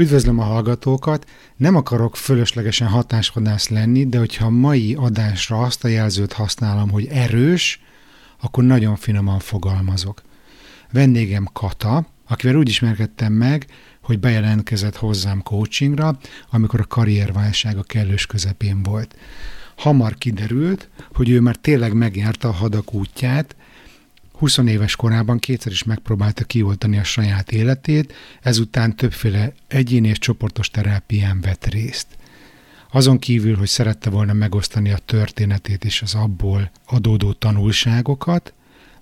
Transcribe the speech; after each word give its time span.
Üdvözlöm 0.00 0.38
a 0.38 0.42
hallgatókat! 0.44 1.26
Nem 1.56 1.76
akarok 1.76 2.16
fölöslegesen 2.16 2.88
hatásvadász 2.88 3.68
lenni, 3.68 4.06
de 4.06 4.18
hogyha 4.18 4.44
a 4.44 4.50
mai 4.50 4.94
adásra 4.94 5.60
azt 5.60 5.84
a 5.84 5.88
jelzőt 5.88 6.32
használom, 6.32 6.90
hogy 6.90 7.06
erős, 7.06 7.80
akkor 8.40 8.64
nagyon 8.64 8.96
finoman 8.96 9.38
fogalmazok. 9.38 10.22
Vendégem 10.92 11.48
Kata, 11.52 12.06
akivel 12.28 12.56
úgy 12.56 12.68
ismerkedtem 12.68 13.32
meg, 13.32 13.66
hogy 14.02 14.18
bejelentkezett 14.18 14.96
hozzám 14.96 15.42
coachingra, 15.42 16.18
amikor 16.50 16.80
a 16.80 16.86
karrierválság 16.86 17.76
a 17.78 17.82
kellős 17.82 18.26
közepén 18.26 18.82
volt. 18.82 19.16
Hamar 19.76 20.14
kiderült, 20.14 20.88
hogy 21.12 21.30
ő 21.30 21.40
már 21.40 21.56
tényleg 21.56 21.92
megjárta 21.92 22.48
a 22.48 22.52
hadak 22.52 22.94
útját, 22.94 23.56
20 24.38 24.58
éves 24.58 24.96
korában 24.96 25.38
kétszer 25.38 25.72
is 25.72 25.82
megpróbálta 25.82 26.44
kioltani 26.44 26.98
a 26.98 27.04
saját 27.04 27.52
életét, 27.52 28.14
ezután 28.40 28.96
többféle 28.96 29.52
egyéni 29.66 30.08
és 30.08 30.18
csoportos 30.18 30.70
terápián 30.70 31.40
vett 31.40 31.66
részt. 31.66 32.06
Azon 32.90 33.18
kívül, 33.18 33.56
hogy 33.56 33.68
szerette 33.68 34.10
volna 34.10 34.32
megosztani 34.32 34.90
a 34.90 34.98
történetét 34.98 35.84
és 35.84 36.02
az 36.02 36.14
abból 36.14 36.70
adódó 36.86 37.32
tanulságokat, 37.32 38.52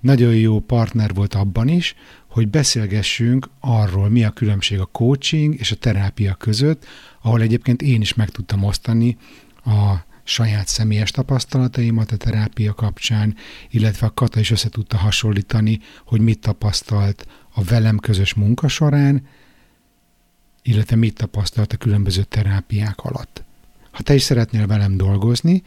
nagyon 0.01 0.34
jó 0.34 0.60
partner 0.60 1.15
volt 1.15 1.34
abban 1.34 1.68
is, 1.68 1.95
hogy 2.27 2.48
beszélgessünk 2.48 3.48
arról, 3.60 4.09
mi 4.09 4.24
a 4.24 4.30
különbség 4.30 4.80
a 4.80 4.84
coaching 4.87 5.55
és 5.55 5.71
a 5.71 5.77
terápia 5.77 6.34
között, 6.34 6.87
ahol 7.23 7.41
egyébként 7.41 7.82
én 7.82 8.01
is 8.01 8.15
meg 8.15 8.30
tudtam 8.30 8.65
osztani 8.65 9.16
a 9.65 9.95
saját 10.27 10.66
személyes 10.66 11.11
tapasztalataimat 11.11 12.11
a 12.11 12.16
terápia 12.16 12.75
kapcsán, 12.75 13.35
illetve 13.71 14.07
a 14.07 14.15
Kata 14.15 14.41
is 14.41 14.51
össze 14.51 14.69
tudta 14.69 14.97
hasonlítani, 14.97 15.80
hogy 16.05 16.21
mit 16.21 16.41
tapasztalt 16.41 17.27
a 17.55 17.62
velem 17.62 17.99
közös 17.99 18.35
munka 18.35 18.69
során, 18.69 19.27
illetve 20.62 20.97
mit 20.97 21.15
tapasztalt 21.15 21.73
a 21.73 21.77
különböző 21.77 22.23
terápiák 22.23 23.01
alatt. 23.01 23.45
Ha 23.91 24.02
te 24.02 24.15
is 24.15 24.23
szeretnél 24.23 24.66
velem 24.66 24.96
dolgozni, 24.96 25.63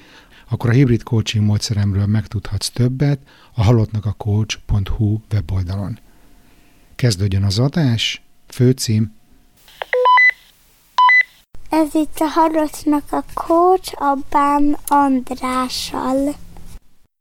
akkor 0.49 0.69
a 0.69 0.73
hibrid 0.73 1.03
coaching 1.03 1.45
módszeremről 1.45 2.05
megtudhatsz 2.05 2.69
többet 2.69 3.19
a 3.53 3.63
halottnak 3.63 4.05
a 4.05 4.11
coach.hu 4.11 5.19
weboldalon. 5.31 5.99
Kezdődjön 6.95 7.43
az 7.43 7.59
adás, 7.59 8.21
főcím 8.47 9.17
ez 11.69 11.95
itt 11.95 12.17
a 12.19 12.25
Halottnak 12.25 13.03
a 13.09 13.23
coach, 13.33 14.01
a 14.01 14.17
Bán 14.29 14.77
Andrással. 14.87 16.35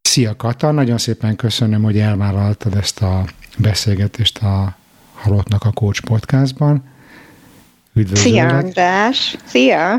Szia 0.02 0.36
Kata, 0.36 0.70
nagyon 0.70 0.98
szépen 0.98 1.36
köszönöm, 1.36 1.82
hogy 1.82 1.98
elvállaltad 1.98 2.74
ezt 2.74 3.02
a 3.02 3.24
beszélgetést 3.58 4.38
a 4.38 4.76
Halottnak 5.14 5.64
a 5.64 5.70
Coach 5.72 6.04
podcastban. 6.04 6.84
Üdvözlöm. 7.94 8.32
Szia 8.32 8.56
András, 8.56 9.36
szia! 9.44 9.96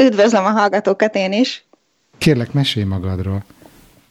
Üdvözlöm 0.00 0.44
a 0.44 0.50
hallgatókat 0.50 1.14
én 1.14 1.32
is. 1.32 1.64
Kérlek, 2.18 2.52
mesélj 2.52 2.86
magadról. 2.86 3.44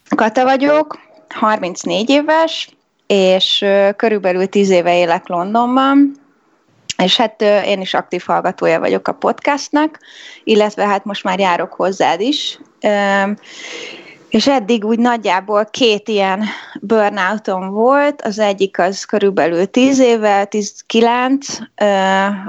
Kata 0.08 0.44
vagyok, 0.44 0.98
34 1.28 2.10
éves, 2.10 2.70
és 3.06 3.64
körülbelül 3.96 4.46
10 4.46 4.70
éve 4.70 4.98
élek 4.98 5.26
Londonban, 5.26 6.12
és 6.96 7.16
hát 7.16 7.42
én 7.42 7.80
is 7.80 7.94
aktív 7.94 8.22
hallgatója 8.26 8.80
vagyok 8.80 9.08
a 9.08 9.12
podcastnak, 9.12 9.98
illetve 10.44 10.86
hát 10.86 11.04
most 11.04 11.24
már 11.24 11.38
járok 11.38 11.72
hozzád 11.72 12.20
is. 12.20 12.58
És 14.28 14.48
eddig 14.48 14.84
úgy 14.84 14.98
nagyjából 14.98 15.64
két 15.64 16.08
ilyen 16.08 16.44
burnoutom 16.80 17.70
volt, 17.70 18.22
az 18.22 18.38
egyik 18.38 18.78
az 18.78 19.04
körülbelül 19.04 19.66
10 19.66 19.98
éve, 19.98 20.44
19, 20.44 21.58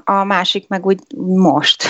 a 0.04 0.24
másik 0.24 0.68
meg 0.68 0.86
úgy 0.86 1.00
most. 1.26 1.88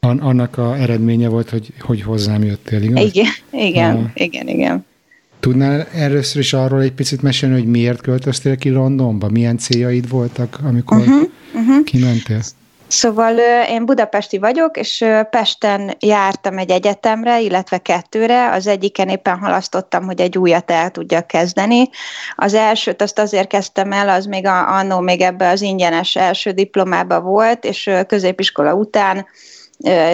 Annak 0.00 0.58
a 0.58 0.76
eredménye 0.76 1.28
volt, 1.28 1.50
hogy, 1.50 1.72
hogy 1.80 2.02
hozzám 2.02 2.42
jöttél, 2.42 2.82
igaz? 2.82 3.02
Igen, 3.04 3.26
igen, 3.50 3.96
a... 3.96 4.10
igen, 4.14 4.48
igen. 4.48 4.86
Tudnál 5.40 5.86
először 5.94 6.40
is 6.40 6.52
arról 6.52 6.80
egy 6.80 6.92
picit 6.92 7.22
mesélni, 7.22 7.54
hogy 7.54 7.66
miért 7.66 8.00
költöztél 8.00 8.56
ki 8.56 8.70
Londonba? 8.70 9.28
Milyen 9.28 9.58
céljaid 9.58 10.08
voltak, 10.08 10.58
amikor 10.64 10.96
uh-huh, 10.96 11.28
uh-huh. 11.54 11.84
kimentél? 11.84 12.40
Szóval 12.88 13.34
én 13.68 13.86
budapesti 13.86 14.38
vagyok, 14.38 14.76
és 14.76 15.04
Pesten 15.30 15.96
jártam 15.98 16.58
egy 16.58 16.70
egyetemre, 16.70 17.40
illetve 17.40 17.78
kettőre. 17.78 18.50
Az 18.50 18.66
egyiken 18.66 19.08
éppen 19.08 19.38
halasztottam, 19.38 20.04
hogy 20.04 20.20
egy 20.20 20.38
újat 20.38 20.70
el 20.70 20.90
tudjak 20.90 21.26
kezdeni. 21.26 21.88
Az 22.36 22.54
elsőt 22.54 23.02
azt 23.02 23.18
azért 23.18 23.48
kezdtem 23.48 23.92
el, 23.92 24.08
az 24.08 24.26
még 24.26 24.46
annó 24.46 25.00
még 25.00 25.20
ebbe 25.20 25.48
az 25.48 25.60
ingyenes 25.60 26.16
első 26.16 26.50
diplomába 26.50 27.20
volt, 27.20 27.64
és 27.64 27.90
középiskola 28.06 28.74
után 28.74 29.26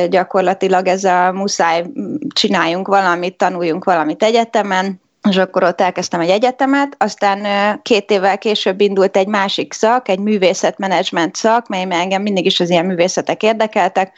gyakorlatilag 0.08 0.86
ez 0.86 1.04
a 1.04 1.32
muszáj 1.32 1.84
csináljunk 2.28 2.86
valamit, 2.86 3.36
tanuljunk 3.36 3.84
valamit 3.84 4.22
egyetemen, 4.22 5.02
és 5.28 5.36
akkor 5.36 5.64
ott 5.64 5.80
elkezdtem 5.80 6.20
egy 6.20 6.28
egyetemet, 6.28 6.94
aztán 6.98 7.46
két 7.82 8.10
évvel 8.10 8.38
később 8.38 8.80
indult 8.80 9.16
egy 9.16 9.26
másik 9.26 9.72
szak, 9.72 10.08
egy 10.08 10.18
művészetmenedzsment 10.18 11.36
szak, 11.36 11.68
mely 11.68 11.86
engem 11.90 12.22
mindig 12.22 12.46
is 12.46 12.60
az 12.60 12.70
ilyen 12.70 12.86
művészetek 12.86 13.42
érdekeltek, 13.42 14.12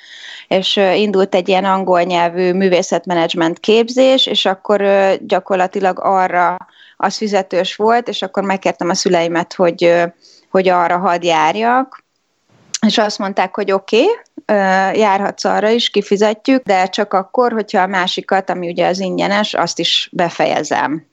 és 0.49 0.77
indult 0.77 1.35
egy 1.35 1.49
ilyen 1.49 1.65
angol 1.65 2.03
nyelvű 2.03 2.53
művészetmenedzsment 2.53 3.59
képzés, 3.59 4.27
és 4.27 4.45
akkor 4.45 4.85
gyakorlatilag 5.21 5.99
arra 6.01 6.57
az 6.97 7.17
fizetős 7.17 7.77
volt, 7.77 8.09
és 8.09 8.23
akkor 8.23 8.43
megkértem 8.43 8.89
a 8.89 8.95
szüleimet, 8.95 9.55
hogy, 9.55 9.95
hogy 10.51 10.69
arra 10.69 10.99
hadd 10.99 11.25
járjak, 11.25 12.06
és 12.87 12.99
azt 12.99 13.19
mondták, 13.19 13.55
hogy 13.55 13.73
oké, 13.73 14.03
okay, 14.03 14.99
járhatsz 14.99 15.45
arra 15.45 15.69
is, 15.69 15.91
kifizetjük, 15.91 16.63
de 16.63 16.87
csak 16.89 17.13
akkor, 17.13 17.53
hogyha 17.53 17.83
a 17.83 17.87
másikat, 17.87 18.51
ami 18.51 18.69
ugye 18.69 18.87
az 18.87 19.01
ingyenes, 19.01 19.55
azt 19.55 19.79
is 19.79 20.09
befejezem 20.13 21.07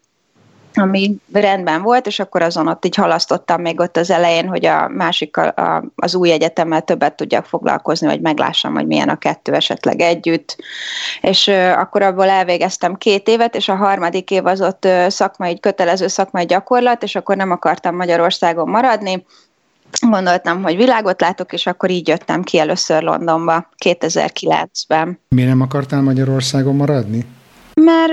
ami 0.75 1.15
rendben 1.33 1.81
volt, 1.81 2.07
és 2.07 2.19
akkor 2.19 2.41
azon 2.41 2.67
ott 2.67 2.85
így 2.85 2.95
halasztottam 2.95 3.61
még 3.61 3.79
ott 3.79 3.97
az 3.97 4.09
elején, 4.09 4.47
hogy 4.47 4.65
a 4.65 4.87
másik, 4.87 5.37
a, 5.37 5.83
az 5.95 6.15
új 6.15 6.31
egyetemmel 6.31 6.81
többet 6.81 7.15
tudjak 7.15 7.45
foglalkozni, 7.45 8.07
vagy 8.07 8.21
meglássam, 8.21 8.73
hogy 8.73 8.87
milyen 8.87 9.09
a 9.09 9.17
kettő 9.17 9.53
esetleg 9.53 10.01
együtt. 10.01 10.55
És 11.21 11.47
uh, 11.47 11.79
akkor 11.79 12.01
abból 12.01 12.29
elvégeztem 12.29 12.95
két 12.95 13.27
évet, 13.27 13.55
és 13.55 13.69
a 13.69 13.75
harmadik 13.75 14.31
év 14.31 14.45
az 14.45 14.61
ott 14.61 14.85
uh, 14.85 15.07
szakmai, 15.07 15.59
kötelező 15.59 16.07
szakmai 16.07 16.45
gyakorlat, 16.45 17.03
és 17.03 17.15
akkor 17.15 17.35
nem 17.35 17.51
akartam 17.51 17.95
Magyarországon 17.95 18.69
maradni, 18.69 19.25
gondoltam, 19.99 20.63
hogy 20.63 20.75
világot 20.75 21.21
látok, 21.21 21.53
és 21.53 21.65
akkor 21.65 21.89
így 21.89 22.07
jöttem 22.07 22.43
ki 22.43 22.59
először 22.59 23.03
Londonba 23.03 23.69
2009-ben. 23.85 25.19
Miért 25.29 25.49
nem 25.49 25.61
akartál 25.61 26.01
Magyarországon 26.01 26.75
maradni? 26.75 27.25
Mert 27.75 28.11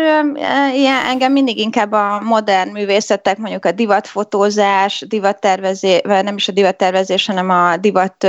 ilyen, 0.74 1.04
engem 1.04 1.32
mindig 1.32 1.58
inkább 1.58 1.92
a 1.92 2.20
modern 2.24 2.70
művészetek, 2.70 3.38
mondjuk 3.38 3.64
a 3.64 3.72
divatfotózás, 3.72 5.04
divattervezés, 5.08 6.00
nem 6.02 6.36
is 6.36 6.48
a 6.48 6.52
divattervezés, 6.52 7.26
hanem 7.26 7.50
a 7.50 7.76
divat 7.76 8.26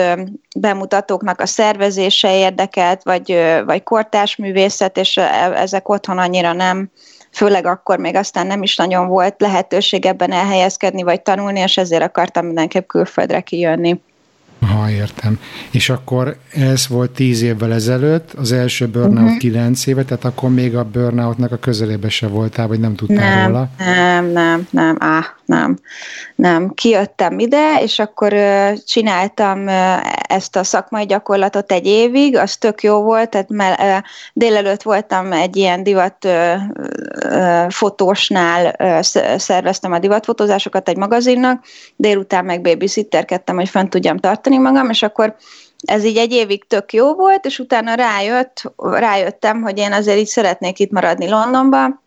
bemutatóknak 0.60 1.40
a 1.40 1.46
szervezése 1.46 2.38
érdekelt, 2.38 3.04
vagy, 3.04 3.38
vagy 3.66 3.84
kortás 3.84 4.36
művészet, 4.36 4.98
és 4.98 5.18
ezek 5.56 5.90
otthon 5.90 6.18
annyira 6.18 6.54
nem 6.54 6.90
főleg 7.32 7.66
akkor 7.66 7.98
még 7.98 8.16
aztán 8.16 8.48
nem 8.48 8.64
is 8.64 8.76
nagyon 8.76 9.08
volt 9.08 9.36
lehetőség 9.38 10.06
ebben 10.06 10.32
elhelyezkedni 10.32 11.04
vagy 11.04 11.22
tanulni, 11.22 11.60
és 11.60 11.78
ezért 11.78 12.04
akartam 12.04 12.46
mindenképp 12.46 12.88
külföldre 12.88 13.42
kijönni. 13.42 14.00
Ha, 14.68 14.90
értem. 14.90 15.40
És 15.72 15.90
akkor 15.90 16.38
ez 16.54 16.88
volt 16.88 17.12
tíz 17.12 17.42
évvel 17.42 17.74
ezelőtt, 17.74 18.34
az 18.34 18.52
első 18.52 18.88
burnout 18.88 19.24
uh-huh. 19.24 19.38
kilenc 19.38 19.86
éve, 19.86 20.04
tehát 20.04 20.26
akkor 20.26 20.50
még 20.50 20.76
a 20.76 20.84
burnoutnak 20.84 21.52
a 21.52 21.58
közelébe 21.58 22.10
se 22.10 22.28
voltál, 22.28 22.68
vagy 22.68 22.80
nem 22.80 22.96
tudtál 22.96 23.36
nem, 23.36 23.48
róla? 23.48 23.70
Nem, 23.78 24.26
nem, 24.26 24.68
nem, 24.70 24.96
áh, 25.00 25.26
nem, 25.52 25.78
nem. 26.36 26.74
Kijöttem 26.74 27.40
ide, 27.40 27.82
és 27.82 28.00
akkor 28.00 28.34
csináltam 28.86 29.68
ezt 30.28 30.56
a 30.56 30.64
szakmai 30.64 31.06
gyakorlatot 31.06 31.72
egy 31.72 31.86
évig, 31.86 32.38
az 32.38 32.58
tök 32.58 32.84
jó 32.84 33.02
volt, 33.02 33.30
tehát 33.30 33.50
mell- 33.50 34.04
délelőtt 34.34 34.82
voltam 34.82 35.32
egy 35.32 35.56
ilyen 35.56 35.84
divat 35.84 36.28
fotósnál, 37.70 38.76
szerveztem 39.38 39.92
a 39.92 40.00
divatfotózásokat 40.00 40.90
egy 40.90 40.98
magazinnak, 40.98 41.66
délután 41.96 42.46
meg 42.46 42.62
babysitterkedtem, 42.62 43.56
hogy 43.56 43.70
fent 43.70 43.90
tudjam 43.90 44.18
tartani 44.18 44.58
magam, 44.58 44.90
és 44.90 45.04
akkor 45.04 45.36
ez 45.86 46.04
így 46.04 46.18
egy 46.18 46.32
évig 46.32 46.68
tök 46.68 46.94
jó 46.94 47.14
volt, 47.14 47.46
és 47.46 47.60
utána 47.60 47.94
rájött, 47.94 48.74
rájöttem, 48.78 49.62
hogy 49.62 49.78
én 49.78 49.94
azért 49.94 50.18
így 50.18 50.28
szeretnék 50.28 50.80
itt 50.80 50.92
maradni 50.92 51.30
Londonba, 51.30 52.02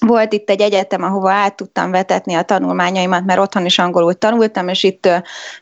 volt 0.00 0.32
itt 0.32 0.50
egy 0.50 0.60
egyetem, 0.60 1.02
ahova 1.02 1.30
át 1.30 1.56
tudtam 1.56 1.90
vetetni 1.90 2.34
a 2.34 2.42
tanulmányaimat, 2.42 3.24
mert 3.24 3.40
otthon 3.40 3.64
is 3.64 3.78
angolul 3.78 4.14
tanultam, 4.14 4.68
és 4.68 4.82
itt 4.82 5.08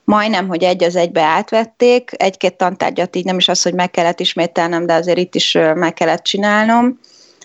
majdnem, 0.04 0.48
hogy 0.48 0.62
egy 0.62 0.84
az 0.84 0.96
egybe 0.96 1.22
átvették. 1.22 2.10
Egy-két 2.16 2.56
tantárgyat 2.56 3.16
így 3.16 3.24
nem 3.24 3.36
is 3.36 3.48
az, 3.48 3.62
hogy 3.62 3.74
meg 3.74 3.90
kellett 3.90 4.20
ismételnem, 4.20 4.86
de 4.86 4.94
azért 4.94 5.18
itt 5.18 5.34
is 5.34 5.58
meg 5.74 5.94
kellett 5.94 6.22
csinálnom. 6.22 6.98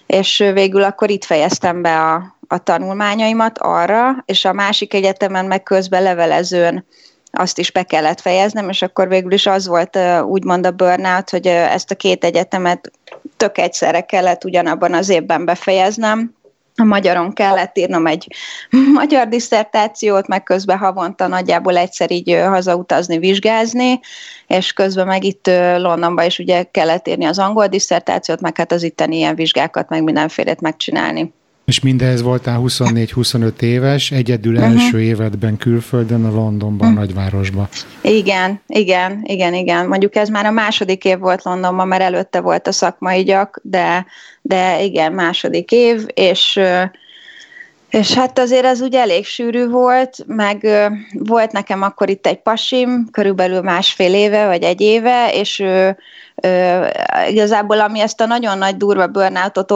És 0.05 0.38
végül 0.53 0.83
akkor 0.83 1.09
itt 1.09 1.25
fejeztem 1.25 1.81
be 1.81 1.99
a, 1.99 2.35
a 2.47 2.57
tanulmányaimat 2.57 3.57
arra, 3.57 4.23
és 4.25 4.45
a 4.45 4.53
másik 4.53 4.93
egyetemen 4.93 5.45
meg 5.45 5.63
közben 5.63 6.03
levelezőn 6.03 6.85
azt 7.31 7.59
is 7.59 7.71
be 7.71 7.83
kellett 7.83 8.21
fejeznem, 8.21 8.69
és 8.69 8.81
akkor 8.81 9.07
végül 9.07 9.31
is 9.31 9.45
az 9.45 9.67
volt 9.67 9.97
úgymond 10.23 10.65
a 10.65 10.71
burnout, 10.71 11.29
hogy 11.29 11.47
ezt 11.47 11.91
a 11.91 11.95
két 11.95 12.23
egyetemet 12.23 12.91
tök 13.38 13.57
egyszerre 13.57 14.01
kellett 14.01 14.43
ugyanabban 14.43 14.93
az 14.93 15.09
évben 15.09 15.45
befejeznem, 15.45 16.35
magyaron 16.87 17.33
kellett 17.33 17.77
írnom 17.77 18.07
egy 18.07 18.27
magyar 18.93 19.27
diszertációt, 19.27 20.27
meg 20.27 20.43
közben 20.43 20.77
havonta 20.77 21.27
nagyjából 21.27 21.77
egyszer 21.77 22.11
így 22.11 22.39
hazautazni, 22.45 23.17
vizsgázni, 23.17 23.99
és 24.47 24.73
közben 24.73 25.07
meg 25.07 25.23
itt 25.23 25.47
Londonban 25.77 26.25
is 26.25 26.39
ugye 26.39 26.63
kellett 26.63 27.07
írni 27.07 27.25
az 27.25 27.39
angol 27.39 27.67
diszertációt, 27.67 28.41
meg 28.41 28.57
hát 28.57 28.71
az 28.71 28.83
itteni 28.83 29.15
ilyen 29.15 29.35
vizsgákat, 29.35 29.89
meg 29.89 30.03
mindenfélét 30.03 30.61
megcsinálni. 30.61 31.33
És 31.71 31.79
mindehhez 31.79 32.21
voltál 32.21 32.62
24-25 32.63 33.62
éves, 33.62 34.12
egyedül 34.12 34.56
uh-huh. 34.56 34.71
első 34.71 35.01
évedben 35.01 35.57
külföldön, 35.57 36.25
a 36.25 36.31
Londonban, 36.31 36.88
uh-huh. 36.88 37.06
nagyvárosban. 37.06 37.68
Igen, 38.01 38.62
igen, 38.68 39.21
igen, 39.23 39.53
igen. 39.53 39.88
Mondjuk 39.88 40.15
ez 40.15 40.29
már 40.29 40.45
a 40.45 40.51
második 40.51 41.06
év 41.06 41.19
volt 41.19 41.44
Londonban, 41.44 41.88
mert 41.88 42.01
előtte 42.01 42.41
volt 42.41 42.68
a 42.68 42.71
szakmai 42.71 43.23
gyak, 43.23 43.59
de, 43.63 44.06
de 44.41 44.83
igen, 44.83 45.13
második 45.13 45.71
év, 45.71 46.06
és 46.13 46.59
és 47.89 48.13
hát 48.13 48.39
azért 48.39 48.65
ez 48.65 48.81
úgy 48.81 48.95
elég 48.95 49.25
sűrű 49.25 49.67
volt, 49.67 50.17
meg 50.27 50.67
volt 51.12 51.51
nekem 51.51 51.81
akkor 51.81 52.09
itt 52.09 52.27
egy 52.27 52.41
pasim, 52.41 53.07
körülbelül 53.12 53.62
másfél 53.62 54.13
éve, 54.13 54.45
vagy 54.45 54.63
egy 54.63 54.81
éve, 54.81 55.33
és 55.33 55.59
ő, 55.59 55.97
ő, 56.44 56.81
igazából 57.29 57.79
ami 57.79 58.00
ezt 58.00 58.21
a 58.21 58.25
nagyon 58.25 58.57
nagy 58.57 58.77
durva 58.77 59.07
burnoutot 59.07 59.74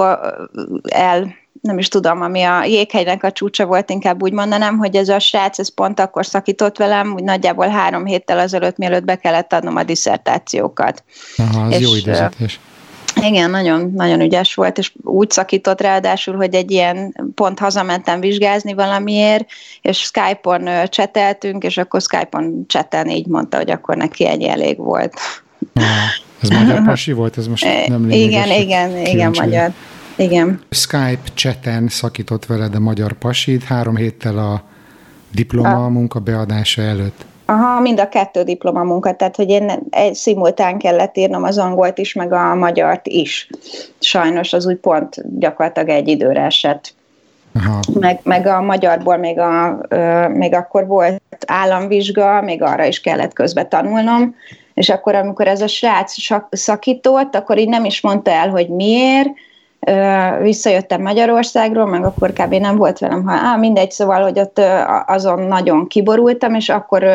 el 0.84 1.44
nem 1.66 1.78
is 1.78 1.88
tudom, 1.88 2.22
ami 2.22 2.42
a 2.42 2.64
jéghegynek 2.64 3.24
a 3.24 3.32
csúcsa 3.32 3.66
volt, 3.66 3.90
inkább 3.90 4.22
úgy 4.22 4.32
mondanám, 4.32 4.78
hogy 4.78 4.96
ez 4.96 5.10
a 5.10 5.20
srác, 5.20 5.60
ez 5.60 5.74
pont 5.74 6.00
akkor 6.00 6.26
szakított 6.26 6.78
velem, 6.78 7.14
úgy 7.14 7.24
nagyjából 7.24 7.68
három 7.68 8.06
héttel 8.06 8.40
azelőtt, 8.40 8.78
mielőtt 8.78 9.04
be 9.04 9.16
kellett 9.16 9.54
adnom 9.54 9.76
a 9.76 9.84
diszertációkat. 9.84 11.04
Aha, 11.38 11.66
az 11.66 11.74
és, 11.74 11.80
jó 11.80 11.96
időzetés. 11.96 12.60
Igen, 13.22 13.50
nagyon, 13.50 13.92
nagyon 13.96 14.22
ügyes 14.22 14.54
volt, 14.54 14.78
és 14.78 14.94
úgy 15.04 15.32
szakított 15.32 15.82
ráadásul, 15.82 16.36
hogy 16.36 16.54
egy 16.54 16.72
ilyen 16.72 17.16
pont 17.36 17.60
hazamentem 17.60 18.20
vizsgázni 18.20 18.74
valamiért, 18.74 19.46
és 19.82 19.98
Skype-on 19.98 20.90
cseteltünk, 20.90 21.64
és 21.64 21.78
akkor 21.78 22.02
Skype-on 22.02 22.64
csetelni 22.68 23.16
így 23.16 23.28
mondta, 23.28 23.58
hogy 23.58 23.72
akkor 23.72 23.98
neki 23.98 24.26
egy 24.28 24.44
elég 24.44 24.78
volt. 24.78 25.14
Ah, 25.74 25.84
ez 26.42 26.50
magyar 26.50 26.84
pasi 26.90 27.12
volt? 27.12 27.38
Ez 27.38 27.48
most 27.48 27.66
nem 27.88 28.08
lényeges. 28.08 28.46
Igen, 28.46 28.62
igen, 28.62 29.06
igen, 29.06 29.32
magyar. 29.40 29.72
Igen. 30.16 30.62
Skype 30.70 31.30
chaten 31.34 31.88
szakított 31.88 32.46
veled 32.46 32.76
a 32.76 32.80
magyar 32.80 33.14
pasid 33.14 33.64
három 33.64 33.96
héttel 33.96 34.38
a 34.38 34.64
diploma 35.32 35.86
a... 35.86 35.90
munka 35.90 36.20
beadása 36.20 36.82
előtt. 36.82 37.26
Aha, 37.46 37.80
mind 37.80 38.00
a 38.00 38.10
kettő 38.10 38.44
diploma 38.44 38.84
munka, 38.84 39.16
tehát 39.16 39.36
hogy 39.36 39.50
én 39.50 39.72
egy 39.90 40.14
szimultán 40.14 40.78
kellett 40.78 41.18
írnom 41.18 41.44
az 41.44 41.58
angolt 41.58 41.98
is, 41.98 42.14
meg 42.14 42.34
a 42.34 42.56
magyart 42.56 43.08
is. 43.08 43.50
Sajnos 44.00 44.54
az 44.54 44.66
úgy 44.66 44.78
pont 44.78 45.40
gyakorlatilag 45.40 45.90
egy 45.90 46.08
időre 46.08 46.42
esett. 46.42 46.94
Aha. 47.54 47.80
Meg, 48.00 48.20
meg 48.24 48.48
a 48.48 48.62
magyarból 48.62 49.18
még, 49.18 49.40
a, 49.40 49.80
ö, 49.88 50.28
még 50.28 50.54
akkor 50.54 50.88
volt 50.88 51.22
államvizsga, 51.48 52.42
még 52.42 52.62
arra 52.62 52.86
is 52.86 53.02
kellett 53.02 53.34
közbe 53.34 53.66
tanulnom, 53.66 54.36
és 54.74 54.90
akkor 54.90 55.16
amikor 55.16 55.48
ez 55.48 55.62
a 55.62 55.68
srác 55.68 56.16
szakított, 56.50 57.36
akkor 57.36 57.58
így 57.58 57.70
nem 57.70 57.86
is 57.86 58.02
mondta 58.02 58.32
el, 58.32 58.50
hogy 58.50 58.70
miért, 58.70 59.30
visszajöttem 60.42 61.02
Magyarországról, 61.02 61.86
meg 61.86 62.06
akkor 62.06 62.34
kb. 62.34 62.54
nem 62.54 62.76
volt 62.76 63.00
velem, 63.00 63.24
ha 63.26 63.32
á, 63.32 63.56
mindegy, 63.56 63.92
szóval, 63.92 64.22
hogy 64.22 64.40
ott 64.40 64.62
azon 65.06 65.40
nagyon 65.40 65.88
kiborultam, 65.88 66.56
és 66.56 66.70
akkor 66.70 67.06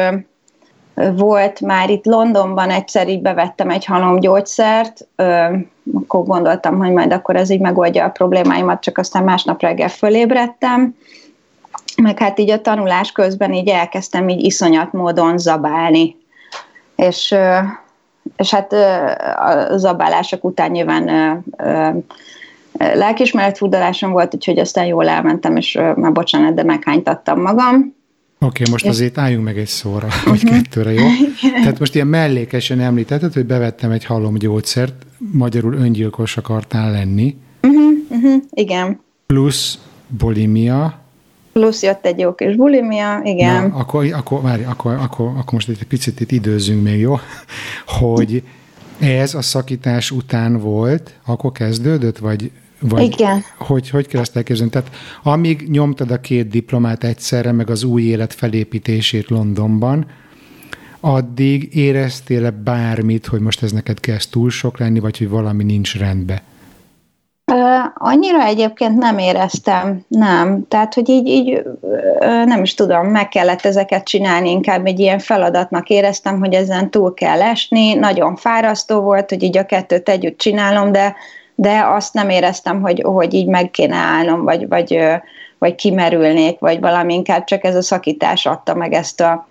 volt 1.16 1.60
már 1.60 1.90
itt 1.90 2.04
Londonban 2.04 2.70
egyszer 2.70 3.08
így 3.08 3.22
bevettem 3.22 3.70
egy 3.70 3.84
halomgyógyszert, 3.84 5.08
akkor 5.94 6.24
gondoltam, 6.24 6.78
hogy 6.78 6.90
majd 6.92 7.12
akkor 7.12 7.36
ez 7.36 7.50
így 7.50 7.60
megoldja 7.60 8.04
a 8.04 8.10
problémáimat, 8.10 8.80
csak 8.80 8.98
aztán 8.98 9.24
másnap 9.24 9.60
reggel 9.60 9.88
fölébredtem, 9.88 10.96
meg 12.02 12.18
hát 12.18 12.38
így 12.38 12.50
a 12.50 12.60
tanulás 12.60 13.12
közben 13.12 13.52
így 13.52 13.68
elkezdtem 13.68 14.28
így 14.28 14.44
iszonyat 14.44 14.92
módon 14.92 15.38
zabálni. 15.38 16.16
És, 16.96 17.34
és 18.36 18.50
hát 18.50 18.72
a 19.38 19.76
zabálások 19.76 20.44
után 20.44 20.70
nyilván 20.70 21.08
lelkismeret 22.80 23.56
furdalásom 23.56 24.10
volt, 24.10 24.34
úgyhogy 24.34 24.58
aztán 24.58 24.86
jól 24.86 25.08
elmentem, 25.08 25.56
és 25.56 25.78
már 25.96 26.12
bocsánat, 26.12 26.54
de 26.54 26.62
meghánytattam 26.62 27.40
magam. 27.40 27.94
Oké, 28.42 28.62
okay, 28.62 28.72
most 28.72 28.86
azért 28.86 29.18
álljunk 29.18 29.44
meg 29.44 29.58
egy 29.58 29.66
szóra, 29.66 30.08
vagy 30.24 30.44
uh-huh. 30.44 30.62
kettőre, 30.62 30.92
jó? 30.92 31.06
Tehát 31.62 31.78
most 31.78 31.94
ilyen 31.94 32.06
mellékesen 32.06 32.80
említetted, 32.80 33.32
hogy 33.32 33.46
bevettem 33.46 33.90
egy 33.90 34.04
halomgyógyszert, 34.04 34.94
magyarul 35.32 35.74
öngyilkos 35.74 36.36
akartál 36.36 36.90
lenni. 36.90 37.36
Uh-huh, 37.62 37.92
uh-huh, 38.08 38.42
igen. 38.50 39.00
Plusz 39.26 39.78
bulimia. 40.06 40.98
Plusz 41.52 41.82
jött 41.82 42.06
egy 42.06 42.18
jó 42.18 42.34
kis 42.34 42.56
bulimia, 42.56 43.20
igen. 43.24 43.68
Na, 43.68 43.76
akkor, 43.76 44.12
akkor, 44.12 44.42
várj, 44.42 44.62
akkor, 44.64 44.92
akkor, 44.92 45.26
akkor 45.26 45.52
most 45.52 45.68
egy 45.68 45.84
picit 45.88 46.20
itt 46.20 46.32
időzünk 46.32 46.82
még, 46.82 47.00
jó? 47.00 47.18
Hogy 47.86 48.42
ez 49.00 49.34
a 49.34 49.42
szakítás 49.42 50.10
után 50.10 50.58
volt, 50.58 51.14
akkor 51.26 51.52
kezdődött, 51.52 52.18
vagy 52.18 52.50
vagy 52.80 53.02
Igen. 53.02 53.44
Hogy, 53.58 53.90
hogy 53.90 54.06
kell 54.06 54.20
ezt 54.20 54.36
elképzelni? 54.36 54.70
Tehát 54.70 54.90
amíg 55.22 55.68
nyomtad 55.70 56.10
a 56.10 56.20
két 56.20 56.48
diplomát 56.48 57.04
egyszerre, 57.04 57.52
meg 57.52 57.70
az 57.70 57.84
új 57.84 58.02
élet 58.02 58.34
felépítését 58.34 59.28
Londonban, 59.28 60.06
addig 61.00 61.76
éreztél-e 61.76 62.50
bármit, 62.50 63.26
hogy 63.26 63.40
most 63.40 63.62
ez 63.62 63.72
neked 63.72 64.00
kezd 64.00 64.30
túl 64.30 64.50
sok 64.50 64.78
lenni, 64.78 65.00
vagy 65.00 65.18
hogy 65.18 65.28
valami 65.28 65.64
nincs 65.64 65.98
rendben? 65.98 66.40
Annyira 67.94 68.44
egyébként 68.44 68.96
nem 68.96 69.18
éreztem, 69.18 70.04
nem. 70.08 70.64
Tehát, 70.68 70.94
hogy 70.94 71.08
így, 71.08 71.26
így 71.26 71.62
nem 72.44 72.62
is 72.62 72.74
tudom, 72.74 73.06
meg 73.06 73.28
kellett 73.28 73.64
ezeket 73.64 74.04
csinálni, 74.04 74.50
inkább 74.50 74.86
egy 74.86 74.98
ilyen 74.98 75.18
feladatnak 75.18 75.88
éreztem, 75.88 76.38
hogy 76.38 76.54
ezen 76.54 76.90
túl 76.90 77.14
kell 77.14 77.42
esni, 77.42 77.94
nagyon 77.94 78.36
fárasztó 78.36 79.00
volt, 79.00 79.28
hogy 79.28 79.42
így 79.42 79.58
a 79.58 79.66
kettőt 79.66 80.08
együtt 80.08 80.38
csinálom, 80.38 80.92
de 80.92 81.16
de 81.60 81.84
azt 81.86 82.14
nem 82.14 82.28
éreztem, 82.28 82.80
hogy, 82.80 83.02
hogy 83.02 83.34
így 83.34 83.46
meg 83.46 83.70
kéne 83.70 83.96
állnom, 83.96 84.44
vagy, 84.44 84.68
vagy, 84.68 84.98
vagy 85.58 85.74
kimerülnék, 85.74 86.58
vagy 86.58 86.80
valami 86.80 87.14
inkább 87.14 87.44
csak 87.44 87.64
ez 87.64 87.74
a 87.74 87.82
szakítás 87.82 88.46
adta 88.46 88.74
meg 88.74 88.92
ezt 88.92 89.20
a 89.20 89.48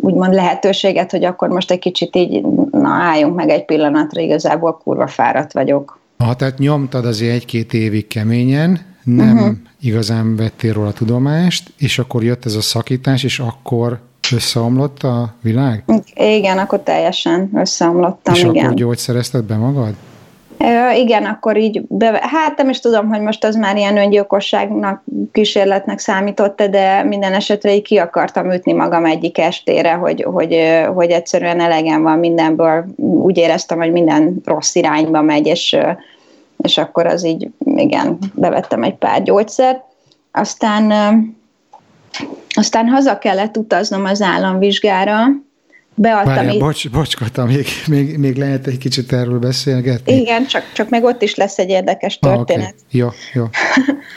úgymond 0.00 0.34
lehetőséget, 0.34 1.10
hogy 1.10 1.24
akkor 1.24 1.48
most 1.48 1.70
egy 1.70 1.78
kicsit 1.78 2.16
így, 2.16 2.44
na 2.70 2.88
álljunk 2.88 3.34
meg 3.34 3.48
egy 3.48 3.64
pillanatra, 3.64 4.20
igazából 4.20 4.80
kurva 4.84 5.06
fáradt 5.06 5.52
vagyok. 5.52 5.98
Ha 6.18 6.34
tehát 6.34 6.58
nyomtad 6.58 7.04
azért 7.04 7.34
egy-két 7.34 7.72
évig 7.72 8.06
keményen, 8.06 8.80
nem 9.04 9.36
uh-huh. 9.36 9.56
igazán 9.80 10.36
vettél 10.36 10.72
róla 10.72 10.92
tudomást, 10.92 11.72
és 11.76 11.98
akkor 11.98 12.24
jött 12.24 12.44
ez 12.44 12.54
a 12.54 12.60
szakítás, 12.60 13.24
és 13.24 13.38
akkor 13.38 13.98
összeomlott 14.32 15.02
a 15.02 15.34
világ? 15.42 15.84
Igen, 16.14 16.58
akkor 16.58 16.80
teljesen 16.80 17.50
összeomlottam, 17.54 18.34
és 18.34 18.40
igen. 18.40 18.54
És 18.54 18.62
akkor 18.62 18.74
gyógyszerezted 18.74 19.44
be 19.44 19.56
magad? 19.56 19.94
Igen, 20.94 21.24
akkor 21.24 21.56
így, 21.56 21.82
be, 21.88 22.20
hát 22.22 22.56
nem 22.56 22.68
is 22.68 22.80
tudom, 22.80 23.08
hogy 23.08 23.20
most 23.20 23.44
az 23.44 23.56
már 23.56 23.76
ilyen 23.76 23.96
öngyilkosságnak, 23.96 25.02
kísérletnek 25.32 25.98
számított 25.98 26.62
de 26.62 27.02
minden 27.02 27.32
esetre 27.32 27.74
így 27.74 27.82
ki 27.82 27.98
akartam 27.98 28.52
ütni 28.52 28.72
magam 28.72 29.04
egyik 29.04 29.38
estére, 29.38 29.92
hogy, 29.92 30.22
hogy, 30.22 30.60
hogy 30.94 31.10
egyszerűen 31.10 31.60
elegem 31.60 32.02
van 32.02 32.18
mindenből, 32.18 32.84
úgy 32.96 33.36
éreztem, 33.36 33.78
hogy 33.78 33.92
minden 33.92 34.40
rossz 34.44 34.74
irányba 34.74 35.22
megy, 35.22 35.46
és, 35.46 35.76
és 36.56 36.78
akkor 36.78 37.06
az 37.06 37.24
így, 37.24 37.50
igen, 37.76 38.18
bevettem 38.34 38.82
egy 38.82 38.94
pár 38.94 39.22
gyógyszert. 39.22 39.80
Aztán, 40.32 40.92
aztán 42.54 42.88
haza 42.88 43.18
kellett 43.18 43.56
utaznom 43.56 44.04
az 44.04 44.22
államvizsgára, 44.22 45.26
beadtam. 45.98 46.34
Várjál, 46.34 46.54
így... 46.54 46.60
bocs, 46.60 46.90
bocs 46.90 47.16
Kata, 47.16 47.44
még, 47.44 47.66
még, 47.86 48.18
még 48.18 48.36
lehet 48.36 48.66
egy 48.66 48.78
kicsit 48.78 49.12
erről 49.12 49.38
beszélgetni? 49.38 50.12
Igen, 50.12 50.46
csak, 50.46 50.62
csak 50.72 50.88
meg 50.88 51.04
ott 51.04 51.22
is 51.22 51.34
lesz 51.34 51.58
egy 51.58 51.68
érdekes 51.68 52.18
történet. 52.18 52.74
Ah, 52.76 52.86
okay. 52.88 53.00
Jó, 53.00 53.08
jó. 53.32 53.44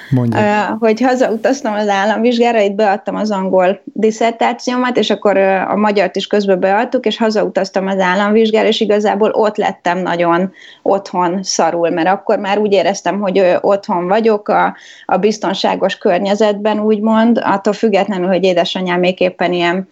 Mondja. 0.10 0.78
hogy 0.80 1.02
hazautaztam 1.02 1.74
az 1.74 1.88
államvizsgára, 1.88 2.62
itt 2.62 2.74
beadtam 2.74 3.16
az 3.16 3.32
angol 3.32 3.82
diszertációmat, 3.84 4.98
és 4.98 5.10
akkor 5.10 5.38
a 5.38 5.76
magyart 5.76 6.16
is 6.16 6.28
közben 6.28 6.60
beadtuk, 6.60 7.06
és 7.06 7.18
hazautaztam 7.18 7.88
az 7.88 8.00
államvizsgára, 8.00 8.68
és 8.68 8.80
igazából 8.80 9.30
ott 9.30 9.58
lettem 9.58 9.98
nagyon 9.98 10.52
otthon 10.82 11.44
szarul, 11.44 11.90
mert 11.90 12.08
akkor 12.08 12.40
már 12.40 12.58
úgy 12.58 12.74
éreztem, 12.74 13.20
hogy 13.20 13.44
otthon 13.62 14.08
vagyok 14.08 14.48
a, 14.50 14.76
a 15.06 15.18
biztonságos 15.18 15.96
környezetben, 15.96 16.80
úgymond, 16.80 17.42
attól 17.44 17.74
függetlenül, 17.74 18.28
hogy 18.28 18.44
édesanyám 18.44 19.00
még 19.00 19.20
éppen 19.20 19.54
ilyen 19.54 19.88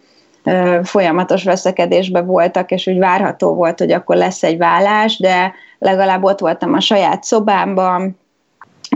folyamatos 0.83 1.43
veszekedésbe 1.43 2.21
voltak, 2.21 2.71
és 2.71 2.87
úgy 2.87 2.97
várható 2.97 3.53
volt, 3.53 3.79
hogy 3.79 3.91
akkor 3.91 4.15
lesz 4.15 4.43
egy 4.43 4.57
vállás, 4.57 5.17
de 5.19 5.53
legalább 5.79 6.23
ott 6.23 6.39
voltam 6.39 6.73
a 6.73 6.79
saját 6.79 7.23
szobámban, 7.23 8.17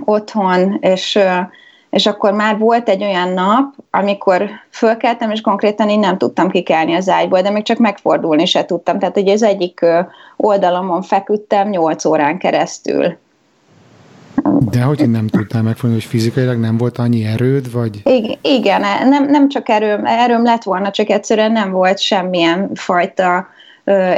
otthon, 0.06 0.78
és, 0.82 1.20
és 1.90 2.06
akkor 2.06 2.34
már 2.34 2.58
volt 2.58 2.90
egy 2.90 3.04
olyan 3.04 3.30
nap, 3.30 3.74
amikor 3.92 4.50
fölkeltem, 4.72 5.32
és 5.32 5.42
konkrétan 5.42 5.90
én 5.90 6.00
nem 6.00 6.18
tudtam 6.18 6.50
kikelni 6.50 6.94
az 6.94 7.10
ágyból, 7.10 7.42
de 7.42 7.50
még 7.50 7.64
csak 7.64 7.78
megfordulni 7.78 8.46
se 8.46 8.66
tudtam. 8.66 9.00
Tehát 9.00 9.18
ugye 9.18 9.34
az 9.34 9.44
egyik 9.44 9.86
oldalamon 10.38 11.02
feküdtem 11.02 11.70
8 11.70 12.06
órán 12.06 12.38
keresztül. 12.38 13.18
De 14.72 14.82
hogy 14.82 15.10
nem 15.10 15.28
tudtál 15.28 15.62
megfogni, 15.62 15.96
hogy 15.96 16.06
fizikailag 16.06 16.58
nem 16.58 16.78
volt 16.78 16.98
annyi 16.98 17.26
erőd, 17.26 17.72
vagy? 17.72 18.02
Igen, 18.42 18.82
nem, 19.10 19.26
nem 19.26 19.50
csak 19.50 19.70
erőm, 19.70 20.06
erőm 20.06 20.44
lett 20.44 20.64
volna, 20.64 20.92
csak 20.92 21.10
egyszerűen 21.10 21.52
nem 21.52 21.72
volt 21.72 22.00
semmilyen 22.00 22.72
fajta 22.74 23.48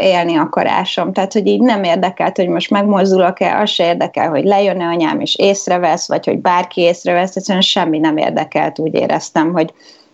élni 0.01 0.36
akarásom. 0.36 1.13
Tehát, 1.13 1.34
hogy 1.34 1.48
így 1.48 1.62
nem 1.62 1.84
érdekelt, 1.84 2.38
hogy 2.38 2.48
most 2.48 2.69
megmozdulok-e, 2.69 3.60
az 3.60 3.69
se 3.69 3.86
érdekel, 3.86 4.29
hogy 4.29 4.43
lejön-e 4.43 4.86
anyám 4.86 5.19
és 5.19 5.36
észrevesz, 5.36 6.07
vagy 6.07 6.25
hogy 6.25 6.39
bárki 6.39 6.81
észrevesz, 6.81 7.36
egyszerűen 7.36 7.63
semmi 7.63 7.98
nem 7.98 8.17
érdekelt, 8.17 8.79
úgy 8.79 8.93
éreztem, 8.93 9.51
hogy, 9.53 9.74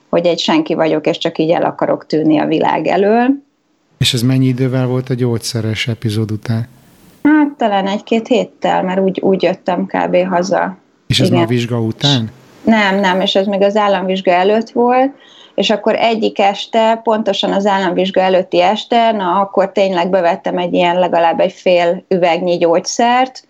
hogy 0.09 0.25
egy 0.25 0.39
senki 0.39 0.73
vagyok, 0.73 1.07
és 1.07 1.17
csak 1.17 1.37
így 1.37 1.49
el 1.49 1.63
akarok 1.63 2.05
tűnni 2.05 2.39
a 2.39 2.45
világ 2.45 2.87
elől. 2.87 3.27
És 3.97 4.13
ez 4.13 4.21
mennyi 4.21 4.45
idővel 4.45 4.87
volt 4.87 5.09
a 5.09 5.13
gyógyszeres 5.13 5.87
epizód 5.87 6.31
után? 6.31 6.67
Hát 7.23 7.49
talán 7.57 7.87
egy-két 7.87 8.27
héttel, 8.27 8.83
mert 8.83 8.99
úgy, 8.99 9.19
úgy 9.21 9.43
jöttem 9.43 9.85
kb. 9.85 10.27
haza. 10.27 10.77
És 11.07 11.19
ez 11.19 11.27
Igen. 11.27 11.39
ma 11.39 11.45
a 11.45 11.47
vizsga 11.47 11.79
után? 11.79 12.31
Nem, 12.63 12.99
nem, 12.99 13.21
és 13.21 13.35
ez 13.35 13.45
még 13.45 13.61
az 13.61 13.75
államvizsga 13.75 14.31
előtt 14.31 14.69
volt, 14.69 15.11
és 15.55 15.69
akkor 15.69 15.95
egyik 15.95 16.39
este, 16.39 16.99
pontosan 17.03 17.51
az 17.51 17.65
államvizsga 17.65 18.21
előtti 18.21 18.61
este, 18.61 19.11
na 19.11 19.39
akkor 19.39 19.71
tényleg 19.71 20.09
bevettem 20.09 20.57
egy 20.57 20.73
ilyen 20.73 20.99
legalább 20.99 21.39
egy 21.39 21.51
fél 21.51 22.03
üvegnyi 22.07 22.57
gyógyszert, 22.57 23.47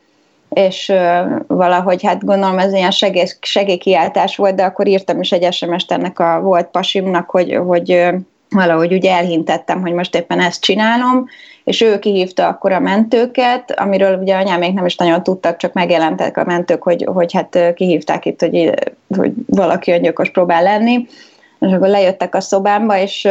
és 0.49 0.89
uh, 0.89 1.41
valahogy 1.47 2.03
hát 2.03 2.25
gondolom 2.25 2.59
ez 2.59 2.73
ilyen 2.73 2.91
segély, 2.91 3.25
segélykiáltás 3.41 4.35
volt, 4.35 4.55
de 4.55 4.63
akkor 4.63 4.87
írtam 4.87 5.21
is 5.21 5.31
egy 5.31 5.53
SMS-t 5.53 5.91
ennek 5.91 6.19
a 6.19 6.39
volt 6.41 6.67
pasimnak, 6.67 7.29
hogy, 7.29 7.55
hogy 7.55 7.91
uh, 7.91 8.13
valahogy 8.49 8.93
úgy 8.93 9.05
elhintettem, 9.05 9.81
hogy 9.81 9.93
most 9.93 10.15
éppen 10.15 10.39
ezt 10.39 10.61
csinálom, 10.61 11.27
és 11.63 11.81
ő 11.81 11.99
kihívta 11.99 12.47
akkor 12.47 12.71
a 12.71 12.79
mentőket, 12.79 13.79
amiről 13.79 14.17
ugye 14.17 14.35
anyám 14.35 14.59
még 14.59 14.73
nem 14.73 14.85
is 14.85 14.95
nagyon 14.95 15.23
tudtak, 15.23 15.57
csak 15.57 15.73
megjelentek 15.73 16.37
a 16.37 16.43
mentők, 16.43 16.83
hogy, 16.83 17.07
hogy 17.13 17.33
hát 17.33 17.73
kihívták 17.73 18.25
itt, 18.25 18.41
hogy, 18.41 18.73
hogy 19.17 19.31
valaki 19.47 19.91
öngyilkos 19.91 20.29
próbál 20.29 20.63
lenni, 20.63 21.07
és 21.59 21.71
akkor 21.71 21.87
lejöttek 21.87 22.35
a 22.35 22.41
szobámba, 22.41 22.97
és 22.97 23.27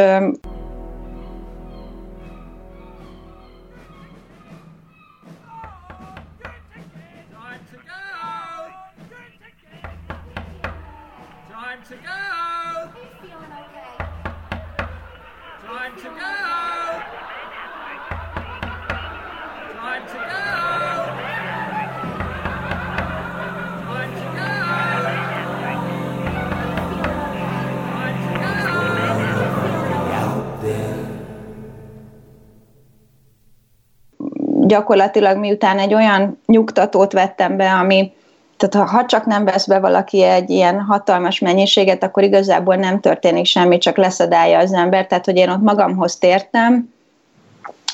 gyakorlatilag 34.71 35.37
miután 35.37 35.79
egy 35.79 35.93
olyan 35.93 36.41
nyugtatót 36.45 37.11
vettem 37.11 37.57
be, 37.57 37.71
ami 37.71 38.11
tehát 38.57 38.89
ha, 38.89 38.97
ha 38.97 39.05
csak 39.05 39.25
nem 39.25 39.45
vesz 39.45 39.67
be 39.67 39.79
valaki 39.79 40.23
egy 40.23 40.49
ilyen 40.49 40.79
hatalmas 40.79 41.39
mennyiséget, 41.39 42.03
akkor 42.03 42.23
igazából 42.23 42.75
nem 42.75 42.99
történik 42.99 43.45
semmi, 43.45 43.77
csak 43.77 43.97
leszadálja 43.97 44.59
az 44.59 44.73
ember. 44.73 45.07
Tehát, 45.07 45.25
hogy 45.25 45.35
én 45.35 45.49
ott 45.49 45.61
magamhoz 45.61 46.17
tértem, 46.17 46.89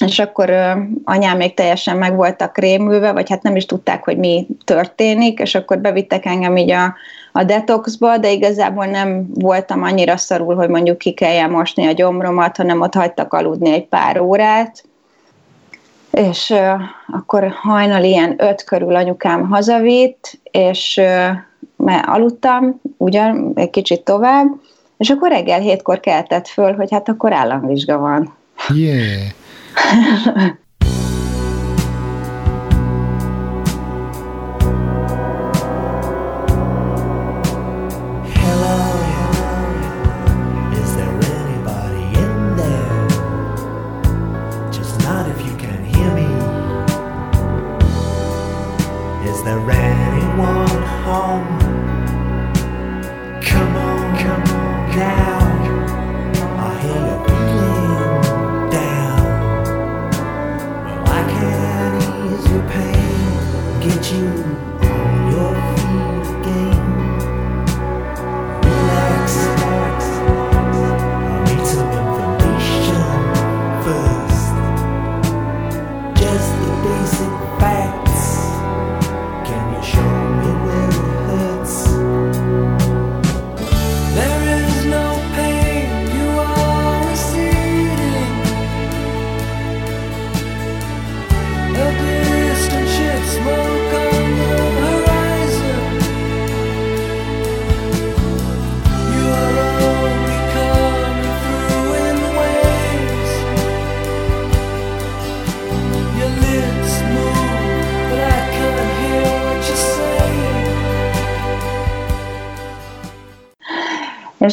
és 0.05 0.19
akkor 0.19 0.49
ö, 0.49 0.71
anyám 1.03 1.37
még 1.37 1.53
teljesen 1.53 1.97
meg 1.97 2.15
voltak 2.15 2.57
rémülve, 2.57 3.11
vagy 3.11 3.29
hát 3.29 3.41
nem 3.41 3.55
is 3.55 3.65
tudták, 3.65 4.03
hogy 4.03 4.17
mi 4.17 4.47
történik, 4.65 5.39
és 5.39 5.55
akkor 5.55 5.79
bevittek 5.79 6.25
engem 6.25 6.57
így 6.57 6.71
a, 6.71 6.95
a 7.31 7.43
detoxba, 7.43 8.17
de 8.17 8.31
igazából 8.31 8.85
nem 8.85 9.27
voltam 9.33 9.83
annyira 9.83 10.17
szarul, 10.17 10.55
hogy 10.55 10.69
mondjuk 10.69 10.97
ki 10.97 11.13
kelljen 11.13 11.49
mosni 11.49 11.85
a 11.85 11.91
gyomromat, 11.91 12.57
hanem 12.57 12.81
ott 12.81 12.93
hagytak 12.93 13.33
aludni 13.33 13.71
egy 13.71 13.87
pár 13.87 14.19
órát, 14.19 14.83
és 16.17 16.53
akkor 17.07 17.51
hajnal 17.61 18.03
ilyen 18.03 18.35
öt 18.37 18.63
körül 18.63 18.95
anyukám 18.95 19.49
hazavitt, 19.49 20.39
és 20.51 21.01
mert 21.75 22.07
aludtam 22.07 22.81
ugyan 22.97 23.51
egy 23.55 23.69
kicsit 23.69 24.03
tovább, 24.03 24.47
és 24.97 25.09
akkor 25.09 25.29
reggel 25.29 25.59
hétkor 25.59 25.99
keltett 25.99 26.47
föl, 26.47 26.75
hogy 26.75 26.91
hát 26.91 27.09
akkor 27.09 27.33
államvizsga 27.33 27.97
van. 27.97 28.35
Yeah. 28.73 29.21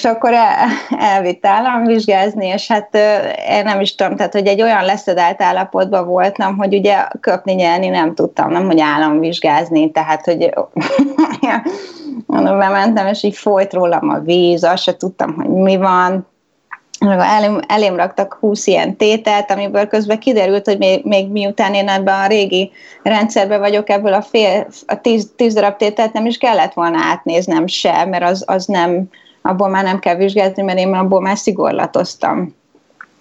És 0.05 0.11
akkor 0.11 0.33
el, 0.33 0.69
elvitt 0.99 1.47
államvizsgázni, 1.47 2.47
és 2.47 2.69
hát 2.69 2.95
én 3.49 3.65
nem 3.65 3.81
is 3.81 3.95
tudom, 3.95 4.17
tehát 4.17 4.33
hogy 4.33 4.47
egy 4.47 4.63
olyan 4.63 4.85
leszedált 4.85 5.43
állapotban 5.43 6.07
voltam, 6.07 6.57
hogy 6.57 6.75
ugye 6.75 6.97
köpni, 7.21 7.53
nyelni 7.53 7.89
nem 7.89 8.15
tudtam, 8.15 8.51
nem 8.51 8.67
hogy 8.67 8.81
államvizsgázni, 8.81 9.91
tehát 9.91 10.25
hogy 10.25 10.55
mondom, 12.27 12.59
bementem, 12.59 13.07
és 13.07 13.23
így 13.23 13.37
folyt 13.37 13.73
rólam 13.73 14.09
a 14.09 14.19
víz, 14.19 14.65
azt 14.65 14.83
se 14.83 14.97
tudtam, 14.97 15.35
hogy 15.35 15.49
mi 15.49 15.77
van, 15.77 16.27
elém, 17.01 17.61
elém 17.69 17.97
raktak 17.97 18.37
20 18.41 18.67
ilyen 18.67 18.97
tételt, 18.97 19.51
amiből 19.51 19.87
közben 19.87 20.19
kiderült, 20.19 20.67
hogy 20.67 20.79
még, 20.79 21.05
még 21.05 21.29
miután 21.31 21.75
én 21.75 21.89
ebben 21.89 22.21
a 22.21 22.27
régi 22.27 22.71
rendszerben 23.03 23.61
vagyok, 23.61 23.91
ebből 23.91 24.13
a 24.13 24.23
fél, 24.23 24.67
a 24.87 25.01
tíz, 25.01 25.31
tíz 25.37 25.55
darab 25.55 25.77
tételt 25.77 26.13
nem 26.13 26.27
is 26.27 26.39
kellett 26.39 26.73
volna 26.73 26.99
átnéznem 27.01 27.67
se, 27.67 28.05
mert 28.05 28.25
az, 28.25 28.45
az 28.47 28.67
nem, 28.67 29.09
abból 29.49 29.69
már 29.69 29.85
nem 29.85 29.99
kell 29.99 30.17
vizsgázni, 30.17 30.63
mert 30.63 30.79
én 30.79 30.95
abból 30.95 31.21
már 31.21 31.37
szigorlatoztam. 31.37 32.55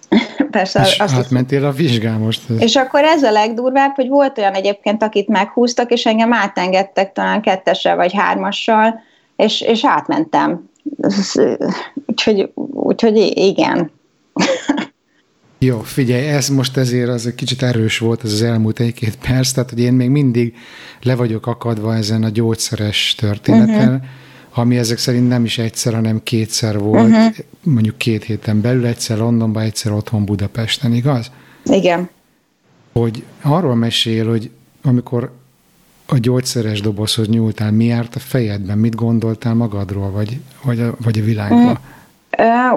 Persze, 0.50 0.82
és 0.82 0.98
azt 0.98 1.14
átmentél 1.14 1.64
a 1.64 1.70
vizsgál 1.70 2.18
most. 2.18 2.42
És 2.58 2.76
akkor 2.76 3.02
ez 3.02 3.22
a 3.22 3.30
legdurvább, 3.30 3.94
hogy 3.94 4.08
volt 4.08 4.38
olyan 4.38 4.52
egyébként, 4.52 5.02
akit 5.02 5.28
meghúztak, 5.28 5.90
és 5.90 6.06
engem 6.06 6.32
átengedtek 6.32 7.12
talán 7.12 7.42
kettessel 7.42 7.96
vagy 7.96 8.12
hármassal, 8.12 9.00
és, 9.36 9.60
és 9.60 9.84
átmentem. 9.84 10.70
Úgyhogy, 12.06 12.50
úgyhogy 12.72 13.16
igen. 13.34 13.90
Jó, 15.58 15.80
figyelj, 15.80 16.26
ez 16.26 16.48
most 16.48 16.76
ezért 16.76 17.08
az 17.08 17.26
egy 17.26 17.34
kicsit 17.34 17.62
erős 17.62 17.98
volt 17.98 18.24
ez 18.24 18.32
az 18.32 18.42
elmúlt 18.42 18.80
egy-két 18.80 19.16
perc, 19.16 19.52
tehát 19.52 19.70
hogy 19.70 19.80
én 19.80 19.92
még 19.92 20.08
mindig 20.08 20.54
le 21.02 21.14
vagyok 21.14 21.46
akadva 21.46 21.94
ezen 21.94 22.22
a 22.22 22.28
gyógyszeres 22.28 23.14
történeten, 23.14 23.88
uh-huh 23.88 24.02
ami 24.54 24.76
ezek 24.76 24.98
szerint 24.98 25.28
nem 25.28 25.44
is 25.44 25.58
egyszer, 25.58 25.94
hanem 25.94 26.22
kétszer 26.22 26.78
volt, 26.78 27.08
uh-huh. 27.08 27.34
mondjuk 27.62 27.98
két 27.98 28.24
héten 28.24 28.60
belül, 28.60 28.86
egyszer 28.86 29.18
Londonban, 29.18 29.62
egyszer 29.62 29.92
otthon 29.92 30.24
Budapesten, 30.24 30.94
igaz? 30.94 31.30
Igen. 31.64 32.08
Hogy 32.92 33.24
arról 33.42 33.74
mesél, 33.74 34.28
hogy 34.28 34.50
amikor 34.82 35.32
a 36.06 36.18
gyógyszeres 36.18 36.80
dobozhoz 36.80 37.28
nyúltál, 37.28 37.72
mi 37.72 37.84
járt 37.84 38.14
a 38.14 38.18
fejedben, 38.18 38.78
mit 38.78 38.94
gondoltál 38.94 39.54
magadról, 39.54 40.10
vagy, 40.10 40.40
vagy, 40.62 40.80
a, 40.80 40.96
vagy 41.00 41.18
a 41.18 41.22
világról? 41.22 41.60
Uh-huh. 41.60 41.78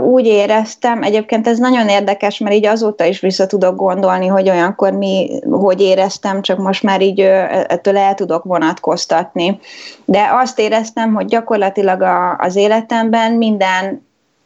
Úgy 0.04 0.26
éreztem, 0.26 1.04
egyébként 1.04 1.48
ez 1.48 1.58
nagyon 1.58 1.88
érdekes, 1.88 2.38
mert 2.38 2.56
így 2.56 2.66
azóta 2.66 3.06
is 3.06 3.20
vissza 3.20 3.48
tudok 3.48 3.76
gondolni, 3.76 4.28
hogy 4.28 4.50
olyankor 4.50 4.92
mi, 4.92 5.40
hogy 5.50 5.82
éreztem, 5.82 6.42
csak 6.42 6.58
most 6.58 6.84
már 6.84 7.02
így 7.02 7.20
ettől 7.20 7.98
el 7.98 8.14
tudok 8.14 8.44
vonatkoztatni. 8.44 9.60
De 10.06 10.30
azt 10.32 10.60
éreztem, 10.60 11.14
hogy 11.14 11.26
gyakorlatilag 11.26 12.02
a, 12.02 12.36
az 12.38 12.56
életemben 12.56 13.32
minden 13.32 14.06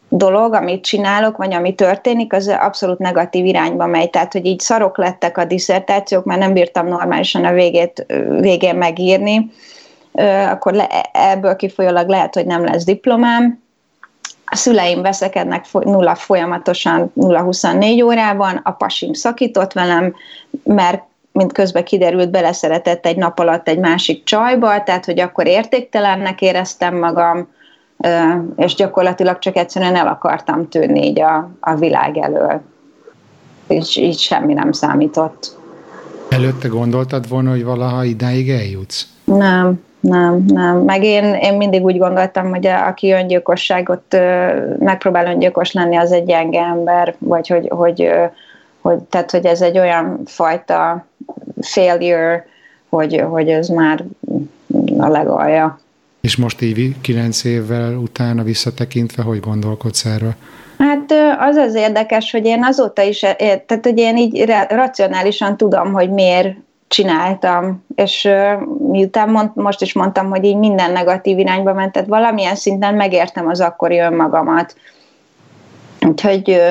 dolog, 0.09 0.53
amit 0.53 0.83
csinálok, 0.83 1.37
vagy 1.37 1.53
ami 1.53 1.75
történik, 1.75 2.33
az 2.33 2.47
abszolút 2.47 2.99
negatív 2.99 3.45
irányba 3.45 3.85
megy. 3.85 4.09
Tehát, 4.09 4.31
hogy 4.31 4.45
így 4.45 4.59
szarok 4.59 4.97
lettek 4.97 5.37
a 5.37 5.45
diszertációk, 5.45 6.25
mert 6.25 6.39
nem 6.39 6.53
bírtam 6.53 6.87
normálisan 6.87 7.45
a 7.45 7.51
végét, 7.51 8.05
végén 8.39 8.75
megírni, 8.75 9.51
akkor 10.51 10.73
le, 10.73 10.87
ebből 11.11 11.55
kifolyólag 11.55 12.09
lehet, 12.09 12.33
hogy 12.33 12.45
nem 12.45 12.63
lesz 12.63 12.83
diplomám, 12.83 13.60
a 14.51 14.55
szüleim 14.55 15.01
veszekednek 15.01 15.65
nulla 15.72 16.15
folyamatosan 16.15 17.12
0-24 17.15 18.03
órában, 18.03 18.60
a 18.63 18.72
pasim 18.72 19.13
szakított 19.13 19.74
velem, 19.74 20.13
mert 20.63 21.03
mint 21.31 21.53
közben 21.53 21.84
kiderült, 21.84 22.31
beleszeretett 22.31 23.05
egy 23.05 23.17
nap 23.17 23.39
alatt 23.39 23.67
egy 23.67 23.79
másik 23.79 24.24
csajba, 24.24 24.84
tehát 24.84 25.05
hogy 25.05 25.20
akkor 25.20 25.48
értéktelennek 25.48 26.41
éreztem 26.41 26.98
magam, 26.98 27.48
és 28.55 28.75
gyakorlatilag 28.75 29.39
csak 29.39 29.55
egyszerűen 29.55 29.96
el 29.96 30.08
akartam 30.08 30.70
tűnni 30.70 31.05
így 31.08 31.22
a, 31.22 31.50
a 31.60 31.75
világ 31.75 32.17
elől. 32.17 32.62
És 33.67 33.98
így 33.98 34.20
semmi 34.20 34.53
nem 34.53 34.72
számított. 34.72 35.58
Előtte 36.29 36.67
gondoltad 36.67 37.29
volna, 37.29 37.50
hogy 37.50 37.63
valaha 37.63 38.03
idáig 38.03 38.50
eljutsz? 38.50 39.08
Nem, 39.24 39.84
nem, 40.01 40.46
nem. 40.48 40.77
Meg 40.77 41.03
én, 41.03 41.34
én 41.34 41.58
mindig 41.58 41.84
úgy 41.84 41.98
gondoltam, 41.98 42.50
hogy 42.50 42.67
a, 42.67 42.88
aki 42.88 43.12
öngyilkosságot 43.12 44.17
megpróbál 44.79 45.25
öngyilkos 45.25 45.72
lenni, 45.72 45.96
az 45.96 46.12
egy 46.12 46.25
gyenge 46.25 46.62
ember, 46.62 47.15
vagy 47.17 47.48
hogy, 47.48 47.67
hogy, 47.70 48.10
hogy, 48.81 48.98
tehát, 48.98 49.31
hogy 49.31 49.46
ez 49.46 49.62
egy 49.62 49.77
olyan 49.77 50.22
fajta 50.25 51.05
failure, 51.62 52.46
hogy, 52.89 53.24
hogy 53.29 53.50
ez 53.50 53.67
már 53.67 54.03
a 54.98 55.08
legalja. 55.08 55.79
És 56.22 56.36
most 56.36 56.62
így 56.62 57.01
kilenc 57.01 57.43
évvel 57.43 57.96
utána 57.96 58.43
visszatekintve, 58.43 59.24
hogy 59.24 59.39
gondolkodsz 59.39 60.05
erről? 60.05 60.34
Hát 60.77 61.13
az 61.39 61.55
az 61.55 61.75
érdekes, 61.75 62.31
hogy 62.31 62.46
én 62.46 62.63
azóta 62.63 63.01
is, 63.01 63.20
tehát 63.20 63.79
hogy 63.81 63.98
én 63.98 64.17
így 64.17 64.53
racionálisan 64.70 65.58
tudom, 65.58 65.93
hogy 65.93 66.10
miért 66.10 66.55
csináltam, 66.91 67.86
és 67.95 68.29
miután 68.91 69.29
mond, 69.29 69.50
most 69.53 69.81
is 69.81 69.93
mondtam, 69.93 70.29
hogy 70.29 70.43
így 70.43 70.57
minden 70.57 70.91
negatív 70.91 71.38
irányba 71.38 71.74
ment, 71.74 71.91
tehát 71.91 72.07
valamilyen 72.07 72.55
szinten 72.55 72.95
megértem 72.95 73.48
az 73.48 73.60
akkori 73.60 74.00
önmagamat. 74.00 74.75
Úgyhogy 76.07 76.62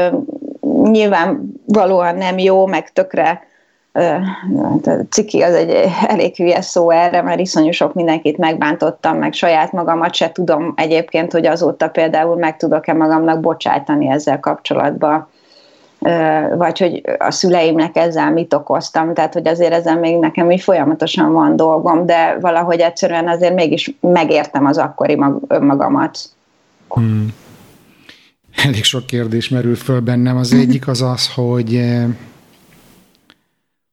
nyilván 0.83 1.53
valóan 1.67 2.17
nem 2.17 2.39
jó, 2.39 2.67
meg 2.67 2.93
tökre 2.93 3.49
ciki 5.11 5.43
az 5.43 5.55
egy 5.55 5.75
elég 6.07 6.37
hülye 6.37 6.61
szó 6.61 6.91
erre, 6.91 7.23
mert 7.23 7.41
iszonyú 7.41 7.71
sok 7.71 7.95
mindenkit 7.95 8.39
megbántottam, 8.39 9.19
meg 9.19 9.33
saját 9.33 9.73
magamat 9.73 10.15
se 10.15 10.33
tudom 10.33 10.73
egyébként, 10.77 11.33
hogy 11.33 11.47
azóta 11.47 11.89
például 11.89 12.37
meg 12.37 12.57
tudok-e 12.57 12.93
magamnak 12.93 13.41
bocsájtani 13.41 14.11
ezzel 14.11 14.41
kapcsolatban 14.41 15.29
vagy 16.57 16.79
hogy 16.79 17.03
a 17.19 17.31
szüleimnek 17.31 17.97
ezzel 17.97 18.33
mit 18.33 18.55
okoztam, 18.55 19.15
tehát 19.15 19.33
hogy 19.33 19.49
azért 19.49 19.73
ezen 19.73 19.99
még 19.99 20.19
nekem 20.19 20.51
így 20.51 20.61
folyamatosan 20.61 21.33
van 21.33 21.57
dolgom, 21.57 22.07
de 22.07 22.37
valahogy 22.41 22.81
egyszerűen 22.81 23.29
azért 23.29 23.55
mégis 23.55 23.97
megértem 24.01 24.67
az 24.67 24.79
akkori 24.79 25.15
mag- 25.15 25.43
önmagamat. 25.49 26.19
Hmm. 26.89 27.29
Elég 28.65 28.85
sok 28.85 29.07
kérdés 29.07 29.49
merül 29.49 29.77
föl 29.77 30.01
bennem. 30.01 30.37
Az 30.37 30.53
egyik 30.63 30.89
az 30.89 31.03
az, 31.03 31.35
hogy 31.35 31.81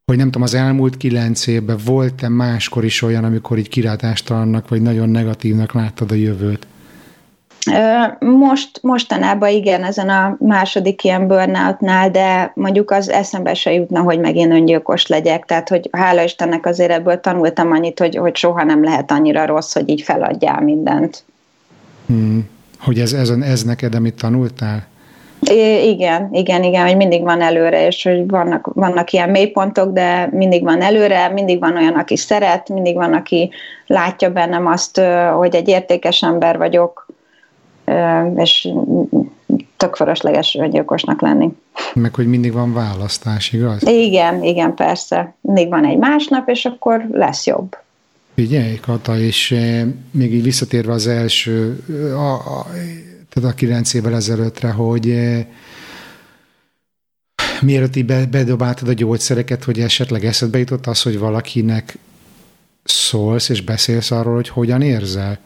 hogy 0.05 0.17
nem 0.17 0.25
tudom, 0.25 0.41
az 0.41 0.53
elmúlt 0.53 0.97
kilenc 0.97 1.47
évben 1.47 1.77
volt-e 1.86 2.29
máskor 2.29 2.84
is 2.86 3.01
olyan, 3.01 3.23
amikor 3.23 3.58
így 3.58 3.69
kilátástalannak, 3.69 4.69
vagy 4.69 4.82
nagyon 4.82 5.10
negatívnak 5.10 5.73
láttad 5.73 6.12
a 6.12 6.15
jövőt? 6.15 6.67
Most, 8.19 8.80
mostanában 8.82 9.49
igen, 9.49 9.84
ezen 9.84 10.10
a 10.10 10.38
második 10.39 11.03
ilyen 11.03 11.27
burnoutnál, 11.27 12.12
de 12.12 12.51
mondjuk 12.56 12.91
az 12.91 13.10
eszembe 13.10 13.53
se 13.53 13.73
jutna, 13.73 14.01
hogy 14.01 14.19
megint 14.19 14.51
öngyilkos 14.51 15.08
legyek, 15.08 15.45
tehát 15.45 15.69
hogy 15.69 15.89
hála 15.91 16.23
Istennek 16.23 16.65
azért 16.65 16.91
ebből 16.91 17.19
tanultam 17.19 17.71
annyit, 17.71 17.99
hogy, 17.99 18.15
hogy 18.15 18.36
soha 18.36 18.63
nem 18.63 18.84
lehet 18.84 19.12
annyira 19.12 19.45
rossz, 19.45 19.73
hogy 19.73 19.89
így 19.89 20.01
feladjál 20.01 20.62
mindent. 20.62 21.23
Hmm. 22.08 22.49
Hogy 22.80 22.99
ez, 22.99 23.13
ez, 23.13 23.30
ez 23.30 23.63
neked, 23.63 23.95
amit 23.95 24.15
tanultál? 24.15 24.88
I- 25.39 25.89
igen, 25.89 26.30
igen, 26.32 26.63
igen, 26.63 26.88
hogy 26.88 26.95
mindig 26.95 27.21
van 27.21 27.41
előre, 27.41 27.86
és 27.86 28.03
hogy 28.03 28.27
vannak, 28.27 28.69
vannak 28.73 29.12
ilyen 29.12 29.30
mélypontok, 29.30 29.93
de 29.93 30.30
mindig 30.32 30.63
van 30.63 30.82
előre, 30.82 31.30
mindig 31.30 31.60
van 31.60 31.75
olyan, 31.75 31.93
aki 31.93 32.17
szeret, 32.17 32.69
mindig 32.69 32.95
van, 32.95 33.13
aki 33.13 33.51
látja 33.88 34.32
bennem 34.32 34.67
azt, 34.67 35.01
hogy 35.38 35.56
egy 35.56 35.67
értékes 35.67 36.23
ember 36.23 36.58
vagyok, 36.58 37.07
és 38.36 38.69
tök 39.78 39.95
fölösleges 39.95 40.56
öngyilkosnak 40.60 41.21
lenni. 41.21 41.50
Meg, 41.93 42.15
hogy 42.15 42.28
mindig 42.28 42.54
van 42.54 42.73
választás, 42.73 43.54
igaz? 43.54 43.88
Igen, 43.88 44.43
igen, 44.43 44.76
persze. 44.76 45.36
Mindig 45.41 45.69
van 45.69 45.86
egy 45.86 45.97
másnap, 45.97 46.50
és 46.50 46.65
akkor 46.65 47.08
lesz 47.12 47.45
jobb. 47.45 47.78
Figyelj, 48.36 48.76
Kata, 48.76 49.17
és 49.17 49.56
még 50.12 50.34
így 50.34 50.43
visszatérve 50.43 50.93
az 50.93 51.08
első, 51.08 51.84
a, 52.15 52.34
a, 52.34 52.65
tehát 53.30 53.52
a 53.52 53.56
kilenc 53.56 53.93
évvel 53.93 54.15
ezelőttre, 54.15 54.71
hogy 54.71 55.15
mielőtt 57.62 57.95
így 57.95 58.30
bedobáltad 58.30 58.88
a 58.88 58.93
gyógyszereket, 58.93 59.63
hogy 59.63 59.80
esetleg 59.80 60.26
eszedbe 60.26 60.58
jutott 60.58 60.88
az, 60.88 61.02
hogy 61.02 61.19
valakinek 61.19 61.97
szólsz 62.84 63.50
és 63.50 63.62
beszélsz 63.62 64.12
arról, 64.12 64.36
hogy 64.36 64.50
hogyan 64.50 64.82
érzel? 64.82 65.39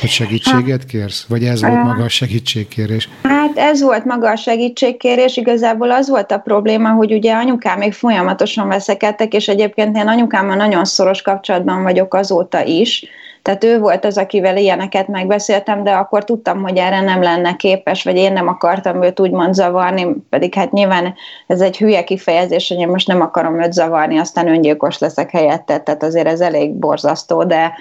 Hogy 0.00 0.08
segítséget 0.08 0.84
kérsz? 0.84 1.24
Vagy 1.28 1.44
ez 1.44 1.62
volt 1.62 1.82
maga 1.82 2.04
a 2.04 2.08
segítségkérés? 2.08 3.08
Hát 3.22 3.56
ez 3.58 3.82
volt 3.82 4.04
maga 4.04 4.30
a 4.30 4.36
segítségkérés, 4.36 5.36
igazából 5.36 5.90
az 5.90 6.08
volt 6.08 6.32
a 6.32 6.38
probléma, 6.38 6.88
hogy 6.88 7.12
ugye 7.12 7.34
anyukám 7.34 7.78
még 7.78 7.92
folyamatosan 7.92 8.68
veszekedtek, 8.68 9.34
és 9.34 9.48
egyébként 9.48 9.96
én 9.96 10.06
anyukámmal 10.06 10.56
nagyon 10.56 10.84
szoros 10.84 11.22
kapcsolatban 11.22 11.82
vagyok 11.82 12.14
azóta 12.14 12.64
is, 12.64 13.04
tehát 13.46 13.64
ő 13.64 13.78
volt 13.78 14.04
az, 14.04 14.18
akivel 14.18 14.56
ilyeneket 14.56 15.08
megbeszéltem, 15.08 15.84
de 15.84 15.90
akkor 15.90 16.24
tudtam, 16.24 16.62
hogy 16.62 16.76
erre 16.76 17.00
nem 17.00 17.22
lenne 17.22 17.56
képes, 17.56 18.02
vagy 18.02 18.16
én 18.16 18.32
nem 18.32 18.48
akartam 18.48 19.02
őt 19.02 19.20
úgymond 19.20 19.54
zavarni, 19.54 20.06
pedig 20.30 20.54
hát 20.54 20.72
nyilván 20.72 21.14
ez 21.46 21.60
egy 21.60 21.76
hülye 21.76 22.04
kifejezés, 22.04 22.68
hogy 22.68 22.78
én 22.78 22.88
most 22.88 23.06
nem 23.06 23.20
akarom 23.20 23.62
őt 23.62 23.72
zavarni, 23.72 24.18
aztán 24.18 24.48
öngyilkos 24.48 24.98
leszek 24.98 25.30
helyette, 25.30 25.78
tehát 25.78 26.02
azért 26.02 26.26
ez 26.26 26.40
elég 26.40 26.72
borzasztó, 26.72 27.44
de 27.44 27.72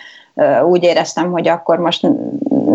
úgy 0.64 0.84
éreztem, 0.84 1.32
hogy 1.32 1.48
akkor 1.48 1.80
most 1.80 2.08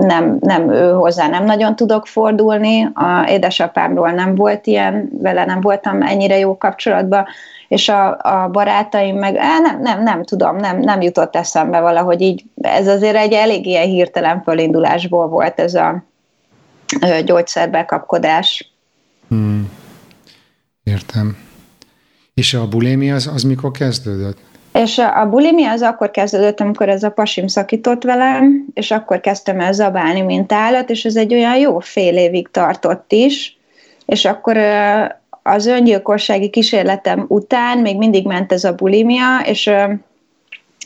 nem, 0.01 0.37
nem 0.41 0.71
ő 0.71 0.93
hozzá 0.93 1.29
nem 1.29 1.45
nagyon 1.45 1.77
tudok 1.77 2.07
fordulni. 2.07 2.91
A 2.95 3.27
édesapámról 3.29 4.11
nem 4.11 4.35
volt 4.35 4.67
ilyen, 4.67 5.11
vele 5.13 5.45
nem 5.45 5.61
voltam 5.61 6.03
ennyire 6.03 6.39
jó 6.39 6.57
kapcsolatban, 6.57 7.27
és 7.69 7.89
a, 7.89 8.19
a 8.23 8.49
barátaim 8.53 9.17
meg 9.17 9.37
eh, 9.37 9.61
nem, 9.63 9.81
nem, 9.83 10.03
nem 10.03 10.25
tudom, 10.25 10.57
nem, 10.57 10.79
nem 10.79 11.01
jutott 11.01 11.37
eszembe 11.37 11.81
valahogy 11.81 12.21
így. 12.21 12.45
Ez 12.61 12.87
azért 12.87 13.17
egy 13.17 13.33
elég 13.33 13.67
ilyen 13.67 13.87
hirtelen 13.87 14.43
fölindulásból 14.43 15.29
volt 15.29 15.61
ez 15.61 15.75
a 15.75 16.05
gyógyszerbekapkodás. 17.25 18.73
Hmm. 19.29 19.71
Értem. 20.85 21.37
És 22.35 22.55
a 22.55 22.69
bulémia 22.69 23.15
az, 23.15 23.31
az 23.35 23.43
mikor 23.43 23.71
kezdődött? 23.71 24.39
És 24.73 24.99
a, 24.99 25.27
bulimia 25.31 25.71
az 25.71 25.83
akkor 25.83 26.11
kezdődött, 26.11 26.61
amikor 26.61 26.89
ez 26.89 27.03
a 27.03 27.11
pasim 27.11 27.47
szakított 27.47 28.03
velem, 28.03 28.67
és 28.75 28.91
akkor 28.91 29.21
kezdtem 29.21 29.61
el 29.61 29.73
zabálni, 29.73 30.21
mint 30.21 30.53
állat, 30.53 30.91
és 30.91 31.05
ez 31.05 31.17
egy 31.17 31.35
olyan 31.35 31.57
jó 31.57 31.79
fél 31.79 32.17
évig 32.17 32.49
tartott 32.51 33.13
is, 33.13 33.59
és 34.07 34.25
akkor 34.25 34.57
az 35.43 35.67
öngyilkossági 35.67 36.51
kísérletem 36.51 37.25
után 37.29 37.79
még 37.79 37.97
mindig 37.97 38.27
ment 38.27 38.53
ez 38.53 38.65
a 38.65 38.75
bulimia, 38.75 39.41
és 39.45 39.71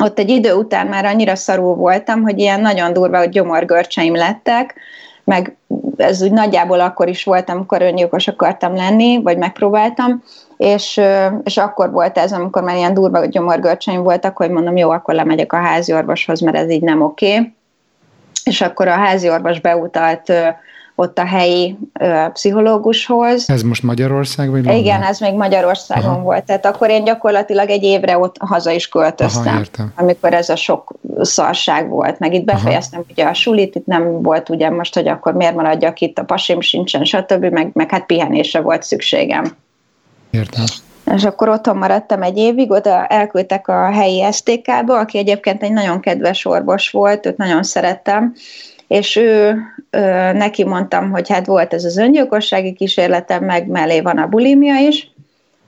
ott 0.05 0.19
egy 0.19 0.31
idő 0.31 0.53
után 0.53 0.87
már 0.87 1.05
annyira 1.05 1.35
szarú 1.35 1.75
voltam, 1.75 2.23
hogy 2.23 2.39
ilyen 2.39 2.61
nagyon 2.61 2.93
durva 2.93 3.19
hogy 3.19 3.29
gyomorgörcseim 3.29 4.15
lettek, 4.15 4.75
meg 5.25 5.57
ez 5.97 6.23
úgy 6.23 6.33
nagyjából 6.33 6.81
akkor 6.81 7.09
is 7.09 7.25
voltam, 7.25 7.57
amikor 7.57 7.83
öngyilkos 7.83 8.29
akartam 8.29 8.75
lenni, 8.75 9.23
vagy 9.23 9.39
megpróbáltam, 9.39 10.23
és, 10.57 11.01
és 11.45 11.57
akkor 11.57 11.91
volt 11.91 12.19
ez, 12.19 12.33
amikor 12.33 12.63
már 12.63 12.77
ilyen 12.77 12.95
durva 12.95 13.25
gyomorgörcseim 13.25 14.03
voltak, 14.03 14.37
hogy 14.37 14.51
mondom, 14.51 14.77
jó, 14.77 14.91
akkor 14.91 15.15
lemegyek 15.15 15.53
a 15.53 15.57
házi 15.57 15.93
orvoshoz, 15.93 16.41
mert 16.41 16.57
ez 16.57 16.71
így 16.71 16.83
nem 16.83 17.03
oké. 17.03 17.53
és 18.45 18.61
akkor 18.61 18.89
a 18.89 18.95
házi 18.95 19.31
orvos 19.31 19.61
beutalt 19.61 20.33
ott 20.95 21.19
a 21.19 21.25
helyi 21.25 21.79
ö, 22.01 22.25
pszichológushoz. 22.33 23.51
Ez 23.51 23.63
most 23.63 23.83
Magyarország? 23.83 24.51
Vagy 24.51 24.65
London? 24.65 24.83
Igen, 24.83 25.03
ez 25.03 25.21
még 25.21 25.35
Magyarországon 25.35 26.11
Aha. 26.11 26.23
volt. 26.23 26.45
Tehát 26.45 26.67
akkor 26.67 26.91
én 26.91 27.05
gyakorlatilag 27.05 27.71
egy 27.71 27.83
évre 27.83 28.19
ott 28.19 28.37
haza 28.39 28.71
is 28.71 28.89
költöztem, 28.89 29.63
Aha, 29.77 29.89
amikor 29.97 30.35
ez 30.35 30.49
a 30.49 30.57
sok 30.57 30.95
szarság 31.21 31.89
volt. 31.89 32.19
Meg 32.19 32.35
itt 32.35 32.45
befejeztem 32.45 33.01
Aha. 33.01 33.09
ugye 33.11 33.25
a 33.25 33.35
sulit, 33.35 33.75
itt 33.75 33.87
nem 33.87 34.23
volt 34.23 34.49
ugye 34.49 34.71
most, 34.71 34.95
hogy 34.95 35.09
akkor 35.09 35.33
miért 35.33 35.55
maradjak 35.55 36.01
itt, 36.01 36.19
a 36.19 36.25
pasim 36.25 36.61
sincsen, 36.61 37.05
stb. 37.05 37.45
Meg, 37.45 37.71
meg 37.73 37.91
hát 37.91 38.07
pihenésre 38.07 38.61
volt 38.61 38.83
szükségem. 38.83 39.57
Értem. 40.35 40.65
És 41.15 41.25
akkor 41.25 41.49
otthon 41.49 41.77
maradtam 41.77 42.23
egy 42.23 42.37
évig, 42.37 42.71
oda 42.71 43.07
elküldtek 43.07 43.69
a 43.69 43.91
helyi 43.91 44.33
STK-ba, 44.33 44.99
aki 44.99 45.19
egyébként 45.19 45.63
egy 45.63 45.73
nagyon 45.73 46.01
kedves 46.01 46.45
orvos 46.45 46.91
volt, 46.91 47.27
őt 47.27 47.37
nagyon 47.37 47.63
szerettem, 47.63 48.35
és 48.89 49.17
ő, 49.17 49.57
neki 50.33 50.65
mondtam, 50.65 51.11
hogy 51.11 51.29
hát 51.29 51.47
volt 51.47 51.75
ez 51.75 51.85
az 51.85 51.97
öngyilkossági 51.97 52.73
kísérletem, 52.73 53.45
meg 53.45 53.67
mellé 53.67 54.01
van 54.01 54.19
a 54.19 54.27
bulimia 54.27 54.79
is, 54.79 55.13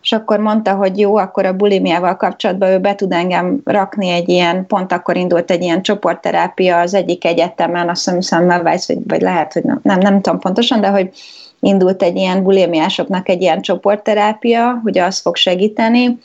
és 0.02 0.12
akkor 0.12 0.38
mondta, 0.38 0.74
hogy 0.74 0.98
jó, 0.98 1.16
akkor 1.16 1.46
a 1.46 1.52
bulimiával 1.52 2.16
kapcsolatban 2.16 2.68
ő 2.68 2.78
be 2.78 2.94
tud 2.94 3.12
engem 3.12 3.60
rakni 3.64 4.08
egy 4.08 4.28
ilyen, 4.28 4.66
pont 4.66 4.92
akkor 4.92 5.16
indult 5.16 5.50
egy 5.50 5.62
ilyen 5.62 5.82
csoportterápia 5.82 6.80
az 6.80 6.94
egyik 6.94 7.24
egyetemen, 7.24 7.88
azt 7.88 8.04
hiszem 8.04 8.20
Semmelweis, 8.20 8.86
vagy, 8.86 8.98
vagy 9.06 9.20
lehet, 9.20 9.52
hogy 9.52 9.62
nem, 9.62 9.80
nem, 9.82 9.98
nem 9.98 10.20
tudom 10.20 10.40
pontosan, 10.40 10.80
de 10.80 10.88
hogy 10.88 11.10
indult 11.60 12.02
egy 12.02 12.16
ilyen 12.16 12.42
bulimiásoknak 12.42 13.28
egy 13.28 13.42
ilyen 13.42 13.60
csoportterápia, 13.60 14.80
hogy 14.82 14.98
az 14.98 15.20
fog 15.20 15.36
segíteni, 15.36 16.18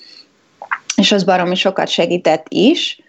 és 0.95 1.11
az 1.11 1.23
baromi 1.23 1.55
sokat 1.55 1.87
segített 1.87 2.45
is, 2.49 3.01